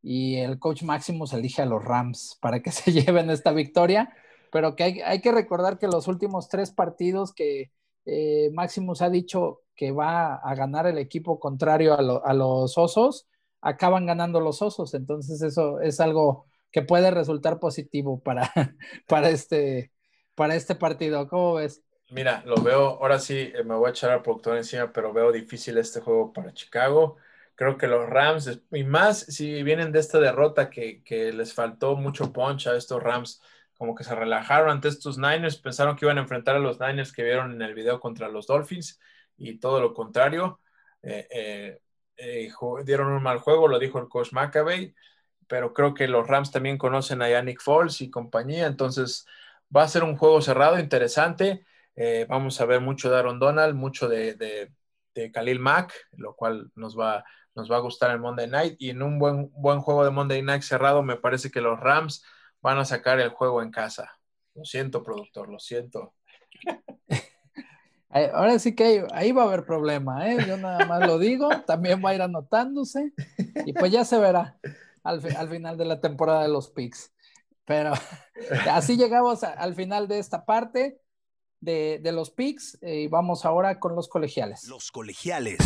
y 0.03 0.37
el 0.37 0.59
coach 0.59 0.83
Maximus 0.83 1.33
elige 1.35 1.63
a 1.63 1.67
los 1.67 1.85
Rams 1.85 2.39
para 2.41 2.61
que 2.63 2.71
se 2.73 2.93
lleven 2.93 3.31
esta 3.31 3.53
victoria, 3.53 4.15
pero 4.53 4.77
que 4.77 5.03
hay, 5.05 5.21
que 5.21 5.33
recordar 5.33 5.79
que 5.79 5.89
los 5.89 6.09
últimos 6.09 6.49
tres 6.49 6.71
partidos 6.73 7.33
que 7.35 7.73
eh, 8.07 8.51
Maximus 8.55 9.03
ha 9.03 9.11
dicho 9.11 9.63
que 9.77 9.93
va 9.93 10.37
a 10.37 10.55
ganar 10.55 10.87
el 10.87 10.99
equipo 10.99 11.39
contrario 11.41 11.95
a, 11.95 12.31
a 12.31 12.35
los 12.35 12.77
Osos, 12.79 13.29
acaban 13.61 14.07
ganando 14.07 14.41
los 14.41 14.63
Osos, 14.63 14.95
entonces 14.95 15.43
eso 15.43 15.81
es 15.81 16.01
algo 16.01 16.50
que 16.71 16.83
puede 16.83 17.11
resultar 17.11 17.59
positivo 17.59 18.23
para, 18.23 18.53
para, 19.09 19.31
este, 19.31 19.93
para 20.35 20.55
este 20.55 20.75
partido. 20.75 21.29
¿Cómo 21.29 21.55
ves? 21.55 21.83
Mira, 22.11 22.43
lo 22.45 22.57
veo, 22.57 22.99
ahora 23.01 23.19
sí 23.19 23.53
eh, 23.55 23.63
me 23.65 23.75
voy 23.75 23.89
a 23.89 23.91
echar 23.91 24.11
al 24.11 24.23
productor 24.23 24.57
encima, 24.57 24.93
pero 24.93 25.13
veo 25.13 25.31
difícil 25.31 25.79
este 25.79 26.01
juego 26.01 26.33
para 26.33 26.53
Chicago. 26.53 27.17
Creo 27.55 27.77
que 27.77 27.87
los 27.87 28.09
Rams, 28.09 28.61
y 28.73 28.85
más 28.85 29.21
si 29.21 29.63
vienen 29.63 29.93
de 29.93 30.01
esta 30.01 30.19
derrota 30.19 30.71
que, 30.71 31.03
que 31.05 31.33
les 31.33 31.55
faltó 31.55 31.95
mucho 31.97 32.33
punch 32.33 32.67
a 32.67 32.77
estos 32.77 33.03
Rams, 33.03 33.41
como 33.77 33.95
que 33.95 34.05
se 34.05 34.15
relajaron 34.15 34.71
ante 34.71 34.89
estos 34.89 35.19
Niners, 35.19 35.57
pensaron 35.59 35.97
que 35.97 36.05
iban 36.05 36.19
a 36.19 36.23
enfrentar 36.23 36.57
a 36.57 36.59
los 36.59 36.81
Niners 36.81 37.13
que 37.13 37.23
vieron 37.23 37.53
en 37.53 37.63
el 37.63 37.75
video 37.75 38.01
contra 38.01 38.29
los 38.29 38.47
Dolphins 38.47 38.99
y 39.37 39.59
todo 39.59 39.81
lo 39.81 39.95
contrario. 39.95 40.61
Eh, 41.03 41.81
eh, 42.17 42.51
dieron 42.85 43.09
un 43.13 43.23
mal 43.23 43.39
juego, 43.39 43.69
lo 43.69 43.79
dijo 43.79 43.99
el 43.99 44.09
coach 44.09 44.33
McAvey 44.33 44.95
pero 45.51 45.75
creo 45.75 45.95
que 45.95 46.07
los 46.07 46.29
Rams 46.29 46.53
también 46.53 46.79
conocen 46.79 47.23
a 47.23 47.29
Yannick 47.29 47.61
Foles 47.61 48.01
y 48.01 48.09
compañía, 48.09 48.67
entonces 48.67 49.27
va 49.75 49.83
a 49.83 49.89
ser 49.89 50.05
un 50.05 50.17
juego 50.17 50.41
cerrado, 50.41 50.79
interesante. 50.79 51.67
Eh, 51.97 52.25
vamos 52.29 52.61
a 52.61 52.67
ver 52.67 52.81
mucho 52.81 53.11
de 53.11 53.19
Aaron 53.19 53.41
Donald, 53.41 53.75
mucho 53.75 54.09
de, 54.09 54.37
de, 54.37 55.33
Khalil 55.33 55.59
Mack, 55.59 55.93
lo 56.13 56.35
cual 56.37 56.71
nos 56.77 56.99
va, 56.99 57.25
nos 57.57 57.71
va 57.71 57.77
a 57.77 57.81
gustar 57.81 58.13
el 58.13 58.21
Monday 58.21 58.47
Night. 58.49 58.77
Y 58.79 58.91
en 58.91 59.03
un 59.03 59.19
buen, 59.19 59.51
buen 59.53 59.81
juego 59.81 60.05
de 60.05 60.11
Monday 60.11 60.41
Night 60.41 60.63
cerrado, 60.63 61.03
me 61.03 61.17
parece 61.17 61.51
que 61.51 61.61
los 61.61 61.79
Rams 61.79 62.25
van 62.63 62.79
a 62.79 62.85
sacar 62.85 63.19
el 63.19 63.31
juego 63.31 63.61
en 63.61 63.73
casa. 63.73 64.19
Lo 64.55 64.65
siento, 64.65 65.03
productor, 65.03 65.49
lo 65.49 65.59
siento. 65.59 66.15
Ahora 68.09 68.59
sí 68.61 68.75
que 68.75 69.05
ahí, 69.13 69.33
va 69.33 69.43
a 69.43 69.47
haber 69.47 69.65
problema, 69.65 70.31
¿eh? 70.31 70.39
Yo 70.47 70.57
nada 70.57 70.87
más 70.87 71.07
lo 71.07 71.19
digo, 71.19 71.49
también 71.67 72.03
va 72.05 72.11
a 72.11 72.15
ir 72.15 72.23
anotándose 72.23 73.13
y 73.67 73.73
pues 73.73 73.93
ya 73.93 74.05
se 74.05 74.19
verá 74.19 74.59
al, 75.03 75.49
final 75.49 75.77
de 75.77 75.85
la 75.85 76.01
temporada 76.01 76.43
de 76.43 76.49
los 76.49 76.71
picks. 76.71 77.13
Pero 77.65 77.93
así 78.71 78.97
llegamos 78.97 79.45
al 79.45 79.75
final 79.75 80.09
de 80.09 80.19
esta 80.19 80.45
parte 80.45 81.01
de, 81.61 82.01
los 82.13 82.31
picks 82.31 82.79
eh, 82.83 83.03
y 83.03 83.09
vamos 83.09 83.45
ahora 83.45 83.79
con 83.79 83.95
los 83.95 84.09
colegiales. 84.09 84.65
Los 84.69 84.91
colegiales. 84.91 85.59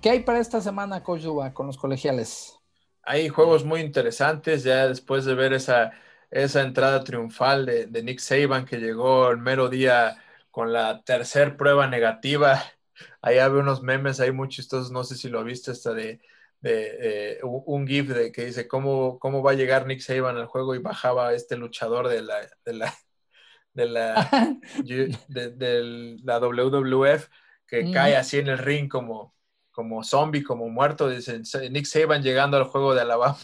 ¿Qué 0.00 0.10
hay 0.10 0.20
para 0.20 0.40
esta 0.40 0.60
semana, 0.60 1.04
Coach 1.04 1.24
con 1.52 1.68
los 1.68 1.76
colegiales? 1.76 2.58
Hay 3.04 3.28
juegos 3.28 3.64
muy 3.64 3.80
interesantes 3.80 4.64
ya 4.64 4.88
después 4.88 5.24
de 5.24 5.34
ver 5.34 5.52
esa, 5.52 5.92
esa 6.30 6.62
entrada 6.62 7.04
triunfal 7.04 7.66
de, 7.66 7.86
de 7.86 8.02
Nick 8.02 8.18
Saban 8.18 8.64
que 8.64 8.78
llegó 8.78 9.30
el 9.30 9.38
mero 9.38 9.68
día 9.68 10.18
con 10.52 10.72
la 10.72 11.02
tercer 11.02 11.56
prueba 11.56 11.88
negativa. 11.88 12.62
Ahí 13.22 13.38
había 13.38 13.60
unos 13.60 13.82
memes 13.82 14.20
ahí 14.20 14.30
muy 14.30 14.48
chistosos, 14.48 14.92
no 14.92 15.02
sé 15.02 15.16
si 15.16 15.28
lo 15.28 15.42
viste, 15.42 15.72
hasta 15.72 15.92
de, 15.92 16.20
de 16.60 17.40
un 17.42 17.86
GIF 17.86 18.08
de 18.10 18.30
que 18.30 18.44
dice 18.44 18.68
cómo, 18.68 19.18
cómo 19.18 19.42
va 19.42 19.52
a 19.52 19.54
llegar 19.54 19.86
Nick 19.86 20.00
Saban 20.00 20.36
al 20.36 20.46
juego 20.46 20.74
y 20.76 20.78
bajaba 20.78 21.32
este 21.34 21.56
luchador 21.56 22.08
de 22.08 22.22
la, 22.22 22.36
de 22.64 22.72
la, 22.74 22.94
de 23.74 23.86
la, 23.86 24.58
de, 25.28 26.18
la 26.22 26.38
WWF 26.38 27.28
que 27.66 27.90
cae 27.90 28.16
así 28.16 28.38
en 28.38 28.48
el 28.48 28.58
ring 28.58 28.88
como, 28.88 29.34
como 29.70 30.04
zombie, 30.04 30.44
como 30.44 30.68
muerto. 30.68 31.08
Dicen 31.08 31.42
Nick 31.70 31.86
Saban 31.86 32.22
llegando 32.22 32.58
al 32.58 32.64
juego 32.64 32.94
de 32.94 33.00
Alabama 33.00 33.38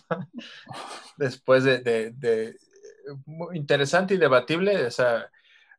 después 1.16 1.64
de, 1.64 1.80
de, 1.80 2.56
interesante 3.54 4.14
y 4.14 4.18
debatible. 4.18 4.84
O 4.86 4.90
sea, 4.90 5.30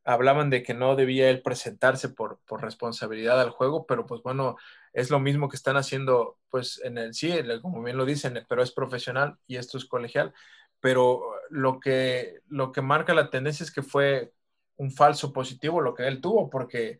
hablaban 0.09 0.49
de 0.49 0.63
que 0.63 0.73
no 0.73 0.95
debía 0.95 1.29
él 1.29 1.43
presentarse 1.43 2.09
por, 2.09 2.39
responsabilidad 2.49 3.39
al 3.39 3.51
juego, 3.51 3.85
pero 3.85 4.07
pues 4.07 4.23
bueno, 4.23 4.57
es 4.91 5.11
lo 5.11 5.19
mismo 5.19 5.49
que 5.49 5.55
están 5.55 5.77
haciendo 5.77 6.39
pues 6.49 6.81
en 6.83 6.97
el 6.97 7.13
sí, 7.13 7.31
como 7.61 7.83
bien 7.83 7.95
lo 7.95 8.05
dicen, 8.05 8.43
pero 8.49 8.63
es 8.63 8.71
profesional 8.71 9.37
y 9.45 9.57
esto 9.57 9.77
es 9.77 9.85
colegial, 9.85 10.33
pero 10.79 11.21
lo 11.51 11.79
que, 11.79 12.39
lo 12.47 12.71
que 12.71 12.81
marca 12.81 13.13
la 13.13 13.29
tendencia 13.29 13.63
es 13.63 13.71
que 13.71 13.83
fue 13.83 14.33
un 14.77 14.91
falso 14.91 15.31
positivo 15.31 15.79
lo 15.79 15.93
que 15.93 16.07
él 16.07 16.21
tuvo, 16.21 16.49
porque 16.49 16.99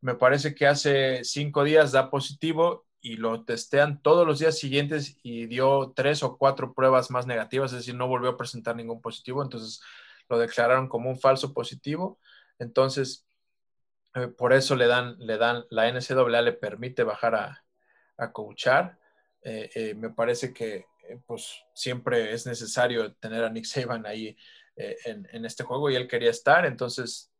me 0.00 0.14
parece 0.14 0.54
que 0.54 0.66
hace 0.66 1.24
cinco 1.24 1.62
días 1.62 1.92
da 1.92 2.10
positivo 2.10 2.86
y 3.02 3.16
lo 3.16 3.44
testean 3.44 4.00
todos 4.00 4.26
los 4.26 4.38
días 4.38 4.58
siguientes 4.58 5.18
y 5.22 5.44
dio 5.44 5.92
tres 5.94 6.22
o 6.22 6.38
cuatro 6.38 6.72
pruebas 6.72 7.10
más 7.10 7.26
negativas, 7.26 7.72
es 7.72 7.80
decir, 7.80 7.96
no 7.96 8.08
volvió 8.08 8.30
a 8.30 8.36
presentar 8.38 8.76
ningún 8.76 9.02
positivo, 9.02 9.42
entonces 9.42 9.82
lo 10.30 10.38
declararon 10.38 10.88
como 10.88 11.10
un 11.10 11.20
falso 11.20 11.52
positivo 11.52 12.18
entonces, 12.58 13.26
eh, 14.16 14.28
por 14.28 14.54
eso 14.54 14.74
le 14.76 14.86
dan, 14.86 15.16
le 15.18 15.36
dan, 15.36 15.64
la 15.70 15.88
NCAA 15.88 16.40
le 16.42 16.52
permite 16.54 17.04
bajar 17.04 17.34
a, 17.34 17.64
a 18.16 18.32
coachar. 18.32 18.98
Eh, 19.42 19.70
eh, 19.74 19.94
me 19.94 20.10
parece 20.10 20.52
que 20.52 20.86
pues 21.26 21.64
siempre 21.72 22.32
es 22.32 22.46
necesario 22.46 23.14
tener 23.14 23.44
a 23.44 23.50
Nick 23.50 23.64
Saban 23.64 24.06
ahí 24.06 24.36
en, 24.74 25.44
este 25.44 25.62
juego 25.62 25.88
y 25.88 25.94
él 25.94 26.08
quería 26.08 26.30
estar. 26.30 26.66
Entonces, 26.66 27.30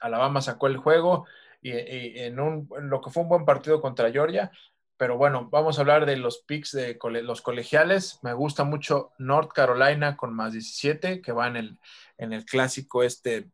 Alabama 0.00 0.42
sacó 0.42 0.66
el 0.66 0.76
juego 0.76 1.26
y, 1.62 1.70
en, 1.72 2.38
un, 2.38 2.68
lo 2.82 3.00
que 3.00 3.10
fue 3.10 3.22
un 3.22 3.30
buen 3.30 3.46
partido 3.46 3.80
contra 3.80 4.12
Georgia. 4.12 4.50
Pero 4.98 5.16
bueno, 5.16 5.48
vamos 5.50 5.78
a 5.78 5.80
hablar 5.80 6.04
de 6.04 6.16
los 6.16 6.42
picks 6.42 6.72
de 6.72 6.98
los 7.22 7.40
colegiales. 7.40 8.18
Me 8.22 8.34
gusta 8.34 8.64
mucho 8.64 9.12
North 9.18 9.50
Carolina 9.52 10.16
con 10.18 10.34
más 10.34 10.52
17, 10.52 11.22
que 11.22 11.32
va 11.32 11.46
en 11.46 11.56
el, 11.56 11.78
en 12.18 12.34
el 12.34 12.44
clásico 12.44 13.02
este, 13.02 13.48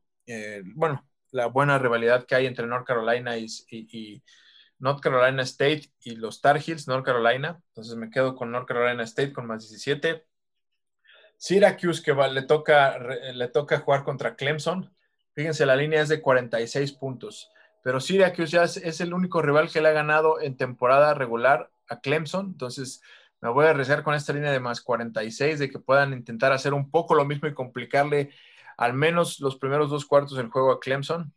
bueno, 0.74 1.08
la 1.30 1.46
buena 1.46 1.78
rivalidad 1.78 2.26
que 2.26 2.34
hay 2.34 2.46
entre 2.46 2.66
North 2.66 2.86
Carolina 2.86 3.36
y, 3.36 4.22
North 4.78 5.00
Carolina 5.00 5.42
State 5.42 5.92
y 6.02 6.16
los 6.16 6.40
Tar 6.40 6.58
Heels, 6.58 6.88
North 6.88 7.04
Carolina. 7.04 7.60
Entonces 7.68 7.96
me 7.96 8.10
quedo 8.10 8.34
con 8.34 8.50
North 8.50 8.66
Carolina 8.66 9.02
State 9.04 9.32
con 9.32 9.46
más 9.46 9.68
17. 9.68 10.24
Syracuse 11.36 12.02
que 12.02 12.14
le, 12.14 12.42
toca, 12.42 12.98
le 12.98 13.48
toca 13.48 13.80
jugar 13.80 14.04
contra 14.04 14.36
Clemson. 14.36 14.94
Fíjense, 15.34 15.66
la 15.66 15.76
línea 15.76 16.02
es 16.02 16.08
de 16.08 16.20
46 16.20 16.92
puntos. 16.92 17.50
Pero 17.82 18.00
Syracuse 18.00 18.52
ya 18.52 18.64
es, 18.64 19.00
el 19.00 19.14
único 19.14 19.40
rival 19.40 19.70
que 19.70 19.80
le 19.80 19.88
ha 19.88 19.92
ganado 19.92 20.40
en 20.40 20.56
temporada 20.56 21.14
regular 21.14 21.70
a 21.88 22.00
Clemson. 22.00 22.46
Entonces 22.46 23.02
me 23.40 23.48
voy 23.48 23.66
a 23.66 23.70
arriesgar 23.70 24.02
con 24.02 24.14
esta 24.14 24.32
línea 24.32 24.52
de 24.52 24.60
más 24.60 24.82
46, 24.82 25.58
de 25.58 25.70
que 25.70 25.78
puedan 25.78 26.12
intentar 26.12 26.52
hacer 26.52 26.74
un 26.74 26.90
poco 26.90 27.14
lo 27.14 27.24
mismo 27.24 27.48
y 27.48 27.54
complicarle 27.54 28.30
al 28.80 28.94
menos 28.94 29.40
los 29.40 29.56
primeros 29.56 29.90
dos 29.90 30.06
cuartos 30.06 30.38
del 30.38 30.48
juego 30.48 30.72
a 30.72 30.80
Clemson 30.80 31.34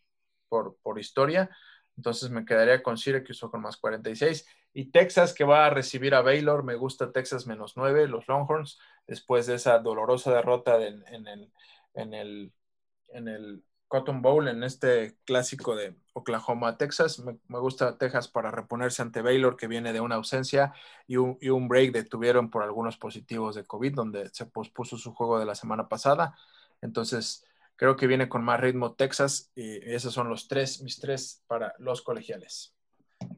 por, 0.48 0.78
por 0.82 0.98
historia. 0.98 1.50
Entonces 1.98 2.30
me 2.30 2.46
quedaría 2.46 2.82
con 2.82 2.98
Syracuse 2.98 3.50
con 3.50 3.62
más 3.62 3.76
46. 3.76 4.48
Y 4.74 4.92
Texas 4.92 5.34
que 5.34 5.44
va 5.44 5.66
a 5.66 5.70
recibir 5.70 6.16
a 6.16 6.22
Baylor. 6.22 6.64
Me 6.64 6.76
gusta 6.76 7.12
Texas 7.12 7.46
menos 7.46 7.74
9, 7.76 8.08
los 8.08 8.30
Longhorns, 8.30 8.80
después 9.08 9.46
de 9.46 9.56
esa 9.56 9.78
dolorosa 9.80 10.34
derrota 10.34 10.82
en, 10.88 11.04
el, 11.28 11.52
en, 11.94 12.14
el, 12.14 12.54
en 13.10 13.28
el 13.28 13.64
Cotton 13.90 14.22
Bowl 14.22 14.48
en 14.48 14.64
este 14.64 15.18
clásico 15.26 15.76
de 15.76 15.98
Oklahoma, 16.14 16.78
Texas. 16.78 17.20
Me, 17.20 17.60
gusta 17.60 17.98
Texas 17.98 18.30
para 18.30 18.52
reponerse 18.52 19.02
ante 19.02 19.22
Baylor, 19.22 19.58
que 19.58 19.68
viene 19.68 19.92
de 19.92 20.00
una 20.00 20.16
ausencia 20.16 20.74
y 21.08 21.18
un, 21.18 21.38
y 21.42 21.50
un 21.50 21.68
break 21.68 21.92
de 21.92 22.06
tuvieron 22.06 22.50
por 22.50 22.64
algunos 22.64 22.98
positivos 22.98 23.54
de 23.56 23.66
COVID, 23.66 23.94
donde 23.94 24.30
se 24.30 24.46
pospuso 24.46 24.98
su 24.98 25.14
juego 25.14 25.40
de 25.40 25.46
la 25.46 25.56
semana 25.56 25.90
pasada. 25.90 26.38
Entonces, 26.84 27.44
creo 27.76 27.96
que 27.96 28.08
viene 28.08 28.30
con 28.30 28.44
más 28.44 28.60
ritmo 28.60 28.94
Texas 28.94 29.52
y 29.56 29.78
esos 29.90 30.14
son 30.14 30.30
los 30.30 30.48
tres, 30.48 30.82
mis 30.82 31.00
tres 31.00 31.44
para 31.48 31.74
los 31.80 32.02
colegiales. 32.02 32.76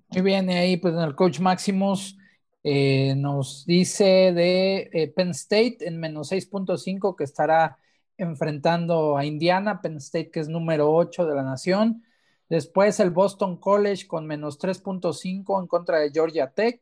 Muy 0.09 0.21
bien, 0.21 0.49
y 0.49 0.53
ahí 0.53 0.77
pues 0.77 0.93
en 0.93 1.01
el 1.01 1.15
coach 1.15 1.39
Maximus 1.39 2.17
eh, 2.63 3.13
nos 3.15 3.65
dice 3.65 4.33
de 4.33 4.89
eh, 4.91 5.07
Penn 5.15 5.29
State 5.29 5.77
en 5.81 5.99
menos 5.99 6.31
6.5 6.31 7.15
que 7.15 7.23
estará 7.23 7.77
enfrentando 8.17 9.17
a 9.17 9.25
Indiana, 9.25 9.81
Penn 9.81 9.97
State 9.97 10.31
que 10.31 10.39
es 10.39 10.49
número 10.49 10.91
8 10.93 11.25
de 11.27 11.35
la 11.35 11.43
nación. 11.43 12.03
Después 12.49 12.99
el 12.99 13.11
Boston 13.11 13.57
College 13.57 14.07
con 14.07 14.25
menos 14.25 14.59
3.5 14.59 15.61
en 15.61 15.67
contra 15.67 15.99
de 15.99 16.11
Georgia 16.11 16.51
Tech. 16.51 16.79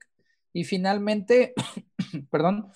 Y 0.53 0.63
finalmente, 0.65 1.53
perdón, 2.31 2.71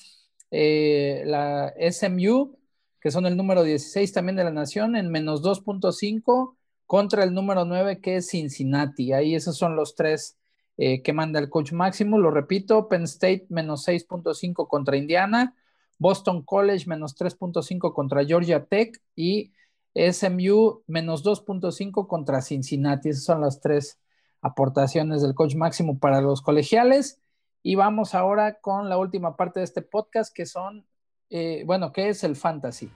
eh, 0.51 1.23
la 1.25 1.73
SMU, 1.91 2.57
que 2.99 3.11
son 3.11 3.25
el 3.25 3.37
número 3.37 3.63
16 3.63 4.11
también 4.13 4.35
de 4.35 4.43
la 4.43 4.51
nación, 4.51 4.95
en 4.95 5.09
menos 5.09 5.43
2.5 5.43 6.55
contra 6.85 7.23
el 7.23 7.33
número 7.33 7.65
9 7.65 8.01
que 8.01 8.17
es 8.17 8.29
Cincinnati. 8.29 9.13
Ahí 9.13 9.35
esos 9.35 9.57
son 9.57 9.75
los 9.75 9.95
tres 9.95 10.37
eh, 10.77 11.01
que 11.01 11.13
manda 11.13 11.39
el 11.39 11.49
coach 11.49 11.73
máximo. 11.73 12.17
Lo 12.17 12.31
repito, 12.31 12.87
Penn 12.87 13.03
State 13.03 13.47
menos 13.49 13.87
6.5 13.87 14.67
contra 14.67 14.97
Indiana, 14.97 15.55
Boston 15.97 16.43
College 16.43 16.85
menos 16.87 17.15
3.5 17.15 17.93
contra 17.93 18.25
Georgia 18.25 18.65
Tech 18.65 19.01
y 19.15 19.53
SMU 19.95 20.83
menos 20.87 21.23
2.5 21.23 22.07
contra 22.07 22.41
Cincinnati. 22.41 23.09
Esas 23.09 23.23
son 23.23 23.41
las 23.41 23.59
tres 23.59 23.99
aportaciones 24.41 25.21
del 25.21 25.33
coach 25.33 25.55
máximo 25.55 25.99
para 25.99 26.21
los 26.21 26.41
colegiales. 26.41 27.19
Y 27.63 27.75
vamos 27.75 28.15
ahora 28.15 28.59
con 28.59 28.89
la 28.89 28.97
última 28.97 29.35
parte 29.35 29.59
de 29.59 29.65
este 29.65 29.81
podcast, 29.81 30.33
que 30.33 30.45
son, 30.45 30.85
eh, 31.29 31.63
bueno, 31.65 31.91
que 31.91 32.09
es 32.09 32.23
el 32.23 32.35
fantasy. 32.35 32.89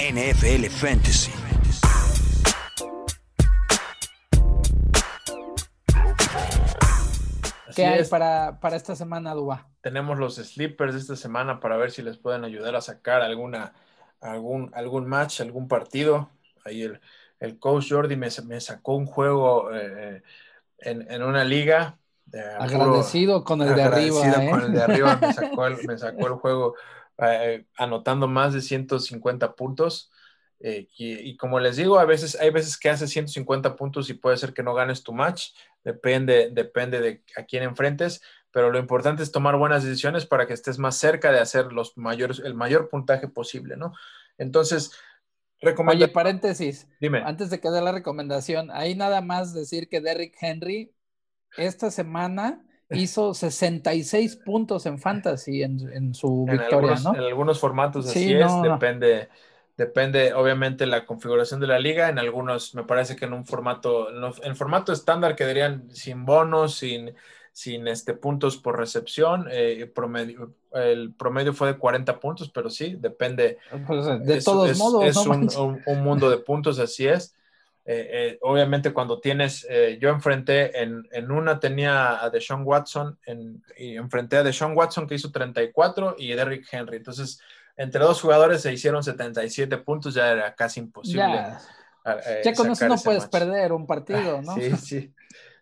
NFL 0.00 0.66
Fantasy. 0.70 1.32
¿Qué 7.74 7.86
hay 7.86 8.04
para, 8.04 8.58
para, 8.60 8.76
esta 8.76 8.96
semana, 8.96 9.34
Duba? 9.34 9.68
Tenemos 9.82 10.18
los 10.18 10.36
sleepers 10.36 10.94
de 10.94 11.00
esta 11.00 11.16
semana 11.16 11.60
para 11.60 11.76
ver 11.76 11.92
si 11.92 12.02
les 12.02 12.16
pueden 12.16 12.44
ayudar 12.44 12.74
a 12.74 12.80
sacar 12.80 13.22
alguna, 13.22 13.72
algún, 14.20 14.72
algún 14.74 15.06
match, 15.06 15.40
algún 15.40 15.68
partido. 15.68 16.30
Ahí 16.64 16.82
el, 16.82 17.00
el 17.38 17.58
coach 17.58 17.90
Jordi 17.90 18.16
me, 18.16 18.28
me 18.46 18.60
sacó 18.60 18.96
un 18.96 19.06
juego 19.06 19.72
eh, 19.72 20.22
en, 20.78 21.10
en, 21.10 21.22
una 21.22 21.44
liga. 21.44 21.98
Agradecido 22.58 23.44
con 23.44 23.62
el 23.62 23.74
de 23.74 23.82
arriba. 23.82 24.28
¿eh? 24.28 24.50
Con 24.50 24.62
el 24.62 24.72
de 24.72 24.82
arriba 24.82 25.18
me 25.20 25.32
sacó 25.32 25.66
el, 25.66 25.86
me 25.86 25.98
sacó 25.98 26.26
el 26.26 26.32
juego 26.34 26.74
eh, 27.18 27.66
anotando 27.76 28.28
más 28.28 28.54
de 28.54 28.60
150 28.60 29.54
puntos. 29.54 30.10
Eh, 30.60 30.88
y, 30.98 31.36
como 31.36 31.60
les 31.60 31.76
digo, 31.76 32.00
a 32.00 32.04
veces, 32.04 32.36
hay 32.40 32.50
veces 32.50 32.76
que 32.76 32.90
haces 32.90 33.10
150 33.10 33.76
puntos 33.76 34.10
y 34.10 34.14
puede 34.14 34.36
ser 34.36 34.52
que 34.52 34.64
no 34.64 34.74
ganes 34.74 35.04
tu 35.04 35.12
match, 35.12 35.50
depende, 35.84 36.50
depende 36.50 37.00
de 37.00 37.22
a 37.36 37.44
quién 37.44 37.62
enfrentes, 37.62 38.20
pero 38.50 38.70
lo 38.72 38.80
importante 38.80 39.22
es 39.22 39.30
tomar 39.30 39.56
buenas 39.56 39.84
decisiones 39.84 40.26
para 40.26 40.48
que 40.48 40.54
estés 40.54 40.78
más 40.78 40.96
cerca 40.96 41.30
de 41.30 41.38
hacer 41.38 41.72
los 41.72 41.96
mayores, 41.96 42.40
el 42.40 42.54
mayor 42.54 42.88
puntaje 42.88 43.28
posible, 43.28 43.76
¿no? 43.76 43.92
Entonces, 44.36 44.90
recomiendo. 45.60 46.04
Oye, 46.04 46.12
paréntesis. 46.12 46.88
Dime. 47.00 47.22
Antes 47.24 47.50
de 47.50 47.60
que 47.60 47.70
dé 47.70 47.80
la 47.80 47.92
recomendación, 47.92 48.72
hay 48.72 48.96
nada 48.96 49.20
más 49.20 49.54
decir 49.54 49.88
que 49.88 50.00
Derrick 50.00 50.34
Henry 50.40 50.92
esta 51.58 51.90
semana 51.90 52.62
hizo 52.90 53.34
66 53.34 54.36
puntos 54.36 54.86
en 54.86 54.98
fantasy 54.98 55.62
en, 55.62 56.14
su 56.14 56.46
victoria, 56.50 56.96
¿no? 57.04 57.14
En 57.14 57.20
algunos 57.20 57.60
formatos 57.60 58.08
así 58.08 58.32
es, 58.32 58.62
depende. 58.62 59.28
Depende, 59.78 60.34
obviamente, 60.34 60.86
la 60.86 61.06
configuración 61.06 61.60
de 61.60 61.68
la 61.68 61.78
liga. 61.78 62.08
En 62.08 62.18
algunos, 62.18 62.74
me 62.74 62.82
parece 62.82 63.14
que 63.14 63.26
en 63.26 63.32
un 63.32 63.46
formato, 63.46 64.08
en 64.42 64.56
formato 64.56 64.92
estándar 64.92 65.36
quedarían 65.36 65.88
sin 65.94 66.24
bonos, 66.24 66.74
sin, 66.74 67.14
sin 67.52 67.86
este, 67.86 68.14
puntos 68.14 68.56
por 68.56 68.76
recepción. 68.76 69.46
Eh, 69.52 69.88
promedio, 69.94 70.52
el 70.72 71.12
promedio 71.12 71.54
fue 71.54 71.68
de 71.68 71.78
40 71.78 72.18
puntos, 72.18 72.50
pero 72.50 72.70
sí, 72.70 72.96
depende. 72.98 73.58
Pues, 73.86 74.04
de 74.24 74.42
todos 74.42 74.76
modos, 74.78 75.04
es 75.04 75.16
un, 75.56 75.78
mundo 76.02 76.28
de 76.28 76.38
puntos, 76.38 76.80
así 76.80 77.06
es. 77.06 77.36
Eh, 77.90 78.08
eh, 78.12 78.38
obviamente, 78.42 78.92
cuando 78.92 79.18
tienes, 79.18 79.66
yo 79.98 80.10
enfrenté 80.10 80.82
en, 80.82 81.08
en, 81.10 81.30
una 81.30 81.58
tenía 81.58 82.22
a 82.22 82.28
Deshaun 82.28 82.62
Watson 82.62 83.18
en, 83.24 83.64
y 83.78 83.96
enfrenté 83.96 84.36
a 84.36 84.42
Deshaun 84.42 84.76
Watson 84.76 85.06
que 85.06 85.14
hizo 85.14 85.32
34 85.32 86.16
y 86.18 86.34
Derrick 86.34 86.68
Henry. 86.70 86.98
Entonces, 86.98 87.40
entre 87.78 88.02
dos 88.02 88.20
jugadores 88.20 88.60
se 88.60 88.72
hicieron 88.72 89.02
77 89.02 89.78
puntos, 89.78 90.12
ya 90.12 90.32
era 90.32 90.54
casi 90.54 90.80
imposible. 90.80 91.22
Ya, 91.22 91.60
eh, 92.04 92.52
con 92.56 92.70
eso 92.70 92.88
no 92.88 92.96
puedes 92.96 93.26
perder 93.26 93.72
un 93.72 93.86
partido, 93.86 94.42
¿no? 94.42 94.54
Sí, 94.54 94.76
sí, 94.76 95.14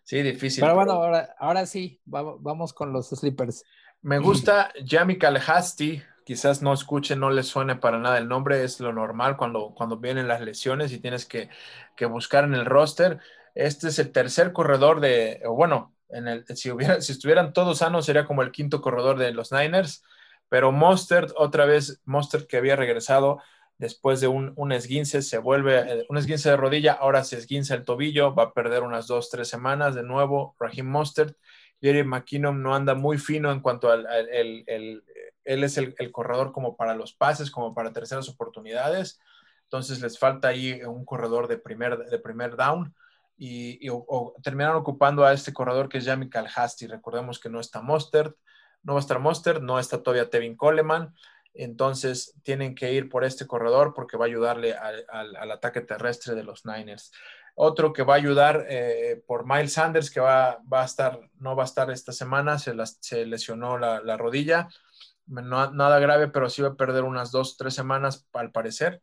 sí, 0.03 0.21
difícil. 0.21 0.61
Pero 0.61 0.75
bueno, 0.75 0.93
ahora, 0.93 1.35
ahora 1.37 1.65
sí, 1.65 2.01
vamos 2.05 2.73
con 2.73 2.91
los 2.91 3.09
sleepers. 3.09 3.63
Me 4.01 4.19
gusta 4.19 4.71
Jamie 4.85 5.17
Calhasti, 5.17 6.01
quizás 6.27 6.61
no 6.61 6.73
escuche, 6.73 7.15
no 7.15 7.29
le 7.29 7.41
suene 7.41 7.77
para 7.77 7.99
nada 7.99 8.17
el 8.17 8.27
nombre, 8.27 8.61
es 8.65 8.81
lo 8.81 8.91
normal 8.91 9.37
cuando, 9.37 9.73
cuando 9.73 9.95
vienen 9.95 10.27
las 10.27 10.41
lesiones 10.41 10.91
y 10.91 10.99
tienes 10.99 11.25
que, 11.25 11.47
que 11.95 12.05
buscar 12.05 12.43
en 12.43 12.53
el 12.53 12.65
roster. 12.65 13.19
Este 13.55 13.87
es 13.87 13.97
el 13.97 14.11
tercer 14.11 14.51
corredor 14.51 14.99
de, 14.99 15.41
bueno, 15.47 15.95
en 16.09 16.27
el, 16.27 16.45
si, 16.57 16.69
hubiera, 16.69 16.99
si 16.99 17.13
estuvieran 17.13 17.53
todos 17.53 17.77
sanos 17.77 18.05
sería 18.05 18.25
como 18.25 18.41
el 18.41 18.51
quinto 18.51 18.81
corredor 18.81 19.17
de 19.17 19.31
los 19.31 19.53
Niners. 19.53 20.03
Pero 20.49 20.73
Mostert, 20.73 21.31
otra 21.37 21.63
vez, 21.63 22.01
Mostert 22.03 22.45
que 22.45 22.57
había 22.57 22.75
regresado 22.75 23.41
después 23.77 24.19
de 24.19 24.27
un, 24.27 24.51
un, 24.57 24.73
esguince, 24.73 25.21
se 25.21 25.37
vuelve, 25.37 25.79
eh, 25.79 26.05
un 26.09 26.17
esguince 26.17 26.49
de 26.49 26.57
rodilla, 26.57 26.91
ahora 26.91 27.23
se 27.23 27.37
esguince 27.37 27.73
el 27.73 27.85
tobillo, 27.85 28.35
va 28.35 28.43
a 28.43 28.53
perder 28.53 28.83
unas 28.83 29.07
dos, 29.07 29.29
tres 29.29 29.47
semanas 29.47 29.95
de 29.95 30.03
nuevo. 30.03 30.57
Raheem 30.59 30.87
Mostert, 30.87 31.37
Jerry 31.81 32.03
McKinnon 32.03 32.61
no 32.61 32.75
anda 32.75 32.95
muy 32.95 33.17
fino 33.17 33.49
en 33.49 33.61
cuanto 33.61 33.89
al, 33.89 34.05
el, 34.29 35.03
él 35.47 35.63
es 35.63 35.77
el, 35.77 36.11
corredor 36.11 36.51
como 36.51 36.77
para 36.77 36.95
los 36.95 37.13
pases, 37.13 37.49
como 37.51 37.73
para 37.73 37.93
terceras 37.93 38.29
oportunidades. 38.29 39.19
Entonces 39.63 40.01
les 40.01 40.19
falta 40.19 40.49
ahí 40.49 40.81
un 40.83 41.05
corredor 41.05 41.47
de 41.47 41.57
primer, 41.57 41.97
de 41.97 42.19
primer 42.19 42.55
down. 42.55 42.93
Y, 43.37 43.87
terminaron 44.43 44.77
ocupando 44.77 45.25
a 45.25 45.33
este 45.33 45.53
corredor 45.53 45.89
que 45.89 45.99
es 45.99 46.05
Jamie 46.05 46.29
Calhasti. 46.29 46.87
Recordemos 46.87 47.39
que 47.39 47.49
no 47.49 47.59
está 47.59 47.81
Mostert 47.81 48.35
no 48.87 48.93
va 48.93 48.99
a 48.99 49.01
estar 49.01 49.19
Monster, 49.19 49.61
no 49.61 49.79
está 49.79 50.01
todavía 50.01 50.29
Tevin 50.29 50.55
Coleman, 50.55 51.13
entonces 51.53 52.33
tienen 52.43 52.73
que 52.73 52.93
ir 52.93 53.09
por 53.09 53.25
este 53.25 53.45
corredor 53.45 53.93
porque 53.93 54.15
va 54.15 54.25
a 54.25 54.27
ayudarle 54.27 54.73
al, 54.73 55.51
ataque 55.51 55.81
terrestre 55.81 56.35
de 56.35 56.43
los 56.43 56.65
Niners. 56.65 57.11
Otro 57.55 57.91
que 57.91 58.03
va 58.03 58.13
a 58.13 58.17
ayudar 58.17 58.65
eh, 58.69 59.21
por 59.25 59.45
Miles 59.45 59.73
Sanders, 59.73 60.09
que 60.09 60.19
va, 60.19 60.61
a 60.71 60.85
estar, 60.85 61.19
no 61.39 61.55
va 61.55 61.63
a 61.63 61.65
estar 61.65 61.91
esta 61.91 62.13
semana, 62.13 62.59
se, 62.59 63.25
lesionó 63.25 63.77
la, 63.77 64.17
rodilla, 64.17 64.69
nada 65.27 65.99
grave, 65.99 66.27
pero 66.29 66.49
sí 66.49 66.61
va 66.61 66.69
a 66.69 66.75
perder 66.75 67.03
unas 67.03 67.31
dos, 67.31 67.57
tres 67.57 67.73
semanas 67.73 68.27
al 68.33 68.51
parecer. 68.51 69.01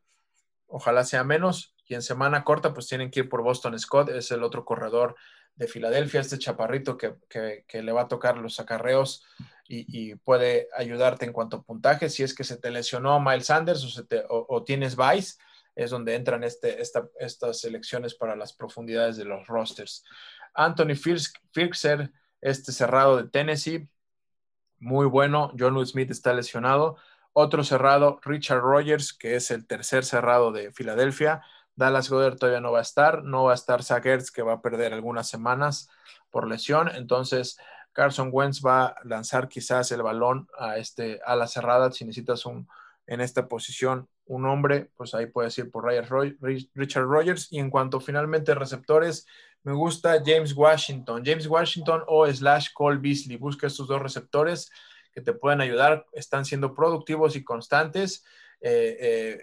Ojalá 0.67 1.05
sea 1.05 1.25
menos. 1.25 1.75
Y 1.87 1.95
en 1.95 2.03
semana 2.03 2.45
corta, 2.45 2.73
pues 2.73 2.87
tienen 2.89 3.11
que 3.11 3.21
ir 3.21 3.29
por 3.29 3.43
Boston 3.43 3.79
Scott, 3.79 4.09
es 4.09 4.31
el 4.31 4.43
otro 4.43 4.65
corredor 4.65 5.17
de 5.55 5.69
Filadelfia, 5.69 6.21
este 6.21 6.39
chaparrito 6.39 6.97
que, 6.97 7.15
que 7.29 7.83
le 7.83 7.93
va 7.93 8.03
a 8.03 8.09
tocar 8.09 8.39
los 8.39 8.59
acarreos 8.59 9.25
y, 9.67 10.15
puede 10.17 10.69
ayudarte 10.77 11.25
en 11.25 11.33
cuanto 11.33 11.59
a 11.59 11.63
puntaje. 11.63 12.09
Si 12.11 12.23
es 12.23 12.35
que 12.35 12.45
se 12.45 12.57
te 12.57 12.71
lesionó 12.71 13.21
Miles 13.21 13.47
Sanders 13.47 14.05
o, 14.29 14.63
tienes 14.65 14.97
Vice, 14.97 15.37
es 15.75 15.91
donde 15.91 16.15
entran 16.15 16.45
este, 16.45 16.81
estas 16.81 17.61
selecciones 17.61 18.15
para 18.15 18.37
las 18.37 18.53
profundidades 18.53 19.17
de 19.17 19.25
los 19.25 19.47
rosters. 19.47 20.05
Anthony 20.55 20.95
Firkser, 21.53 22.13
este 22.41 22.73
cerrado 22.73 23.17
de 23.17 23.29
Tennessee, 23.29 23.89
muy 24.85 25.07
bueno. 25.07 25.51
John 25.59 25.85
Smith 25.87 26.11
está 26.11 26.35
lesionado. 26.35 26.97
Otro 27.33 27.65
cerrado, 27.65 28.21
Richard 28.23 28.61
Rogers, 28.61 29.13
que 29.13 29.35
es 29.35 29.51
el 29.51 29.67
tercer 29.67 30.05
cerrado 30.05 30.53
de 30.53 30.73
Filadelfia. 30.73 31.43
Dallas 31.75 32.09
Goddard 32.09 32.37
todavía 32.37 32.61
no 32.61 32.71
va 32.71 32.79
a 32.79 32.83
estar. 32.83 33.25
No 33.25 33.45
va 33.45 33.53
a 33.53 33.55
estar 33.55 33.83
Zach 33.83 34.05
que 34.33 34.43
va 34.43 34.53
a 34.53 34.61
perder 34.61 34.93
algunas 34.93 35.29
semanas 35.29 35.89
por 36.31 36.47
lesión. 36.47 36.89
Entonces, 36.95 37.59
Carson 37.93 38.29
Wentz 38.31 38.61
va 38.65 38.87
a 38.87 38.97
lanzar 39.05 39.49
quizás 39.49 39.91
el 39.91 40.03
balón 40.03 40.49
a, 40.59 40.77
este, 40.77 41.21
a 41.25 41.35
la 41.35 41.49
cerrada. 41.49 41.91
Si 41.91 42.05
necesitas 42.05 42.45
un, 42.45 42.69
en 43.07 43.21
esta 43.21 43.49
posición 43.49 44.09
un 44.27 44.47
hombre, 44.47 44.91
pues 44.97 45.15
ahí 45.15 45.27
puedes 45.27 45.57
ir 45.59 45.71
por 45.71 45.87
Richard 45.87 47.05
Rogers. 47.05 47.49
Y 47.51 47.59
en 47.59 47.71
cuanto 47.71 48.01
finalmente 48.01 48.55
receptores, 48.55 49.27
me 49.65 49.73
gusta 49.73 50.23
James 50.25 50.55
Washington. 50.55 51.23
James 51.25 51.47
Washington 51.47 52.03
o 52.07 52.27
slash 52.31 52.69
Cole 52.73 52.99
Beasley. 52.99 53.37
Busca 53.37 53.67
estos 53.67 53.89
dos 53.89 54.01
receptores 54.01 54.71
que 55.13 55.21
te 55.21 55.33
pueden 55.33 55.61
ayudar. 55.61 56.07
Están 56.13 56.45
siendo 56.45 56.75
productivos 56.75 57.35
y 57.35 57.43
constantes. 57.43 58.25
Eh, 58.61 58.97
eh, 59.01 59.39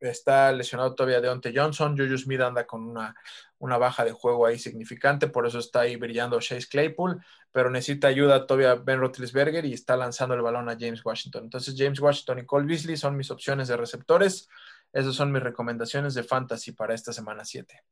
está 0.00 0.52
lesionado 0.52 0.94
todavía 0.94 1.20
Deontay 1.20 1.56
Johnson. 1.56 1.96
Juju 1.96 2.18
Smith 2.18 2.40
anda 2.40 2.66
con 2.66 2.82
una, 2.82 3.14
una 3.58 3.78
baja 3.78 4.04
de 4.04 4.12
juego 4.12 4.46
ahí 4.46 4.58
significante, 4.58 5.28
por 5.28 5.46
eso 5.46 5.58
está 5.58 5.80
ahí 5.80 5.96
brillando 5.96 6.40
Chase 6.40 6.68
Claypool, 6.68 7.22
pero 7.52 7.70
necesita 7.70 8.08
ayuda 8.08 8.46
todavía 8.46 8.74
Ben 8.74 9.00
Roethlisberger 9.00 9.64
y 9.66 9.74
está 9.74 9.96
lanzando 9.96 10.34
el 10.34 10.42
balón 10.42 10.68
a 10.68 10.76
James 10.78 11.04
Washington. 11.04 11.44
Entonces, 11.44 11.74
James 11.76 12.00
Washington 12.00 12.40
y 12.40 12.46
Cole 12.46 12.66
Beasley 12.66 12.96
son 12.96 13.16
mis 13.16 13.30
opciones 13.30 13.68
de 13.68 13.76
receptores. 13.76 14.48
Esas 14.92 15.14
son 15.14 15.30
mis 15.30 15.42
recomendaciones 15.42 16.14
de 16.14 16.24
fantasy 16.24 16.72
para 16.72 16.94
esta 16.94 17.12
semana 17.12 17.44
7. 17.44 17.84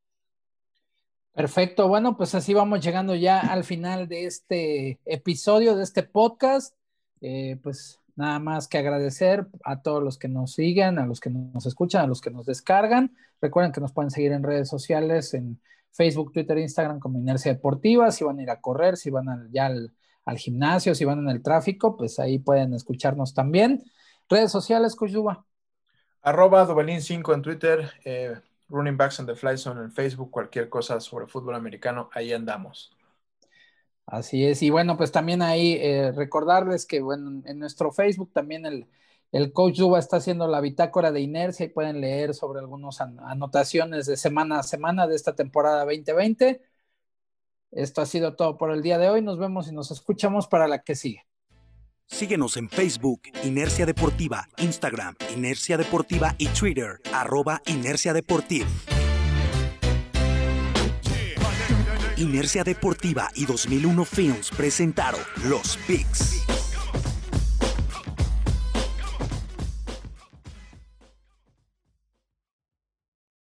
Perfecto, 1.38 1.86
bueno, 1.86 2.16
pues 2.16 2.34
así 2.34 2.52
vamos 2.52 2.84
llegando 2.84 3.14
ya 3.14 3.38
al 3.38 3.62
final 3.62 4.08
de 4.08 4.24
este 4.24 4.98
episodio, 5.04 5.76
de 5.76 5.84
este 5.84 6.02
podcast. 6.02 6.74
Eh, 7.20 7.60
pues 7.62 8.00
nada 8.16 8.40
más 8.40 8.66
que 8.66 8.76
agradecer 8.76 9.46
a 9.62 9.80
todos 9.80 10.02
los 10.02 10.18
que 10.18 10.26
nos 10.26 10.54
siguen, 10.54 10.98
a 10.98 11.06
los 11.06 11.20
que 11.20 11.30
nos 11.30 11.64
escuchan, 11.64 12.02
a 12.02 12.06
los 12.08 12.20
que 12.20 12.32
nos 12.32 12.44
descargan. 12.44 13.14
Recuerden 13.40 13.70
que 13.70 13.80
nos 13.80 13.92
pueden 13.92 14.10
seguir 14.10 14.32
en 14.32 14.42
redes 14.42 14.68
sociales, 14.68 15.32
en 15.32 15.60
Facebook, 15.92 16.32
Twitter, 16.32 16.58
Instagram 16.58 16.98
como 16.98 17.20
Inercia 17.20 17.52
Deportiva. 17.52 18.10
Si 18.10 18.24
van 18.24 18.40
a 18.40 18.42
ir 18.42 18.50
a 18.50 18.60
correr, 18.60 18.96
si 18.96 19.10
van 19.10 19.48
ya 19.52 19.66
al, 19.66 20.38
gimnasio, 20.38 20.92
si 20.96 21.04
van 21.04 21.20
en 21.20 21.28
el 21.28 21.40
tráfico, 21.40 21.96
pues 21.96 22.18
ahí 22.18 22.40
pueden 22.40 22.74
escucharnos 22.74 23.32
también. 23.32 23.84
Redes 24.28 24.50
sociales, 24.50 24.96
Coach 24.96 25.14
Arroba 26.20 26.66
Dubalín5 26.66 27.32
en 27.32 27.42
Twitter, 27.42 27.92
eh, 28.04 28.34
Running 28.68 28.96
Backs 28.96 29.18
and 29.20 29.28
the 29.28 29.34
Fly 29.34 29.56
Zone 29.56 29.80
en 29.82 29.92
Facebook, 29.92 30.30
cualquier 30.30 30.68
cosa 30.68 31.00
sobre 31.00 31.26
fútbol 31.26 31.54
americano, 31.54 32.10
ahí 32.12 32.32
andamos. 32.32 32.92
Así 34.06 34.46
es, 34.46 34.62
y 34.62 34.70
bueno, 34.70 34.96
pues 34.96 35.12
también 35.12 35.42
ahí 35.42 35.74
eh, 35.74 36.12
recordarles 36.12 36.86
que 36.86 37.00
bueno, 37.02 37.42
en 37.44 37.58
nuestro 37.58 37.92
Facebook 37.92 38.32
también 38.32 38.64
el, 38.64 38.86
el 39.32 39.52
coach 39.52 39.76
Duba 39.78 39.98
está 39.98 40.16
haciendo 40.16 40.48
la 40.48 40.62
bitácora 40.62 41.12
de 41.12 41.20
inercia 41.20 41.66
y 41.66 41.68
pueden 41.68 42.00
leer 42.00 42.32
sobre 42.34 42.60
algunas 42.60 43.00
anotaciones 43.02 44.06
de 44.06 44.16
semana 44.16 44.60
a 44.60 44.62
semana 44.62 45.06
de 45.06 45.14
esta 45.14 45.34
temporada 45.36 45.84
2020. 45.84 46.62
Esto 47.72 48.02
ha 48.02 48.06
sido 48.06 48.36
todo 48.36 48.58
por 48.58 48.72
el 48.72 48.82
día 48.82 48.98
de 48.98 49.10
hoy. 49.10 49.22
Nos 49.22 49.38
vemos 49.38 49.68
y 49.68 49.74
nos 49.74 49.90
escuchamos 49.90 50.48
para 50.48 50.68
la 50.68 50.82
que 50.84 50.96
sigue. 50.96 51.27
Síguenos 52.08 52.56
en 52.56 52.70
Facebook, 52.70 53.20
Inercia 53.44 53.84
Deportiva, 53.84 54.48
Instagram, 54.56 55.14
Inercia 55.36 55.76
Deportiva 55.76 56.34
y 56.38 56.46
Twitter, 56.48 57.00
arroba 57.12 57.62
Inercia 57.66 58.14
Deportiva. 58.14 58.66
Inercia 62.16 62.64
Deportiva 62.64 63.30
y 63.34 63.44
2001 63.44 64.04
Films 64.04 64.50
presentaron 64.50 65.20
Los 65.44 65.76
Picks. 65.86 66.57